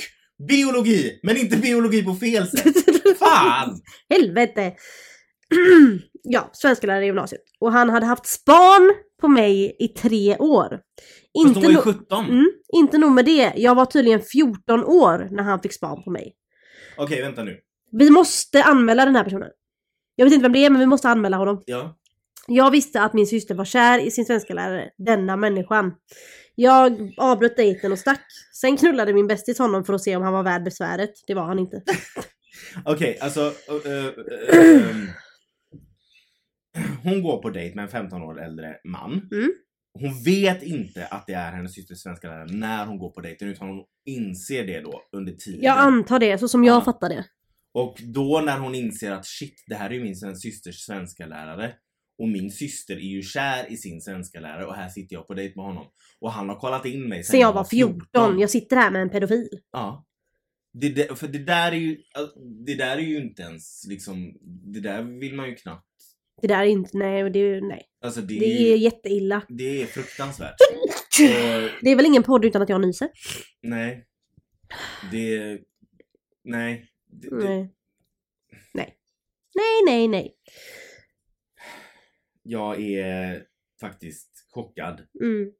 biologi, 0.47 1.19
men 1.23 1.37
inte 1.37 1.57
biologi 1.57 2.03
på 2.03 2.15
fel 2.15 2.47
sätt. 2.47 2.75
Fan! 3.19 3.81
Helvete! 4.09 4.71
ja, 6.23 6.49
svenska 6.53 6.87
lärare 6.87 7.03
i 7.03 7.05
gymnasiet. 7.05 7.41
Och 7.59 7.71
han 7.71 7.89
hade 7.89 8.05
haft 8.05 8.25
span 8.25 8.93
på 9.21 9.27
mig 9.27 9.75
i 9.79 9.87
tre 9.87 10.37
år. 10.37 10.69
Fast 11.43 11.55
hon 11.55 11.63
var 11.63 11.69
ju 11.71 11.77
no- 11.77 11.81
17. 11.81 12.25
mm, 12.25 12.51
inte 12.73 12.97
nog 12.97 13.11
med 13.11 13.25
det, 13.25 13.53
jag 13.55 13.75
var 13.75 13.85
tydligen 13.85 14.21
14 14.21 14.83
år 14.83 15.27
när 15.31 15.43
han 15.43 15.61
fick 15.61 15.73
span 15.73 16.03
på 16.03 16.11
mig. 16.11 16.35
Okej, 16.97 17.21
vänta 17.21 17.43
nu. 17.43 17.57
Vi 17.91 18.09
måste 18.09 18.63
anmäla 18.63 19.05
den 19.05 19.15
här 19.15 19.23
personen. 19.23 19.49
Jag 20.15 20.25
vet 20.25 20.33
inte 20.33 20.43
vem 20.43 20.53
det 20.53 20.65
är, 20.65 20.69
men 20.69 20.79
vi 20.79 20.85
måste 20.85 21.09
anmäla 21.09 21.37
honom. 21.37 21.63
Ja. 21.65 21.95
Jag 22.47 22.71
visste 22.71 23.01
att 23.01 23.13
min 23.13 23.27
syster 23.27 23.55
var 23.55 23.65
kär 23.65 23.99
i 23.99 24.11
sin 24.11 24.25
svenska 24.25 24.53
lärare, 24.53 24.89
denna 24.97 25.35
människan. 25.35 25.93
Jag 26.55 27.13
avbröt 27.17 27.57
dejten 27.57 27.91
och 27.91 27.99
stack. 27.99 28.25
Sen 28.53 28.77
knullade 28.77 29.13
min 29.13 29.27
bästis 29.27 29.59
honom 29.59 29.83
för 29.83 29.93
att 29.93 30.01
se 30.01 30.15
om 30.15 30.23
han 30.23 30.33
var 30.33 30.43
värd 30.43 30.63
besväret. 30.63 31.11
Det 31.27 31.33
var 31.33 31.43
han 31.43 31.59
inte. 31.59 31.81
Okej, 32.85 33.17
alltså... 33.21 33.53
eh, 33.85 33.91
eh, 33.91 34.05
eh, 34.05 34.89
ehm, 34.89 35.07
hon 37.03 37.21
går 37.23 37.41
på 37.41 37.49
dejt 37.49 37.75
med 37.75 37.83
en 37.83 37.89
15 37.89 38.21
år 38.21 38.41
äldre 38.41 38.75
man. 38.83 39.11
Mm. 39.31 39.51
Hon 39.99 40.23
vet 40.23 40.63
inte 40.63 41.05
att 41.05 41.27
det 41.27 41.33
är 41.33 41.51
hennes 41.51 41.73
systers 41.73 41.97
svenska 41.97 42.27
lärare 42.27 42.51
när 42.51 42.85
hon 42.85 42.97
går 42.97 43.09
på 43.11 43.21
dejten 43.21 43.47
utan 43.47 43.67
hon 43.67 43.83
inser 44.05 44.67
det 44.67 44.81
då 44.81 45.01
under 45.11 45.33
tiden. 45.33 45.59
Jag 45.63 45.77
antar 45.77 46.19
det, 46.19 46.37
så 46.37 46.47
som 46.47 46.63
jag 46.63 46.75
Ja. 46.75 46.81
fattar 46.81 47.09
det. 47.09 47.25
Och 47.73 47.97
då 48.03 48.41
när 48.45 48.59
hon 48.59 48.75
inser 48.75 49.11
att 49.11 49.25
shit, 49.25 49.63
det 49.67 49.75
här 49.75 49.89
är 49.89 49.93
ju 49.93 50.03
min 50.03 50.35
systers 50.35 50.75
svenska 50.85 51.25
lärare 51.25 51.73
och 52.21 52.27
min 52.27 52.51
syster 52.51 52.95
är 52.95 52.99
ju 52.99 53.21
kär 53.21 53.71
i 53.71 53.77
sin 53.77 54.01
svenska 54.01 54.39
lärare 54.39 54.65
och 54.65 54.75
här 54.75 54.89
sitter 54.89 55.15
jag 55.15 55.27
på 55.27 55.33
dejt 55.33 55.53
med 55.55 55.65
honom. 55.65 55.85
Och 56.19 56.31
han 56.31 56.49
har 56.49 56.55
kollat 56.55 56.85
in 56.85 57.09
mig 57.09 57.23
Sen 57.23 57.39
jag 57.39 57.53
var 57.53 57.63
14. 57.63 58.39
Jag 58.39 58.49
sitter 58.49 58.75
här 58.75 58.91
med 58.91 59.01
en 59.01 59.09
pedofil. 59.09 59.49
Ja. 59.71 60.05
Det, 60.73 61.19
för 61.19 61.27
det 61.27 61.39
där 61.39 61.71
är 61.71 61.75
ju, 61.75 61.97
det 62.65 62.75
där 62.75 62.97
är 62.97 63.01
ju 63.01 63.21
inte 63.21 63.41
ens 63.41 63.85
liksom, 63.87 64.33
det 64.73 64.79
där 64.79 65.03
vill 65.19 65.35
man 65.35 65.49
ju 65.49 65.55
knappt. 65.55 65.88
Det 66.41 66.47
där 66.47 66.59
är 66.61 66.65
inte, 66.65 66.97
nej, 66.97 67.29
det 67.29 67.39
är, 67.39 67.61
nej. 67.61 67.85
Alltså 68.01 68.21
det, 68.21 68.39
Det 68.39 68.73
är, 68.73 68.77
jätteilla. 68.77 69.41
det 69.49 69.81
är 69.81 69.85
fruktansvärt. 69.85 70.55
Och, 70.83 70.89
Det 71.81 71.89
är 71.91 71.95
väl 71.95 72.05
ingen 72.05 72.23
podd 72.23 72.45
utan 72.45 72.61
att 72.61 72.69
jag 72.69 72.81
nyser? 72.81 73.09
nej. 73.61 74.05
Det, 75.11 75.59
nej. 76.43 76.91
Det, 77.07 77.29
det, 77.29 77.35
Nej. 77.45 77.73
Nej. 78.73 78.95
Nej, 79.55 79.83
nej, 79.85 80.07
nej. 80.07 80.35
jag 82.43 82.81
är 82.81 83.45
faktiskt 83.81 84.45
chockad 84.49 85.07
Mm. 85.21 85.51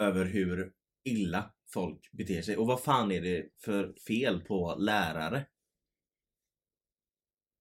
över 0.00 0.24
hur 0.24 0.72
illa 1.04 1.54
folk 1.72 2.08
beter 2.12 2.42
sig. 2.42 2.56
Och 2.56 2.66
vad 2.66 2.82
fan 2.82 3.12
är 3.12 3.20
det 3.20 3.46
för 3.64 3.94
fel 4.06 4.40
på 4.40 4.76
lärare? 4.78 5.46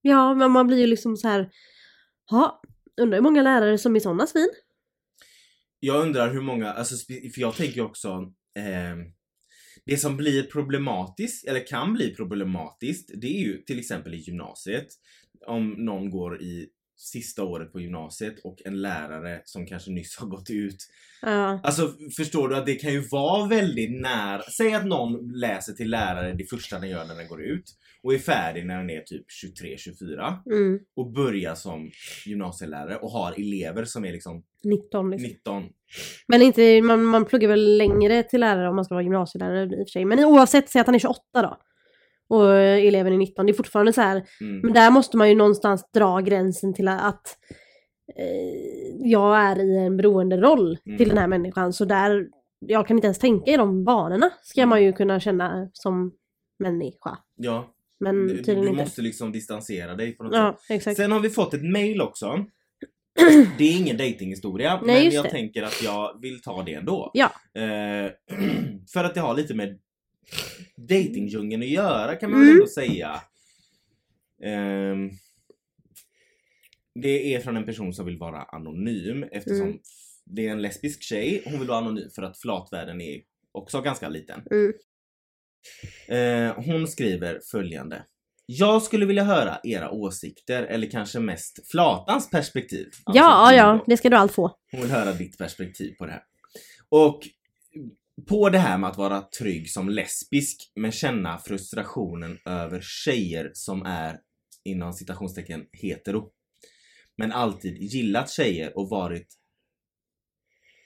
Ja, 0.07 0.33
men 0.33 0.51
man 0.51 0.67
blir 0.67 0.77
ju 0.77 0.87
liksom 0.87 1.17
så 1.17 1.27
här. 1.27 1.49
Ja, 2.31 2.61
undrar 3.01 3.17
hur 3.17 3.23
många 3.23 3.41
lärare 3.41 3.77
som 3.77 3.95
är 3.95 3.99
sådana 3.99 4.27
svin? 4.27 4.49
Jag 5.79 6.01
undrar 6.01 6.33
hur 6.33 6.41
många, 6.41 6.71
alltså, 6.73 6.95
för 7.33 7.41
jag 7.41 7.55
tänker 7.55 7.81
också 7.81 8.09
eh, 8.57 8.97
Det 9.85 9.97
som 9.97 10.17
blir 10.17 10.43
problematiskt, 10.43 11.47
eller 11.47 11.67
kan 11.67 11.93
bli 11.93 12.15
problematiskt, 12.15 13.11
det 13.21 13.27
är 13.27 13.39
ju 13.39 13.61
till 13.61 13.79
exempel 13.79 14.13
i 14.13 14.17
gymnasiet. 14.17 14.87
Om 15.47 15.69
någon 15.69 16.09
går 16.09 16.41
i 16.41 16.69
sista 16.97 17.43
året 17.43 17.71
på 17.71 17.79
gymnasiet 17.79 18.35
och 18.43 18.61
en 18.65 18.81
lärare 18.81 19.41
som 19.43 19.65
kanske 19.65 19.91
nyss 19.91 20.17
har 20.17 20.27
gått 20.27 20.49
ut. 20.49 20.77
Ja. 21.21 21.59
Alltså 21.63 21.93
förstår 22.17 22.49
du 22.49 22.55
att 22.55 22.65
det 22.65 22.75
kan 22.75 22.93
ju 22.93 23.07
vara 23.11 23.47
väldigt 23.47 24.01
nära. 24.01 24.41
Säg 24.41 24.73
att 24.73 24.85
någon 24.85 25.31
läser 25.39 25.73
till 25.73 25.89
lärare 25.89 26.33
det 26.33 26.49
första 26.49 26.79
den 26.79 26.89
gör 26.89 27.05
när 27.05 27.15
den 27.15 27.27
går 27.27 27.43
ut 27.43 27.75
och 28.03 28.13
är 28.13 28.17
färdig 28.17 28.65
när 28.65 28.77
den 28.77 28.89
är 28.89 29.01
typ 29.01 29.25
23-24 29.61 30.37
Mm. 30.51 30.79
och 30.95 31.11
börjar 31.11 31.55
som 31.55 31.91
gymnasielärare 32.25 32.95
och 32.95 33.11
har 33.11 33.33
elever 33.37 33.85
som 33.85 34.05
är 34.05 34.11
liksom 34.11 34.43
19 34.63 35.09
liksom. 35.09 35.29
19. 35.29 35.63
Men 36.27 36.41
inte, 36.41 36.81
man, 36.81 37.03
man 37.03 37.25
pluggar 37.25 37.49
väl 37.49 37.77
längre 37.77 38.23
till 38.23 38.39
lärare 38.39 38.69
om 38.69 38.75
man 38.75 38.85
ska 38.85 38.93
vara 38.95 39.03
gymnasielärare 39.03 39.63
i 39.63 39.67
och 39.83 39.87
för 39.87 39.91
sig. 39.91 40.05
Men 40.05 40.25
oavsett, 40.25 40.69
säg 40.69 40.81
att 40.81 40.87
han 40.87 40.95
är 40.95 40.99
28 40.99 41.21
då. 41.33 41.57
Och 42.29 42.55
eh, 42.55 42.87
eleven 42.87 43.13
är 43.13 43.17
19. 43.17 43.45
Det 43.45 43.51
är 43.51 43.53
fortfarande 43.53 43.93
så 43.93 44.01
här. 44.01 44.23
Mm. 44.41 44.59
Men 44.59 44.73
där 44.73 44.91
måste 44.91 45.17
man 45.17 45.29
ju 45.29 45.35
någonstans 45.35 45.89
dra 45.93 46.19
gränsen 46.21 46.73
till 46.73 46.87
att 46.87 47.37
eh, 48.17 49.09
jag 49.11 49.37
är 49.37 49.59
i 49.59 49.77
en 49.77 49.97
beroenderoll 49.97 50.77
Mm. 50.85 50.97
till 50.97 51.09
den 51.09 51.17
här 51.17 51.27
människan. 51.27 51.73
Så 51.73 51.85
där, 51.85 52.27
jag 52.59 52.87
kan 52.87 52.97
inte 52.97 53.07
ens 53.07 53.19
tänka 53.19 53.51
i 53.51 53.57
de 53.57 53.83
banorna. 53.83 54.29
Ska 54.43 54.65
man 54.65 54.83
ju 54.83 54.93
kunna 54.93 55.19
känna 55.19 55.69
som 55.73 56.11
människa. 56.59 57.17
Ja, 57.35 57.73
Men 57.99 58.27
du, 58.27 58.41
du 58.41 58.71
måste 58.71 59.01
liksom 59.01 59.31
distansera 59.31 59.95
dig 59.95 60.11
på 60.17 60.23
något 60.23 60.33
sätt. 60.33 60.39
Ja, 60.69 60.75
exakt. 60.75 60.97
Sen 60.97 61.11
har 61.11 61.19
vi 61.19 61.29
fått 61.29 61.53
ett 61.53 61.63
mail 61.71 62.01
också. 62.01 62.45
Det 63.57 63.63
är 63.63 63.77
ingen 63.81 63.97
datinghistoria 63.97 64.81
men 64.83 65.09
jag 65.09 65.23
det. 65.25 65.29
tänker 65.29 65.63
att 65.63 65.83
jag 65.83 66.21
vill 66.21 66.41
ta 66.41 66.63
det 66.63 66.73
ändå. 66.73 67.11
Ja. 67.13 67.31
Eh, 67.61 68.11
för 68.93 69.03
att 69.03 69.13
det 69.13 69.19
har 69.19 69.33
lite 69.35 69.53
med 69.53 69.79
datingdjungeln 70.75 71.61
att 71.63 71.69
göra 71.69 72.15
kan 72.15 72.31
man 72.31 72.39
väl 72.39 72.49
Mm. 72.49 72.57
ändå 72.61 72.67
säga. 72.67 73.21
Ehm, 74.43 75.09
det 76.95 77.35
är 77.35 77.39
från 77.39 77.57
en 77.57 77.65
person 77.65 77.93
som 77.93 78.05
vill 78.05 78.17
vara 78.17 78.43
anonym 78.43 79.23
eftersom 79.31 79.67
Mm. 79.67 79.79
det 80.25 80.47
är 80.47 80.51
en 80.51 80.61
lesbisk 80.61 81.03
tjej. 81.03 81.41
Hon 81.45 81.59
vill 81.59 81.67
vara 81.67 81.77
anonym 81.77 82.09
för 82.15 82.21
att 82.23 82.37
flatvärlden 82.37 83.01
är 83.01 83.21
också 83.51 83.81
ganska 83.81 84.09
liten. 84.09 84.41
Mm. 84.51 84.73
Eh, 86.07 86.55
hon 86.65 86.87
skriver 86.87 87.41
följande. 87.51 88.05
Jag 88.45 88.81
skulle 88.83 89.05
vilja 89.05 89.23
höra 89.23 89.59
era 89.63 89.91
åsikter 89.91 90.63
eller 90.63 90.89
kanske 90.89 91.19
mest 91.19 91.71
Flatans 91.71 92.29
perspektiv. 92.29 92.85
Alltså, 93.03 93.19
Ja, 93.23 93.53
ja, 93.53 93.83
det 93.87 93.97
ska 93.97 94.09
du 94.09 94.15
allt 94.15 94.31
få. 94.31 94.57
Hon 94.71 94.81
vill 94.81 94.91
höra 94.91 95.13
ditt 95.13 95.37
perspektiv 95.37 95.95
på 95.97 96.05
det 96.05 96.11
här. 96.11 96.23
Och 96.89 97.19
på 98.25 98.49
det 98.49 98.57
här 98.57 98.77
med 98.77 98.89
att 98.89 98.97
vara 98.97 99.21
trygg 99.21 99.69
som 99.69 99.89
lesbisk 99.89 100.71
men 100.75 100.91
känna 100.91 101.37
frustrationen 101.37 102.37
över 102.45 102.81
tjejer 102.81 103.51
som 103.53 103.81
är 103.85 104.19
inom 104.65 104.93
citationstecken 104.93 105.65
hetero. 105.81 106.29
Men 107.17 107.31
alltid 107.31 107.77
gillat 107.77 108.29
tjejer 108.29 108.77
och 108.77 108.89
varit 108.89 109.27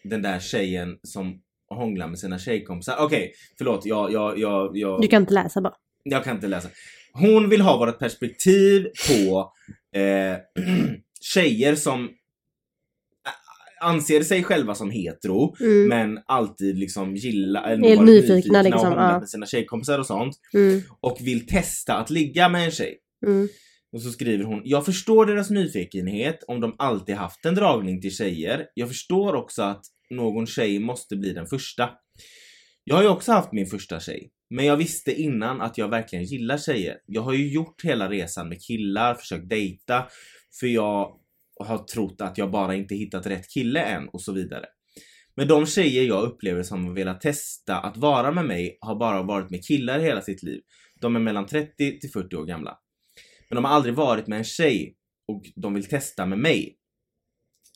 den 0.03 0.21
där 0.21 0.39
tjejen 0.39 0.99
som 1.03 1.41
hånglar 1.69 2.07
med 2.07 2.19
sina 2.19 2.39
tjejkompisar. 2.39 2.95
Okej, 2.99 3.33
förlåt. 3.57 3.85
Jag, 3.85 4.11
jag, 4.11 4.39
jag, 4.39 4.77
jag, 4.77 5.01
Du 5.01 5.07
kan 5.07 5.21
inte 5.21 5.33
läsa 5.33 5.61
bara. 5.61 5.75
jag 6.03 6.23
kan 6.23 6.35
inte 6.35 6.47
läsa. 6.47 6.69
Hon 7.13 7.49
vill 7.49 7.61
ha 7.61 7.77
vårt 7.77 7.99
perspektiv 7.99 8.87
på 9.07 9.51
eh, 9.99 10.37
tjejer 11.21 11.75
som 11.75 12.09
anser 13.81 14.21
sig 14.23 14.43
själva 14.43 14.75
som 14.75 14.91
hetero 14.91 15.55
Mm. 15.59 15.87
men 15.87 16.23
alltid 16.27 16.77
liksom 16.79 17.15
gillar 17.15 17.71
eller 17.71 17.87
Är 17.89 18.01
nyfikna, 18.01 18.59
och 18.59 18.65
liksom, 18.65 18.85
hånglat 18.85 19.11
ja. 19.11 19.19
med 19.19 19.29
sina 19.29 19.45
tjejkompisar 19.45 19.99
och 19.99 20.05
sånt 20.05 20.35
Mm. 20.53 20.81
och 20.99 21.17
vill 21.21 21.47
testa 21.47 21.93
att 21.93 22.09
ligga 22.09 22.49
med 22.49 22.65
en 22.65 22.71
tjej. 22.71 22.97
Mm. 23.27 23.47
Och 23.93 24.01
så 24.01 24.09
skriver 24.09 24.43
hon, 24.43 24.61
jag 24.65 24.85
förstår 24.85 25.25
deras 25.25 25.49
nyfikenhet 25.49 26.43
om 26.47 26.59
de 26.61 26.75
alltid 26.77 27.15
haft 27.15 27.45
en 27.45 27.55
dragning 27.55 28.01
till 28.01 28.15
tjejer. 28.15 28.65
Jag 28.73 28.87
förstår 28.87 29.35
också 29.35 29.61
att 29.61 29.81
någon 30.09 30.47
tjej 30.47 30.79
måste 30.79 31.15
bli 31.15 31.33
den 31.33 31.47
första. 31.47 31.89
Jag 32.83 32.95
har 32.95 33.03
ju 33.03 33.09
också 33.09 33.31
haft 33.31 33.51
min 33.53 33.65
första 33.65 33.99
tjej. 33.99 34.29
Men 34.49 34.65
jag 34.65 34.77
visste 34.77 35.21
innan 35.21 35.61
att 35.61 35.77
jag 35.77 35.87
verkligen 35.87 36.25
gillar 36.25 36.57
tjejer. 36.57 36.97
Jag 37.05 37.21
har 37.21 37.33
ju 37.33 37.51
gjort 37.53 37.83
hela 37.83 38.09
resan 38.09 38.49
med 38.49 38.61
killar, 38.61 39.15
försökt 39.15 39.49
dejta. 39.49 40.03
För 40.59 40.67
jag 40.67 41.11
har 41.63 41.77
trott 41.77 42.21
att 42.21 42.37
jag 42.37 42.51
bara 42.51 42.75
inte 42.75 42.95
hittat 42.95 43.25
rätt 43.25 43.49
kille 43.49 43.81
än 43.81 44.09
och 44.09 44.21
så 44.21 44.31
vidare. 44.31 44.65
Men 45.35 45.47
de 45.47 45.65
tjejer 45.65 46.03
jag 46.03 46.23
upplever 46.23 46.63
som 46.63 46.85
har 46.85 46.93
velat 46.93 47.21
testa 47.21 47.77
att 47.77 47.97
vara 47.97 48.31
med 48.31 48.45
mig 48.45 48.77
har 48.81 48.95
bara 48.95 49.23
varit 49.23 49.49
med 49.49 49.65
killar 49.65 49.99
hela 49.99 50.21
sitt 50.21 50.43
liv. 50.43 50.61
De 51.01 51.15
är 51.15 51.19
mellan 51.19 51.45
30 51.45 51.99
till 51.99 52.11
40 52.11 52.35
år 52.35 52.45
gamla. 52.45 52.77
Men 53.49 53.55
de 53.55 53.65
har 53.65 53.71
aldrig 53.71 53.95
varit 53.95 54.27
med 54.27 54.37
en 54.37 54.43
tjej 54.43 54.95
och 55.27 55.43
de 55.55 55.73
vill 55.73 55.85
testa 55.85 56.25
med 56.25 56.39
mig. 56.39 56.77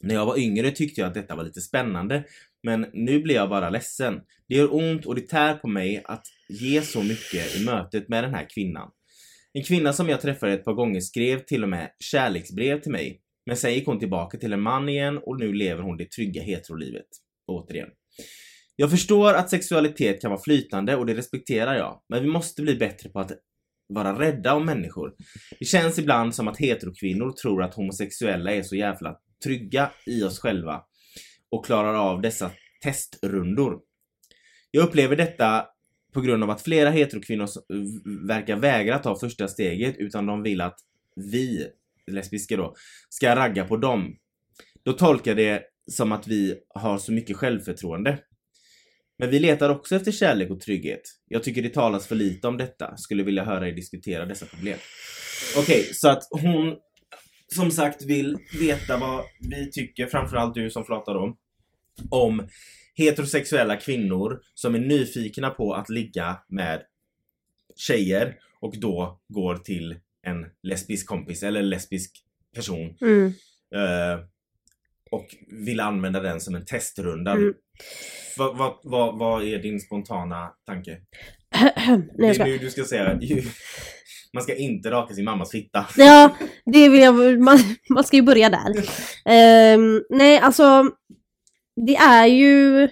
När 0.02 0.16
jag 0.16 0.26
var 0.26 0.40
yngre 0.40 0.72
tyckte 0.72 1.02
jag 1.02 1.08
att 1.08 1.14
detta 1.14 1.36
var 1.36 1.44
lite 1.44 1.62
spännande 1.62 2.24
men 2.64 2.86
nu 2.94 3.20
blir 3.22 3.36
jag 3.36 3.50
bara 3.50 3.70
ledsen. 3.70 4.22
Det 4.48 4.56
gör 4.56 4.76
ont 4.76 5.06
och 5.06 5.16
det 5.16 5.22
tär 5.22 5.54
på 5.54 5.68
mig 5.68 6.02
att 6.06 6.26
ge 6.50 6.82
så 6.82 7.04
mycket 7.04 7.56
i 7.56 7.66
mötet 7.66 8.10
med 8.10 8.24
den 8.24 8.34
här 8.34 8.48
kvinnan. 8.50 8.92
En 9.54 9.64
kvinna 9.64 9.94
som 9.94 10.10
jag 10.10 10.22
träffade 10.22 10.54
ett 10.54 10.66
par 10.66 10.74
gånger 10.74 11.00
skrev 11.00 11.40
till 11.40 11.64
och 11.64 11.70
med 11.70 11.90
kärleksbrev 12.00 12.82
till 12.82 12.92
mig. 12.92 13.22
Men 13.46 13.58
sen 13.58 13.74
gick 13.74 13.86
hon 13.86 14.00
tillbaka 14.00 14.38
till 14.38 14.54
en 14.54 14.62
man 14.62 14.90
igen 14.90 15.18
och 15.18 15.40
nu 15.40 15.54
lever 15.54 15.84
hon 15.84 15.98
det 15.98 16.12
trygga 16.12 16.42
heterolivet. 16.42 17.08
Återigen. 17.48 17.90
Jag 18.76 18.92
förstår 18.92 19.34
att 19.34 19.50
sexualitet 19.50 20.22
kan 20.22 20.32
vara 20.32 20.42
flytande 20.42 20.96
och 20.96 21.06
det 21.06 21.14
respekterar 21.14 21.76
jag. 21.76 22.02
Men 22.10 22.24
vi 22.24 22.30
måste 22.30 22.62
bli 22.62 22.76
bättre 22.76 23.10
på 23.10 23.20
att 23.20 23.32
vara 23.88 24.20
rädda 24.20 24.54
om 24.54 24.66
människor. 24.66 25.14
Det 25.60 25.66
känns 25.66 26.00
ibland 26.00 26.36
som 26.36 26.48
att 26.48 26.58
heterokvinnor 26.58 27.32
tror 27.32 27.64
att 27.64 27.74
homosexuella 27.74 28.52
är 28.52 28.64
så 28.64 28.76
jävla 28.76 29.18
trygga 29.44 29.92
i 30.06 30.24
oss 30.24 30.40
själva 30.40 30.84
och 31.52 31.66
klarar 31.66 31.94
av 31.94 32.22
dessa 32.22 32.52
testrundor. 32.84 33.80
Jag 34.72 34.84
upplever 34.84 35.16
detta 35.16 35.66
på 36.14 36.22
grund 36.22 36.44
av 36.44 36.50
att 36.50 36.62
flera 36.62 36.90
heterokvinnor 36.90 37.48
verkar 38.28 38.56
vägra 38.56 39.00
ta 39.00 39.20
första 39.20 39.48
steget 39.48 39.96
utan 39.98 40.26
de 40.26 40.44
vill 40.44 40.62
att 40.62 40.80
vi, 41.16 41.68
lesbiska 42.12 42.58
då, 42.58 42.76
ska 43.10 43.36
ragga 43.36 43.66
på 43.66 43.78
dem. 43.78 44.16
Då 44.84 44.94
tolkar 44.94 45.32
jag 45.32 45.38
det 45.38 45.64
som 45.92 46.12
att 46.12 46.28
vi 46.28 46.56
har 46.76 46.98
så 46.98 47.12
mycket 47.12 47.38
självförtroende. 47.38 48.20
Men 49.18 49.30
vi 49.30 49.40
letar 49.40 49.70
också 49.70 49.96
efter 49.96 50.12
kärlek 50.12 50.52
och 50.52 50.62
trygghet. 50.62 51.02
Jag 51.28 51.44
tycker 51.44 51.62
det 51.62 51.70
talas 51.70 52.08
för 52.08 52.16
lite 52.16 52.48
om 52.48 52.58
detta. 52.58 52.98
Skulle 52.98 53.24
vilja 53.24 53.44
höra 53.44 53.68
er 53.68 53.72
diskutera 53.72 54.26
dessa 54.26 54.46
problem. 54.46 54.78
Okej, 55.58 55.84
så 55.94 56.10
att 56.10 56.24
hon 56.30 56.76
som 57.56 57.72
sagt 57.72 58.06
vill 58.06 58.38
veta 58.60 58.98
vad 58.98 59.24
vi 59.40 59.72
tycker, 59.72 60.08
framförallt 60.08 60.56
du 60.56 60.70
som 60.70 60.86
pratar 60.86 61.16
om, 61.16 61.38
om 62.10 62.48
heterosexuella 62.96 63.76
kvinnor 63.76 64.42
som 64.54 64.76
är 64.76 64.80
nyfikna 64.80 65.50
på 65.50 65.74
att 65.74 65.90
ligga 65.90 66.38
med 66.50 66.82
tjejer 67.76 68.36
och 68.62 68.80
då 68.80 69.22
går 69.28 69.58
till 69.58 69.96
en 70.26 70.46
lesbisk 70.64 71.08
kompis 71.08 71.44
eller 71.44 71.62
lesbisk 71.62 72.12
person 72.56 72.98
Mm. 73.02 73.28
eh, 73.76 74.20
och 75.12 75.26
vill 75.66 75.80
använda 75.80 76.20
den 76.20 76.42
som 76.42 76.56
en 76.56 76.66
testrunda. 76.66 77.32
Mm. 77.32 77.54
Vad, 78.38 78.58
vad, 78.58 78.80
vad, 78.84 79.20
vad 79.20 79.44
är 79.44 79.60
din 79.60 79.80
spontana 79.80 80.52
tanke? 80.66 80.98
Nej, 82.18 82.38
Det 82.38 82.42
är 82.42 82.46
nu 82.46 82.58
du 82.58 82.70
ska 82.70 82.84
säga 82.84 83.20
man 84.34 84.44
ska 84.44 84.56
inte 84.56 84.92
raka 84.92 85.14
sin 85.14 85.26
mammas 85.26 85.52
fitta. 85.52 85.86
Ja, 85.98 86.38
det 86.66 86.90
vill 86.90 87.02
jag, 87.02 87.40
man, 87.40 87.60
man 87.90 88.04
ska 88.04 88.16
ju 88.18 88.24
börja 88.24 88.50
där. 88.50 88.84
Ehm, 89.26 90.04
nej, 90.10 90.38
alltså, 90.40 90.84
det 91.86 91.96
är 91.96 92.26
ju... 92.26 92.90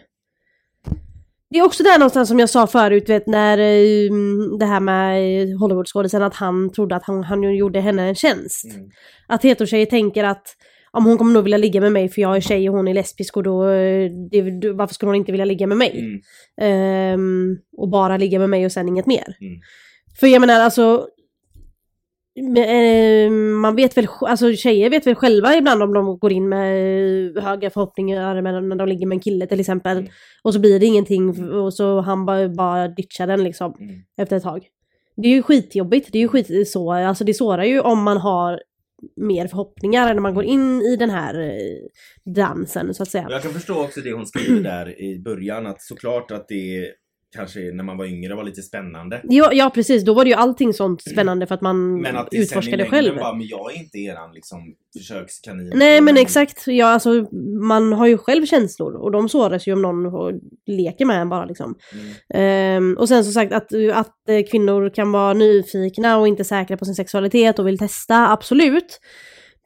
Det 1.54 1.60
är 1.60 1.66
också 1.66 1.84
där 1.84 2.00
någonstans 2.00 2.30
som 2.30 2.40
jag 2.40 2.50
sa 2.50 2.68
förut, 2.68 3.10
vet, 3.10 3.28
när 3.28 3.58
ehm, 3.58 4.58
det 4.60 4.66
här 4.66 4.80
med 4.80 5.20
Hollywoodskådisen, 5.60 6.24
att 6.24 6.36
han 6.36 6.72
trodde 6.72 6.96
att 6.96 7.04
han, 7.04 7.24
han 7.24 7.56
gjorde 7.56 7.80
henne 7.80 8.04
en 8.08 8.16
tjänst. 8.16 8.66
Mm. 8.76 8.90
Att 9.28 9.44
heterotjejer 9.44 9.86
tänker 9.86 10.24
att 10.24 10.48
om 10.92 11.06
hon 11.06 11.18
kommer 11.18 11.34
nog 11.34 11.44
vilja 11.44 11.58
ligga 11.58 11.82
med 11.82 11.92
mig 11.92 12.10
för 12.10 12.22
jag 12.22 12.36
är 12.36 12.42
tjej 12.42 12.70
och 12.70 12.76
hon 12.76 12.88
är 12.88 12.94
lesbisk 12.94 13.38
och 13.38 13.44
då, 13.44 13.70
eh, 13.70 14.12
det, 14.32 14.72
varför 14.72 14.94
skulle 14.94 15.10
hon 15.10 15.16
inte 15.16 15.32
vilja 15.32 15.46
ligga 15.46 15.68
med 15.68 15.78
mig? 15.78 16.00
Mm. 16.00 16.22
Ehm, 16.62 17.58
och 17.78 17.90
bara 17.90 18.18
ligga 18.18 18.40
med 18.40 18.50
mig 18.50 18.66
och 18.66 18.72
sen 18.72 18.88
inget 18.88 19.06
mer. 19.06 19.38
Mm. 19.42 19.62
För 20.20 20.28
jag 20.28 20.42
menar 20.42 20.60
alltså, 20.60 20.82
eh, 20.82 20.98
man 23.62 23.76
vet 23.76 23.98
väl, 23.98 24.08
alltså 24.22 24.54
tjejer 24.54 24.90
vet 24.90 25.08
väl 25.08 25.16
själva 25.16 25.56
ibland 25.56 25.84
om 25.84 25.94
de 25.94 26.20
går 26.20 26.32
in 26.32 26.50
med 26.50 27.38
eh, 27.38 27.44
höga 27.44 27.70
förhoppningar 27.70 28.42
när 28.42 28.76
de 28.76 28.88
ligger 28.88 29.08
med 29.08 29.16
en 29.16 29.20
kille 29.20 29.48
till 29.48 29.60
exempel. 29.60 29.98
Mm. 29.98 30.12
Och 30.44 30.54
så 30.54 30.60
blir 30.60 30.80
det 30.80 30.86
ingenting 30.86 31.50
och 31.52 31.74
så 31.74 32.02
han 32.02 32.26
bara, 32.26 32.50
bara 32.50 32.88
ditchar 32.88 33.28
den 33.28 33.44
liksom 33.44 33.76
Mm. 33.80 33.96
efter 34.18 34.38
ett 34.38 34.44
tag. 34.44 34.68
Det 35.16 35.28
är 35.28 35.32
ju 35.32 35.44
skitjobbigt, 35.44 36.10
det 36.12 36.18
är 36.18 36.22
ju 36.22 36.28
skit 36.28 36.70
så, 36.70 36.92
alltså 36.92 37.24
det 37.24 37.34
sårar 37.34 37.64
ju 37.64 37.80
om 37.80 38.04
man 38.04 38.18
har 38.18 38.62
mer 39.16 39.48
förhoppningar 39.48 40.14
när 40.14 40.22
man 40.22 40.34
går 40.34 40.44
in 40.44 40.82
i 40.82 40.96
den 40.96 41.10
här 41.10 41.40
eh, 41.40 42.32
dansen 42.34 42.94
så 42.94 43.04
att 43.04 43.10
säga. 43.10 43.28
Jag 43.30 43.42
kan 43.42 43.52
förstå 43.52 43.84
också 43.84 44.02
det 44.02 44.14
hon 44.14 44.26
skriver 44.26 44.62
där 44.64 45.02
i 45.02 45.20
början 45.20 45.68
att 45.68 45.82
såklart 45.82 46.32
att 46.32 46.48
det 46.48 46.92
kanske 47.34 47.60
när 47.60 47.84
man 47.84 47.98
var 47.98 48.06
yngre 48.06 48.36
var 48.36 48.44
lite 48.44 48.62
spännande. 48.62 49.22
Ja, 49.24 49.54
ja 49.54 49.72
precis, 49.74 50.04
då 50.04 50.14
var 50.14 50.24
det 50.24 50.30
ju 50.30 50.36
allting 50.36 50.74
sånt 50.74 51.02
spännande 51.02 51.48
för 51.48 51.56
att 51.56 51.62
man 51.62 52.02
Men 52.02 52.18
att 52.18 52.28
utforskade 52.32 52.86
själv. 52.86 53.16
bara, 53.16 53.34
men 53.34 53.48
jag 53.48 53.74
är 53.74 53.78
inte 53.78 53.98
eran 53.98 54.34
liksom 54.34 54.76
försökskanin. 54.98 55.74
Nej 55.76 56.02
men 56.02 56.18
exakt, 56.18 56.68
ja, 56.68 56.86
alltså, 56.86 57.26
man 57.60 57.94
har 57.94 58.08
ju 58.08 58.18
själv 58.18 58.46
känslor 58.46 58.96
och 58.96 59.12
de 59.12 59.30
såras 59.30 59.68
ju 59.68 59.74
om 59.74 59.82
någon 59.82 60.40
leker 60.68 61.06
med 61.06 61.22
en 61.22 61.30
bara 61.30 61.46
liksom. 61.46 61.76
Mm. 61.94 62.14
Ehm, 62.34 62.98
och 62.98 63.08
sen 63.08 63.24
som 63.24 63.34
sagt 63.34 63.54
att, 63.54 63.74
att 63.94 64.30
eh, 64.30 64.44
kvinnor 64.52 64.90
kan 64.90 65.12
vara 65.12 65.34
nyfikna 65.34 66.18
och 66.18 66.28
inte 66.28 66.44
säkra 66.44 66.78
på 66.78 66.86
sin 66.86 66.96
sexualitet 66.96 67.60
och 67.60 67.68
vill 67.68 67.78
testa, 67.78 68.32
absolut. 68.32 69.00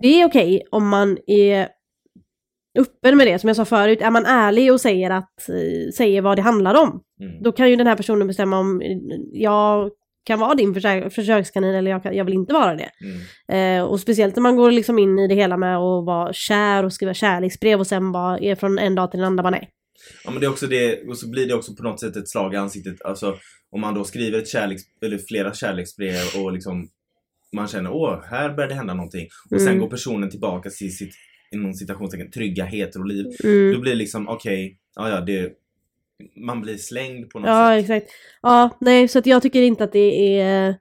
Det 0.02 0.22
är 0.22 0.26
okej 0.26 0.64
om 0.72 0.88
man 0.88 1.18
är 1.28 1.68
öppen 2.80 3.18
med 3.18 3.28
det, 3.28 3.40
som 3.40 3.48
jag 3.48 3.58
sa 3.58 3.66
förut, 3.66 4.02
är 4.02 4.12
man 4.12 4.26
ärlig 4.26 4.74
och 4.74 4.82
säger, 4.82 5.10
att, 5.10 5.50
eh, 5.50 5.92
säger 5.96 6.22
vad 6.22 6.38
det 6.38 6.42
handlar 6.42 6.82
om. 6.82 7.02
Mm. 7.22 7.44
Då 7.44 7.52
kan 7.52 7.70
ju 7.70 7.76
den 7.76 7.88
här 7.88 7.96
personen 7.96 8.28
bestämma 8.28 8.60
om 8.60 8.82
jag 9.34 9.92
kan 10.26 10.40
vara 10.40 10.56
din 10.56 10.74
försök, 10.74 11.14
försökskanin 11.14 11.76
eller 11.76 11.92
jag, 11.92 12.04
kan, 12.04 12.16
jag 12.16 12.26
vill 12.26 12.34
inte 12.34 12.54
vara 12.54 12.76
det. 12.76 12.90
Mm. 13.02 13.80
Eh, 13.80 13.86
och 13.88 14.00
speciellt 14.00 14.36
när 14.36 14.42
man 14.44 14.56
går 14.56 14.72
liksom 14.72 15.00
in 15.00 15.20
i 15.20 15.28
det 15.28 15.36
hela 15.36 15.58
med 15.58 15.76
att 15.78 16.06
vara 16.06 16.34
kär 16.34 16.84
och 16.84 16.94
skriva 16.94 17.14
kärleksbrev 17.14 17.80
och 17.80 17.88
sen 17.88 18.12
bara 18.12 18.38
är 18.40 18.56
från 18.56 18.80
en 18.80 18.96
dag 18.96 19.12
till 19.12 19.20
en 19.20 19.26
annan 19.26 19.36
bara 19.44 19.50
nej. 19.50 19.70
Ja 20.26 20.32
men 20.32 20.40
det 20.40 20.46
är 20.46 20.50
också 20.50 20.68
det, 20.68 21.02
och 21.10 21.18
så 21.18 21.30
blir 21.30 21.48
det 21.48 21.54
också 21.54 21.76
på 21.76 21.84
något 21.84 22.00
sätt 22.00 22.16
ett 22.16 22.30
slag 22.30 22.54
i 22.54 22.58
ansiktet. 22.58 23.02
Alltså 23.02 23.36
om 23.72 23.82
man 23.82 23.94
då 23.94 24.04
skriver 24.04 24.40
ett 24.40 24.48
kärleks, 24.48 24.84
eller 25.06 25.18
flera 25.18 25.54
kärleksbrev 25.54 26.42
och 26.44 26.52
liksom 26.54 26.88
man 27.56 27.68
känner 27.68 27.92
åh, 27.92 28.24
här 28.30 28.54
börjar 28.54 28.70
det 28.70 28.76
hända 28.76 28.94
någonting. 28.94 29.28
Och 29.52 29.60
sen 29.62 29.68
Mm. 29.70 29.80
går 29.80 29.90
personen 29.90 30.30
tillbaka 30.30 30.70
till 30.70 30.98
sitt, 30.98 31.14
inom 31.52 31.74
citationstecken, 31.74 32.32
trygga 32.32 32.66
heteroliv. 32.66 33.26
Då 33.44 33.50
Mm. 33.50 33.82
blir 33.82 33.92
det 33.92 33.98
liksom 33.98 34.28
okej, 34.28 34.78
ja 34.96 35.10
ja 35.10 35.22
det, 35.22 35.52
man 36.36 36.62
blir 36.62 36.78
slängd 36.78 37.30
på 37.30 37.40
något 37.40 37.48
Ja 37.50 37.70
sätt. 37.70 37.80
exakt. 37.84 38.12
Ja 38.42 38.78
nej 38.82 39.08
så 39.08 39.20
att 39.20 39.26
jag 39.26 39.42
tycker 39.42 39.62
inte 39.62 39.84
att 39.84 39.92
det 39.92 40.40
är 40.40 40.76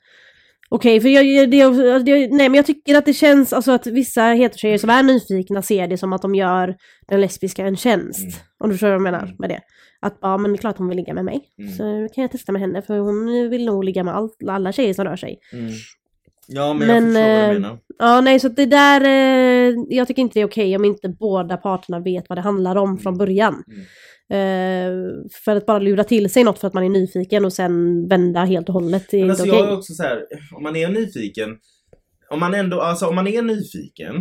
Okej, 0.68 1.00
för 1.00 1.08
jag, 1.08 1.50
det, 1.50 1.68
det, 1.98 2.12
nej, 2.28 2.48
men 2.48 2.54
jag 2.54 2.66
tycker 2.66 2.94
att 2.98 3.04
det 3.06 3.12
känns, 3.12 3.52
alltså 3.52 3.72
att 3.72 3.86
vissa 3.86 4.22
heterotjejer 4.22 4.78
som 4.78 4.90
är 4.90 5.02
nyfikna 5.02 5.62
ser 5.62 5.86
det 5.88 5.98
som 5.98 6.12
att 6.12 6.22
de 6.22 6.34
gör 6.34 6.76
den 7.08 7.20
lesbiska 7.20 7.66
en 7.66 7.76
tjänst. 7.76 8.20
Mm. 8.22 8.32
Om 8.58 8.68
du 8.68 8.74
förstår 8.74 8.86
vad 8.86 8.94
jag 8.94 9.02
menar 9.02 9.22
Mm. 9.22 9.36
med 9.38 9.50
det. 9.50 9.60
Att 10.00 10.18
ja, 10.20 10.38
men 10.38 10.52
det 10.52 10.56
är 10.56 10.60
klart 10.60 10.78
hon 10.78 10.88
vill 10.88 10.96
ligga 10.96 11.14
med 11.14 11.24
mig. 11.24 11.40
Mm. 11.58 11.72
Så 11.72 12.14
kan 12.14 12.22
jag 12.22 12.30
testa 12.30 12.52
med 12.52 12.60
henne 12.62 12.82
för 12.82 12.98
hon 12.98 13.50
vill 13.50 13.64
nog 13.64 13.84
ligga 13.84 14.04
med 14.04 14.14
all, 14.16 14.30
alla 14.48 14.72
tjejer 14.72 14.94
som 14.94 15.04
rör 15.04 15.16
sig. 15.16 15.38
Mm. 15.52 15.72
Ja 16.48 16.74
men, 16.74 16.86
Men, 16.88 16.96
jag 16.96 17.04
förstår 17.14 17.22
vad 17.32 17.44
eh, 17.48 17.48
du 17.54 17.60
menar. 17.60 17.78
Ja, 17.98 18.20
nej, 18.20 18.40
så 18.40 18.48
det 18.48 18.66
där, 18.66 19.00
eh, 19.04 19.74
jag 19.88 20.08
tycker 20.08 20.22
inte 20.22 20.34
det 20.38 20.40
är 20.42 20.46
okej 20.46 20.76
om 20.76 20.84
inte 20.84 21.08
båda 21.08 21.56
parterna 21.56 22.00
vet 22.00 22.24
vad 22.28 22.38
det 22.38 22.42
handlar 22.42 22.76
om 22.76 22.98
från 22.98 23.14
Mm. 23.14 23.18
början. 23.18 23.54
Mm. 23.72 23.84
Eh, 24.32 24.90
för 25.44 25.56
att 25.56 25.66
bara 25.66 25.78
lura 25.78 26.04
till 26.04 26.30
sig 26.30 26.44
något 26.44 26.58
för 26.58 26.68
att 26.68 26.74
man 26.74 26.84
är 26.84 26.88
nyfiken 26.88 27.44
och 27.44 27.52
sen 27.52 28.08
vända 28.08 28.44
helt 28.44 28.68
och 28.68 28.74
hållet, 28.74 29.12
inte 29.12 29.30
alltså 29.30 29.44
okej. 29.44 29.58
jag 29.58 29.68
är 29.68 29.76
också 29.76 29.92
så 29.92 30.02
här, 30.02 30.22
om 30.56 30.62
man 30.62 30.76
är 30.76 30.88
nyfiken, 30.88 31.48
om 32.30 32.40
man 32.40 32.54
ändå, 32.54 32.80
alltså 32.80 33.06
om 33.06 33.14
man 33.14 33.26
är 33.26 33.42
nyfiken, 33.42 34.14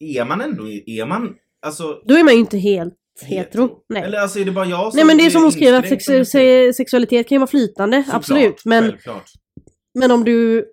är 0.00 0.24
man 0.24 0.40
ändå, 0.40 0.68
är 0.86 1.06
man, 1.06 1.34
alltså 1.66 2.02
Då 2.04 2.14
är 2.14 2.24
man 2.24 2.34
ju 2.34 2.40
inte 2.40 2.58
helt 2.58 2.94
hetero. 3.22 3.70
Nej. 3.88 4.02
Eller 4.02 4.18
alltså 4.18 4.38
är 4.38 4.44
det 4.44 4.50
bara 4.50 4.66
jag 4.66 4.92
som 4.92 4.96
nej 4.96 5.04
men 5.04 5.16
det 5.16 5.26
är 5.26 5.30
som 5.30 5.42
hon 5.42 5.52
skriver 5.52 5.78
att 5.78 5.88
sex- 5.88 6.76
sexualitet 6.76 7.28
kan 7.28 7.36
ju 7.36 7.40
vara 7.40 7.50
flytande, 7.50 7.96
Såklart, 8.02 8.16
absolut. 8.16 8.62
Men, 8.64 8.84
Självklart. 8.84 9.30
men 9.98 10.10
om 10.10 10.24
du, 10.24 10.64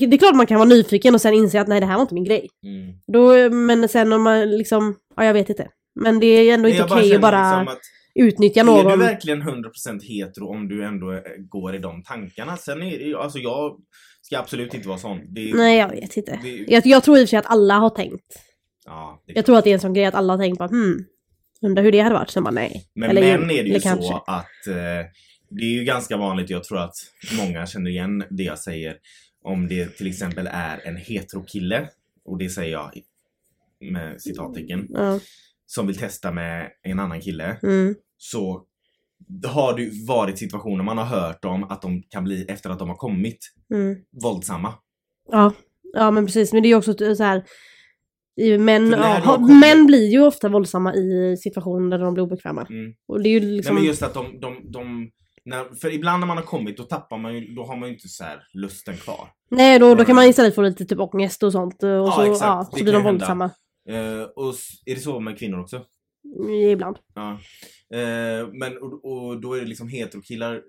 det 0.00 0.04
är 0.14 0.18
klart 0.18 0.34
man 0.36 0.46
kan 0.46 0.58
vara 0.58 0.68
nyfiken 0.68 1.14
och 1.14 1.20
sen 1.20 1.34
inse 1.34 1.60
att 1.60 1.68
nej 1.68 1.80
det 1.80 1.86
här 1.86 1.94
var 1.94 2.02
inte 2.02 2.14
min 2.14 2.24
grej. 2.24 2.48
Mm. 2.66 2.94
Då, 3.12 3.50
men 3.56 3.88
sen 3.88 4.12
om 4.12 4.22
man 4.22 4.50
liksom, 4.50 4.96
ja 5.16 5.24
jag 5.24 5.34
vet 5.34 5.50
inte. 5.50 5.68
Men 6.00 6.20
det 6.20 6.26
är 6.26 6.54
ändå 6.54 6.68
inte 6.68 6.84
okej 6.84 6.98
att 6.98 7.06
känner 7.06 7.18
bara 7.18 7.58
liksom 7.60 7.74
att, 7.74 7.80
utnyttja 8.16 8.60
Är 8.60 8.64
någon. 8.64 8.98
du 8.98 9.04
verkligen 9.04 9.42
100% 9.42 10.02
hetero 10.02 10.48
om 10.48 10.68
du 10.68 10.84
ändå 10.84 11.12
eh, 11.12 11.20
går 11.48 11.74
i 11.74 11.78
de 11.78 12.02
tankarna? 12.02 12.56
Sen 12.56 12.82
är 12.82 13.16
alltså 13.16 13.38
jag 13.38 13.76
ska 14.22 14.38
absolut 14.38 14.74
inte 14.74 14.88
vara 14.88 14.98
sån. 14.98 15.20
Det, 15.34 15.54
Nej 15.54 15.78
jag 15.78 15.88
vet 15.88 16.16
inte. 16.16 16.40
Det, 16.42 16.64
Jag, 16.68 16.86
jag 16.86 17.04
tror 17.04 17.18
i 17.18 17.20
och 17.20 17.22
för 17.22 17.30
sig 17.30 17.38
att 17.38 17.46
alla 17.46 17.74
har 17.74 17.90
tänkt. 17.90 18.42
ja, 18.86 19.22
är 19.26 19.36
Jag 19.36 19.46
tror 19.46 19.58
att 19.58 19.64
det 19.64 19.70
är 19.70 19.74
en 19.74 19.80
sån 19.80 19.94
grej 19.94 20.04
att 20.04 20.14
alla 20.14 20.32
har 20.32 20.38
tänkt 20.38 20.58
på 20.58 20.64
hmm, 20.66 21.04
undrar 21.62 21.82
hur 21.82 21.92
det 21.92 22.00
hade 22.00 22.14
varit. 22.14 22.30
Sen 22.30 22.44
bara 22.44 22.50
nej. 22.50 22.84
Men 22.94 23.10
Eller 23.10 23.38
män 23.38 23.50
är 23.50 23.62
det 23.64 23.68
ju 23.68 23.80
så 23.80 23.88
kanske. 23.88 24.14
att 24.14 24.66
eh, 24.66 25.10
det 25.50 25.62
är 25.64 25.70
ju 25.78 25.84
ganska 25.84 26.16
vanligt, 26.16 26.50
jag 26.50 26.64
tror 26.64 26.78
att 26.78 26.94
många 27.38 27.66
känner 27.66 27.90
igen 27.90 28.24
det 28.30 28.42
jag 28.42 28.58
säger. 28.58 28.96
Om 29.42 29.68
det 29.68 29.96
till 29.96 30.06
exempel 30.06 30.48
är 30.52 30.80
en 30.86 30.96
heterokille, 30.96 31.88
och 32.24 32.38
det 32.38 32.48
säger 32.48 32.72
jag 32.72 32.90
med 33.92 34.22
citattecken, 34.22 34.86
Ja. 34.88 35.20
som 35.66 35.86
vill 35.86 35.96
testa 35.98 36.32
med 36.32 36.70
en 36.82 37.00
annan 37.00 37.20
kille. 37.20 37.56
Mm. 37.62 37.94
Så 38.16 38.62
har 39.46 39.76
det 39.76 39.90
varit 40.08 40.38
situationer 40.38 40.84
man 40.84 40.98
har 40.98 41.04
hört 41.04 41.44
om 41.44 41.64
att 41.64 41.82
de 41.82 42.02
kan 42.02 42.24
bli, 42.24 42.44
efter 42.48 42.70
att 42.70 42.78
de 42.78 42.88
har 42.88 42.96
kommit, 42.96 43.38
Mm. 43.74 43.96
våldsamma. 44.22 44.74
Ja. 45.30 45.52
ja 45.92 46.10
men 46.10 46.26
precis. 46.26 46.52
Men 46.52 46.62
det 46.62 46.66
är 46.66 46.70
ju 46.70 46.76
också 46.76 46.94
så 47.16 47.22
här. 47.24 47.44
Män, 48.58 48.90
ja, 48.90 49.38
män 49.38 49.86
blir 49.86 50.08
ju 50.10 50.26
ofta 50.26 50.48
våldsamma 50.48 50.94
i 50.94 51.36
situationer 51.36 51.98
där 51.98 52.04
de 52.04 52.14
blir 52.14 52.24
obekväma. 52.24 52.66
Mm. 52.70 52.92
Och 53.08 53.22
det 53.22 53.28
är 53.28 53.30
ju 53.30 53.40
Nej 53.40 53.50
liksom... 53.56 53.74
men 53.74 53.84
just 53.84 54.02
att 54.02 54.14
de, 54.14 54.40
de, 54.40 54.70
de 54.72 55.10
när, 55.44 55.74
för 55.74 55.94
ibland 55.94 56.20
när 56.20 56.26
man 56.26 56.36
har 56.36 56.44
kommit 56.44 56.76
då 56.76 56.82
tappar 56.82 57.18
man 57.18 57.34
ju, 57.34 57.54
då 57.54 57.64
har 57.64 57.76
man 57.76 57.88
ju 57.88 57.94
inte 57.94 58.08
så 58.08 58.24
här 58.24 58.42
lusten 58.54 58.96
kvar. 58.96 59.28
Nej, 59.50 59.78
då, 59.78 59.94
då 59.94 60.04
kan 60.04 60.16
man 60.16 60.24
istället 60.24 60.54
få 60.54 60.62
lite 60.62 60.84
typ 60.84 61.00
ångest 61.00 61.42
och 61.42 61.52
sånt. 61.52 61.82
Och 61.82 61.88
Ja, 61.88 62.12
så, 62.12 62.22
exakt. 62.22 62.42
ja, 62.42 62.68
Det 62.72 62.78
så 62.78 62.84
blir 62.84 62.92
de 62.92 63.02
våldsamma. 63.02 63.44
Eh, 63.88 64.22
och 64.36 64.54
är 64.86 64.94
det 64.94 65.00
så 65.00 65.20
med 65.20 65.38
kvinnor 65.38 65.60
också? 65.60 65.84
Ibland. 66.72 66.96
Ja. 67.14 67.38
Eh, 67.98 68.48
men 68.52 68.76
och, 68.78 69.04
och 69.04 69.40
då 69.40 69.54
är 69.54 69.60
det 69.60 69.66
liksom 69.66 69.88
heterokillar, 69.88 70.62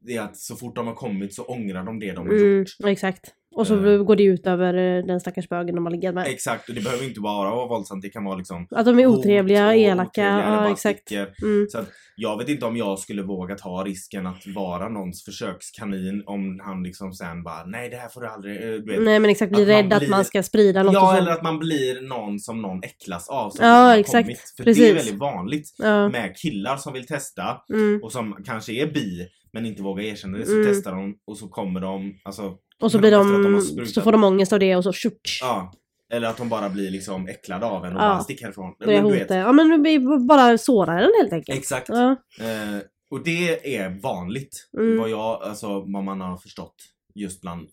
det 0.00 0.16
är 0.16 0.20
att 0.22 0.36
så 0.36 0.56
fort 0.56 0.74
de 0.76 0.86
har 0.86 0.94
kommit 0.94 1.34
så 1.34 1.44
ångrar 1.44 1.84
de 1.84 1.98
det 1.98 2.12
de 2.12 2.26
har 2.26 2.34
Mm, 2.34 2.58
gjort. 2.58 2.68
exakt. 2.84 3.34
Och 3.56 3.66
så 3.66 3.86
Eh. 3.86 4.02
går 4.02 4.16
det 4.16 4.22
ut 4.24 4.46
över 4.46 4.74
eh, 4.98 5.04
den 5.06 5.20
stackars 5.20 5.48
bögen 5.48 5.74
de 5.74 5.84
har 5.86 5.92
legat 5.92 6.14
med. 6.14 6.26
Exakt, 6.26 6.68
och 6.68 6.74
det 6.74 6.80
behöver 6.80 7.04
inte 7.04 7.20
bara 7.20 7.50
vara 7.50 7.66
våldsamt, 7.68 8.02
det 8.02 8.08
kan 8.08 8.24
vara 8.24 8.36
liksom 8.36 8.66
Att 8.70 8.86
de 8.86 8.98
är 8.98 9.06
hot 9.06 9.18
otrevliga, 9.18 9.66
och 9.66 9.74
elaka. 9.74 10.22
Ja, 10.24 10.72
exakt. 10.72 11.10
Mm. 11.42 11.66
Så 11.68 11.78
att 11.78 11.88
jag 12.16 12.38
vet 12.38 12.48
inte 12.48 12.66
om 12.66 12.76
jag 12.76 12.98
skulle 12.98 13.22
våga 13.22 13.54
ta 13.54 13.84
risken 13.86 14.26
att 14.26 14.46
vara 14.54 14.88
någons 14.88 15.24
försökskanin 15.24 16.22
om 16.26 16.60
han 16.64 16.82
liksom 16.82 17.12
sen 17.12 17.42
bara 17.42 17.64
nej 17.66 17.90
det 17.90 17.96
här 17.96 18.08
får 18.08 18.20
du 18.20 18.26
aldrig, 18.26 18.56
eh, 18.56 18.60
du 18.70 18.92
vet. 18.92 19.02
Nej 19.02 19.18
men 19.20 19.30
exakt, 19.30 19.52
bli 19.52 19.62
Att 19.62 19.68
rädd 19.68 19.92
att 19.92 19.98
blir- 19.98 20.10
man 20.10 20.24
ska 20.24 20.42
sprida 20.42 20.82
något 20.82 20.94
Ja 20.94 21.16
eller 21.16 21.30
att 21.32 21.42
man 21.42 21.58
blir 21.58 22.00
någon 22.08 22.38
som 22.40 22.62
någon 22.62 22.82
äcklas 22.82 23.28
av. 23.28 23.50
som 23.50 23.66
Ja, 23.66 23.72
har 23.72 23.98
exakt. 23.98 24.26
kommit. 24.26 24.54
För 24.56 24.64
det 24.64 24.70
är 24.70 24.74
Precis. 24.74 24.96
väldigt 24.96 25.20
vanligt 25.20 25.74
Ja. 25.78 26.08
med 26.08 26.36
killar 26.36 26.76
som 26.76 26.92
vill 26.92 27.06
testa 27.06 27.42
Mm. 27.72 28.00
och 28.02 28.12
som 28.12 28.36
kanske 28.44 28.72
är 28.72 28.86
bi 28.86 29.28
men 29.52 29.66
inte 29.66 29.82
vågar 29.82 30.04
erkänna 30.04 30.38
det. 30.38 30.46
Så 30.46 30.52
Mm. 30.52 30.66
testar 30.68 30.92
de 30.92 31.14
och 31.26 31.36
så 31.38 31.48
kommer 31.48 31.80
de, 31.80 32.14
alltså 32.24 32.54
Och 32.82 32.92
så 32.92 32.98
blir 32.98 33.10
de 33.10 33.86
så 33.86 34.00
får 34.02 34.12
de 34.12 34.24
ångest 34.24 34.52
av 34.52 34.58
det 34.58 34.76
och 34.76 34.84
så 34.84 34.92
tjup, 34.92 35.20
Ja. 35.40 35.72
Eller 36.12 36.28
att 36.28 36.36
de 36.36 36.48
bara 36.48 36.68
blir 36.68 36.90
liksom 36.90 37.28
äcklade 37.28 37.66
av 37.66 37.84
en 37.84 37.96
och 37.96 38.02
Ja. 38.02 38.08
bara 38.08 38.20
stick 38.20 38.42
härifrån. 38.42 38.74
Men 38.78 39.04
du 39.04 39.12
vet. 39.12 39.30
Ja 39.30 39.52
men 39.52 39.82
vi 39.82 39.98
bara 40.28 40.58
sårar 40.58 40.96
den 41.00 41.10
helt 41.20 41.32
enkelt. 41.32 41.58
Exakt. 41.58 41.88
Ja. 41.88 42.10
Eh, 42.40 42.78
och 43.10 43.24
det 43.24 43.76
är 43.76 43.88
vanligt. 44.02 44.68
Mm. 44.78 44.98
Vad 44.98 45.10
jag, 45.10 45.42
alltså 45.42 45.80
vad 45.80 46.04
man 46.04 46.20
har 46.20 46.36
förstått 46.36 46.74
just 47.14 47.40
bland 47.40 47.68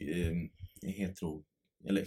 eh, 0.00 0.90
hetero, 0.90 1.42
eller 1.88 2.04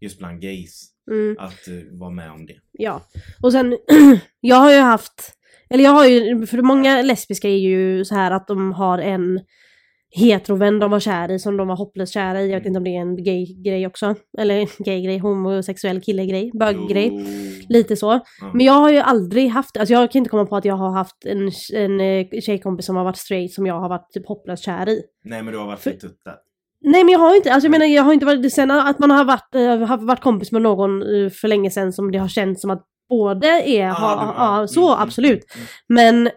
just 0.00 0.18
bland 0.18 0.40
gays. 0.40 0.86
Mm. 1.10 1.36
Att 1.38 1.68
eh, 1.68 1.98
vara 1.98 2.10
med 2.10 2.30
om 2.30 2.46
det. 2.46 2.56
Ja. 2.72 3.02
Och 3.42 3.52
sen, 3.52 3.78
jag 4.40 4.56
har 4.56 4.72
ju 4.72 4.78
haft, 4.78 5.32
eller 5.70 5.84
jag 5.84 5.90
har 5.90 6.06
ju, 6.06 6.46
för 6.46 6.62
många 6.62 7.02
lesbiska 7.02 7.48
är 7.48 7.58
ju 7.58 8.04
så 8.04 8.14
här 8.14 8.30
att 8.30 8.48
de 8.48 8.72
har 8.72 8.98
en 8.98 9.40
heterovän 10.16 10.78
de 10.78 10.90
var 10.90 11.00
kär 11.00 11.30
i 11.30 11.38
som 11.38 11.56
de 11.56 11.68
var 11.68 11.76
hopplöst 11.76 12.12
kära 12.12 12.40
i. 12.42 12.50
Jag 12.50 12.58
vet 12.58 12.66
inte 12.66 12.78
om 12.78 12.84
det 12.84 12.96
är 12.96 13.00
en 13.00 13.24
gay-grej 13.24 13.86
också. 13.86 14.14
Eller 14.38 14.84
gay-grej, 14.84 15.18
homosexuell 15.18 16.00
kille-grej, 16.00 16.50
bög-grej. 16.54 17.26
Lite 17.68 17.96
så. 17.96 18.06
Ja. 18.40 18.50
Men 18.54 18.66
jag 18.66 18.72
har 18.72 18.90
ju 18.90 18.98
aldrig 18.98 19.48
haft, 19.48 19.76
alltså 19.76 19.92
jag 19.94 20.10
kan 20.12 20.18
inte 20.18 20.30
komma 20.30 20.46
på 20.46 20.56
att 20.56 20.64
jag 20.64 20.76
har 20.76 20.90
haft 20.90 21.26
en, 21.26 21.50
en 21.74 22.00
eh, 22.00 22.26
tjejkompis 22.40 22.86
som 22.86 22.96
har 22.96 23.04
varit 23.04 23.16
straight 23.16 23.52
som 23.52 23.66
jag 23.66 23.80
har 23.80 23.88
varit 23.88 24.10
typ 24.12 24.26
hopplöst 24.28 24.64
kär 24.64 24.88
i. 24.88 25.02
Nej 25.24 25.42
men 25.42 25.52
du 25.52 25.58
har 25.58 25.66
varit 25.66 25.80
För- 25.80 25.90
där. 26.24 26.36
Nej 26.86 27.04
men 27.04 27.12
jag 27.12 27.18
har 27.18 27.36
inte, 27.36 27.52
alltså 27.52 27.66
jag 27.66 27.70
menar 27.70 27.86
jag 27.86 28.02
har 28.02 28.12
inte 28.12 28.26
varit, 28.26 28.52
sen 28.52 28.70
att 28.70 28.98
man 28.98 29.10
har 29.10 29.24
varit, 29.24 29.54
eh, 29.54 29.78
har 29.88 29.96
varit 30.06 30.20
kompis 30.22 30.52
med 30.52 30.62
någon 30.62 31.02
eh, 31.02 31.30
för 31.30 31.48
länge 31.48 31.70
sedan 31.70 31.92
som 31.92 32.12
det 32.12 32.18
har 32.18 32.28
känts 32.28 32.60
som 32.62 32.70
att 32.70 32.84
båda 33.08 33.48
är, 33.62 33.88
Ah, 33.88 33.92
ha, 33.92 34.34
ja, 34.38 34.54
mm, 34.56 34.68
så 34.68 34.88
mm, 34.88 35.02
absolut. 35.02 35.44
mm. 35.54 35.66
Men 35.88 36.30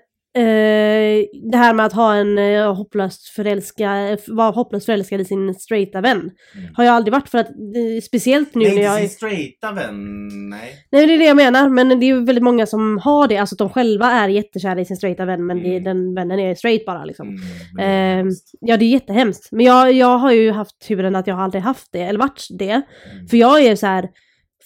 det 1.51 1.57
här 1.57 1.73
med 1.73 1.85
att 1.85 1.93
ha 1.93 2.15
en 2.15 2.37
eh, 2.37 2.73
hopplöst 2.75 3.27
förälskad, 3.27 4.19
vara 4.27 4.51
hopplöst 4.51 4.85
förälskad 4.85 5.21
i 5.21 5.25
sin 5.25 5.53
straighta 5.55 6.01
vän. 6.01 6.17
Mm. 6.19 6.73
Har 6.73 6.83
jag 6.83 6.93
aldrig 6.93 7.11
varit 7.13 7.29
för 7.29 7.37
att, 7.37 7.47
eh, 7.49 8.01
speciellt 8.03 8.55
nu 8.55 8.65
Nej, 8.65 8.75
när 8.75 8.81
jag... 8.83 8.99
sin 8.99 9.09
straighta 9.09 9.71
vän. 9.71 10.27
Nej. 10.49 10.71
Nej 10.91 11.07
det 11.07 11.13
är 11.13 11.17
det 11.17 11.25
jag 11.25 11.37
menar, 11.37 11.69
men 11.69 11.89
det 11.99 12.05
är 12.05 12.07
ju 12.07 12.25
väldigt 12.25 12.43
många 12.43 12.65
som 12.65 12.97
har 12.97 13.27
det, 13.27 13.37
alltså 13.37 13.55
att 13.55 13.59
de 13.59 13.69
själva 13.69 14.11
är 14.11 14.29
jättekära 14.29 14.81
i 14.81 14.85
sin 14.85 14.97
straighta 14.97 15.25
vän 15.25 15.45
men 15.45 15.63
det, 15.63 15.69
Mm. 15.69 15.83
den 15.83 16.15
vännen 16.15 16.39
är 16.39 16.55
straight 16.55 16.85
bara 16.85 17.05
liksom. 17.05 17.27
Mm, 17.27 17.39
det 17.77 17.83
hemskt. 17.83 18.51
ja 18.59 18.77
det 18.77 18.85
är 18.85 18.89
jättehemskt. 18.89 19.51
Men 19.51 19.65
jag, 19.65 19.91
jag 19.93 20.17
har 20.17 20.31
ju 20.31 20.51
haft 20.51 20.87
turen 20.87 21.15
att 21.15 21.27
jag 21.27 21.39
aldrig 21.39 21.63
haft 21.63 21.87
det, 21.91 22.01
eller 22.01 22.19
varit 22.19 22.47
det. 22.49 22.71
Mm. 22.71 23.27
För 23.29 23.37
jag 23.37 23.61
är 23.65 23.75
så 23.75 23.85
här. 23.87 24.09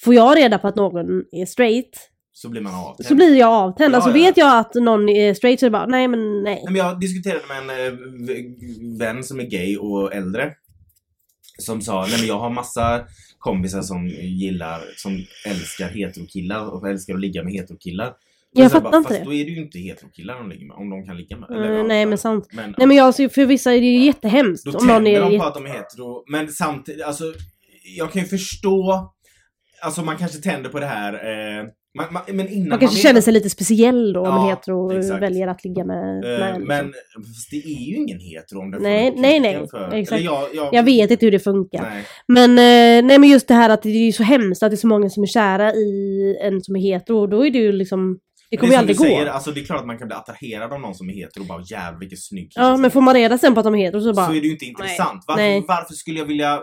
får 0.03 0.13
jag 0.13 0.37
reda 0.37 0.57
på 0.57 0.67
att 0.67 0.75
någon 0.75 1.23
är 1.31 1.45
straight 1.45 2.10
Så 2.41 2.49
blir 2.49 2.61
man 2.61 2.75
av. 2.75 2.95
så 2.99 3.15
blir 3.15 3.35
jag 3.35 3.49
avtänd. 3.49 3.91
Ja, 3.93 3.95
alltså 3.95 4.09
ja. 4.09 4.13
vet 4.13 4.37
jag 4.37 4.57
att 4.59 4.73
någon 4.75 5.09
är 5.09 5.33
straight 5.33 5.59
så 5.59 5.65
är 5.65 5.69
det 5.69 5.71
bara 5.71 5.85
nej 5.85 6.07
men 6.07 6.43
nej. 6.43 6.55
Nej, 6.55 6.63
men 6.65 6.75
jag 6.75 6.99
diskuterade 6.99 7.41
med 7.47 7.57
en 7.57 7.87
eh, 7.87 7.93
vän 8.99 9.23
som 9.23 9.39
är 9.39 9.43
gay 9.43 9.77
och 9.77 10.13
äldre. 10.13 10.53
Som 11.57 11.81
sa, 11.81 12.01
nej 12.09 12.17
men 12.19 12.27
jag 12.27 12.39
har 12.39 12.49
massa 12.49 13.01
kompisar 13.39 13.81
som 13.81 14.07
gillar, 14.07 14.81
som 14.95 15.25
älskar 15.45 15.87
heterokillar 15.89 16.73
och 16.73 16.89
älskar 16.89 17.13
att 17.13 17.19
ligga 17.21 17.43
med 17.43 17.53
heterokillar. 17.53 18.13
Jag 18.53 18.71
Så 18.71 18.77
fattar 18.77 18.91
bara, 18.91 18.97
inte 18.97 19.07
Fast 19.09 19.19
det. 19.19 19.25
då 19.25 19.33
är 19.33 19.45
det 19.45 19.51
ju 19.51 19.61
inte 19.61 19.79
heterokillar 19.79 20.35
de 20.37 20.49
ligger 20.49 20.65
med, 20.67 20.77
om 20.77 20.89
de 20.89 21.05
kan 21.05 21.17
ligga 21.17 21.37
med. 21.37 21.49
Eh, 21.79 21.83
nej 21.83 22.05
men 22.05 22.17
sant. 22.17 22.47
Men, 22.53 22.75
Nej 22.77 22.87
men 22.87 22.97
jag, 22.97 23.15
för 23.15 23.45
vissa 23.45 23.73
är 23.73 23.79
det 23.79 23.85
ju 23.87 24.05
jättehemskt. 24.05 24.65
Då 24.65 24.77
om 24.79 24.87
någon 24.87 25.07
är 25.07 25.21
de 25.21 25.31
jätte- 25.31 25.37
på 25.43 25.47
att 25.47 25.53
de 25.53 25.65
är 25.65 25.69
hetero. 25.69 26.23
Men 26.27 26.47
samtidigt, 26.47 27.03
alltså 27.03 27.23
jag 27.97 28.11
kan 28.11 28.21
ju 28.21 28.27
förstå 28.27 29.11
Alltså 29.83 30.01
man 30.03 30.17
kanske 30.17 30.37
tänder 30.37 30.69
på 30.69 30.79
det 30.79 30.85
här 30.85 31.13
eh, 31.13 31.65
man, 31.97 32.13
man, 32.13 32.21
men 32.27 32.47
innan 32.47 32.69
Man 32.69 32.79
kanske 32.79 32.95
vet 32.97 33.03
känner 33.03 33.21
sig 33.21 33.33
lite 33.33 33.49
speciell 33.49 34.13
då 34.13 34.19
om 34.19 34.25
Ja, 34.27 34.41
en 34.41 34.47
hetero 34.49 34.97
exakt. 34.99 35.21
väljer 35.21 35.47
att 35.47 35.63
ligga 35.63 35.83
med, 35.85 36.21
med 36.21 36.41
Eh, 36.41 36.55
en, 36.55 36.63
men 36.63 36.93
det 37.51 37.57
är 37.57 37.87
ju 37.89 37.95
ingen 37.95 38.19
hetero 38.19 38.59
om 38.61 38.71
den 38.71 38.81
Nej, 38.83 39.13
nej, 39.17 39.39
nej, 39.39 39.67
För, 39.71 39.93
exakt. 39.93 40.21
Jag, 40.21 40.43
jag, 40.53 40.73
Jag 40.73 40.83
vet 40.83 41.11
inte 41.11 41.25
hur 41.25 41.31
det 41.31 41.39
funkar. 41.39 41.81
Nej. 41.81 42.03
Men, 42.27 42.49
eh, 42.51 43.07
nej 43.07 43.19
men 43.19 43.29
just 43.29 43.47
det 43.47 43.53
här 43.53 43.69
att 43.69 43.81
det 43.81 43.89
är 43.89 44.11
så 44.11 44.23
hemskt 44.23 44.63
att 44.63 44.71
det 44.71 44.75
är 44.75 44.77
så 44.77 44.87
många 44.87 45.09
som 45.09 45.23
är 45.23 45.27
kära 45.27 45.73
i 45.73 46.37
en 46.41 46.61
som 46.61 46.75
är 46.75 46.79
hetero. 46.81 47.27
Då 47.27 47.45
är 47.45 47.51
det 47.51 47.59
ju 47.59 47.71
liksom, 47.71 48.19
det 48.49 48.57
kommer 48.57 48.69
det 48.69 48.73
ju 48.73 48.75
är 48.75 48.79
aldrig 48.79 48.97
gå. 48.97 49.03
säger, 49.03 49.25
alltså 49.25 49.51
det 49.51 49.59
är 49.61 49.65
klart 49.65 49.79
att 49.79 49.87
man 49.87 49.97
kan 49.97 50.07
bli 50.07 50.15
attraherad 50.17 50.73
av 50.73 50.79
någon 50.79 50.95
som 50.95 51.09
är 51.09 51.13
hetero 51.13 51.41
och 51.41 51.47
bara 51.47 51.61
jävlar 51.61 51.99
vilken 51.99 52.17
snygg 52.17 52.51
Ja 52.55 52.71
men 52.77 52.85
är." 52.85 52.89
får 52.89 53.01
man 53.01 53.13
reda 53.13 53.37
sen 53.37 53.53
på 53.53 53.59
att 53.59 53.63
de 53.63 53.75
är 53.75 53.79
hetero 53.85 54.01
så 54.01 54.13
bara... 54.13 54.25
så 54.27 54.31
är 54.33 54.41
det 54.41 54.47
ju 54.47 54.51
inte 54.51 54.65
intressant. 54.65 55.23
nej. 55.35 55.53
Varför, 55.59 55.67
varför 55.67 55.93
skulle 55.93 56.19
jag 56.19 56.25
vilja 56.25 56.59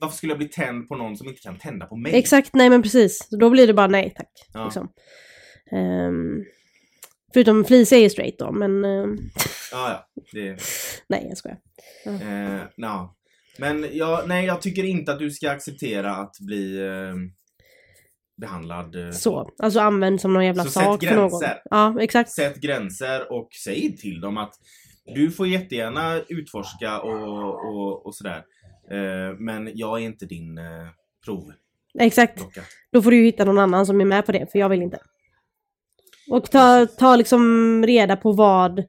varför 0.00 0.16
skulle 0.16 0.30
jag 0.30 0.38
bli 0.38 0.48
tänd 0.48 0.88
på 0.88 0.96
någon 0.96 1.16
som 1.16 1.28
inte 1.28 1.40
kan 1.40 1.58
tända 1.58 1.86
på 1.86 1.96
mig? 1.96 2.14
Exakt, 2.14 2.54
nej 2.54 2.70
men 2.70 2.82
precis. 2.82 3.28
Då 3.30 3.50
blir 3.50 3.66
det 3.66 3.74
bara 3.74 3.86
nej 3.86 4.12
tack. 4.16 4.30
Ja. 4.54 4.64
Liksom. 4.64 4.88
Ehm, 5.72 6.44
förutom 7.32 7.64
Felicia 7.64 7.98
är 7.98 8.02
ju 8.02 8.10
straight 8.10 8.38
då, 8.38 8.52
men 8.52 8.84
ehm, 8.84 9.18
Ja, 9.72 9.90
ja. 10.14 10.22
Det, 10.32 10.56
nej 11.08 11.26
jag 11.28 11.38
skojar. 11.38 11.58
eh, 12.06 12.60
ja. 12.76 13.16
Men 13.58 13.86
jag, 13.92 14.28
nej, 14.28 14.46
jag 14.46 14.62
tycker 14.62 14.84
inte 14.84 15.12
att 15.12 15.18
du 15.18 15.30
ska 15.30 15.50
acceptera 15.50 16.16
att 16.16 16.36
bli 16.40 16.80
eh, 16.86 17.14
behandlad 18.40 18.94
eh, 19.06 19.10
Så, 19.10 19.50
alltså 19.58 19.80
använd 19.80 20.20
som 20.20 20.32
någon 20.32 20.44
jävla 20.44 20.64
Så 20.64 20.70
sätt 20.70 20.82
sak 20.82 21.04
för 21.04 21.14
någon. 21.16 21.28
gränser. 21.30 21.62
Ja, 21.70 21.96
exakt. 22.00 22.30
Sätt 22.30 22.56
gränser 22.56 23.32
och 23.32 23.48
säg 23.64 23.96
till 23.96 24.20
dem 24.20 24.36
att 24.36 24.54
du 25.14 25.30
får 25.30 25.46
jättegärna 25.48 26.20
utforska 26.28 27.00
och, 27.00 27.66
och, 27.68 28.06
och 28.06 28.14
sådär. 28.14 28.44
Eh, 28.90 29.36
men 29.38 29.70
jag 29.74 29.98
är 30.00 30.04
inte 30.04 30.26
din 30.26 30.58
eh, 30.58 30.64
provdocka. 31.24 31.54
Exakt. 31.98 32.40
Då 32.92 33.02
får 33.02 33.10
du 33.10 33.16
hitta 33.16 33.44
någon 33.44 33.58
annan 33.58 33.86
som 33.86 34.00
är 34.00 34.04
med 34.04 34.26
på 34.26 34.32
det, 34.32 34.52
för 34.52 34.58
jag 34.58 34.68
vill 34.68 34.82
inte. 34.82 34.98
Och 36.30 36.50
ta, 36.50 36.86
ta 36.86 37.16
liksom 37.16 37.82
reda 37.86 38.16
på 38.16 38.32
vad 38.32 38.84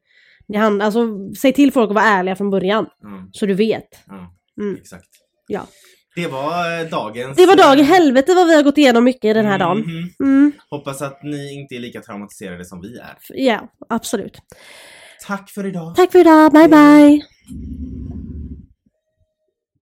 det 0.47 0.58
handlar 0.58 0.86
Alltså 0.86 1.34
säg 1.34 1.54
till 1.54 1.72
folk 1.72 1.89
att 1.89 1.95
vara 1.95 2.06
ärliga 2.06 2.36
från 2.36 2.49
början. 2.49 2.86
Mm, 3.04 3.30
Så 3.32 3.45
du 3.45 3.54
vet. 3.54 3.88
ja, 4.08 4.36
Mm. 4.62 4.76
exakt. 4.76 5.08
Ja. 5.47 5.68
Det 6.16 6.28
var 6.28 6.80
eh, 6.82 6.88
dagens... 6.89 7.38
Det 7.38 7.45
var 7.45 7.56
dag 7.56 7.78
i 7.78 7.82
eh, 7.82 7.86
helvete 7.88 8.34
vad 8.36 8.47
vi 8.47 8.56
har 8.56 8.64
gått 8.64 8.78
igenom 8.78 9.04
mycket 9.04 9.36
den 9.36 9.45
här 9.45 9.60
dagen. 9.60 9.78
mhm. 9.80 10.10
Mm. 10.20 10.52
Hoppas 10.70 11.02
att 11.02 11.24
ni 11.24 11.54
inte 11.54 11.76
är 11.76 11.80
lika 11.80 12.02
traumatiserade 12.02 12.66
som 12.66 12.82
vi 12.82 12.97
är. 12.97 13.18
Ja, 13.30 13.72
absolut. 13.89 14.38
Tack 15.28 15.49
för 15.49 15.66
idag. 15.66 15.95
Tack 15.95 16.12
för 16.12 16.20
idag, 16.20 16.52
bye 16.52 16.68
bye! 16.68 17.22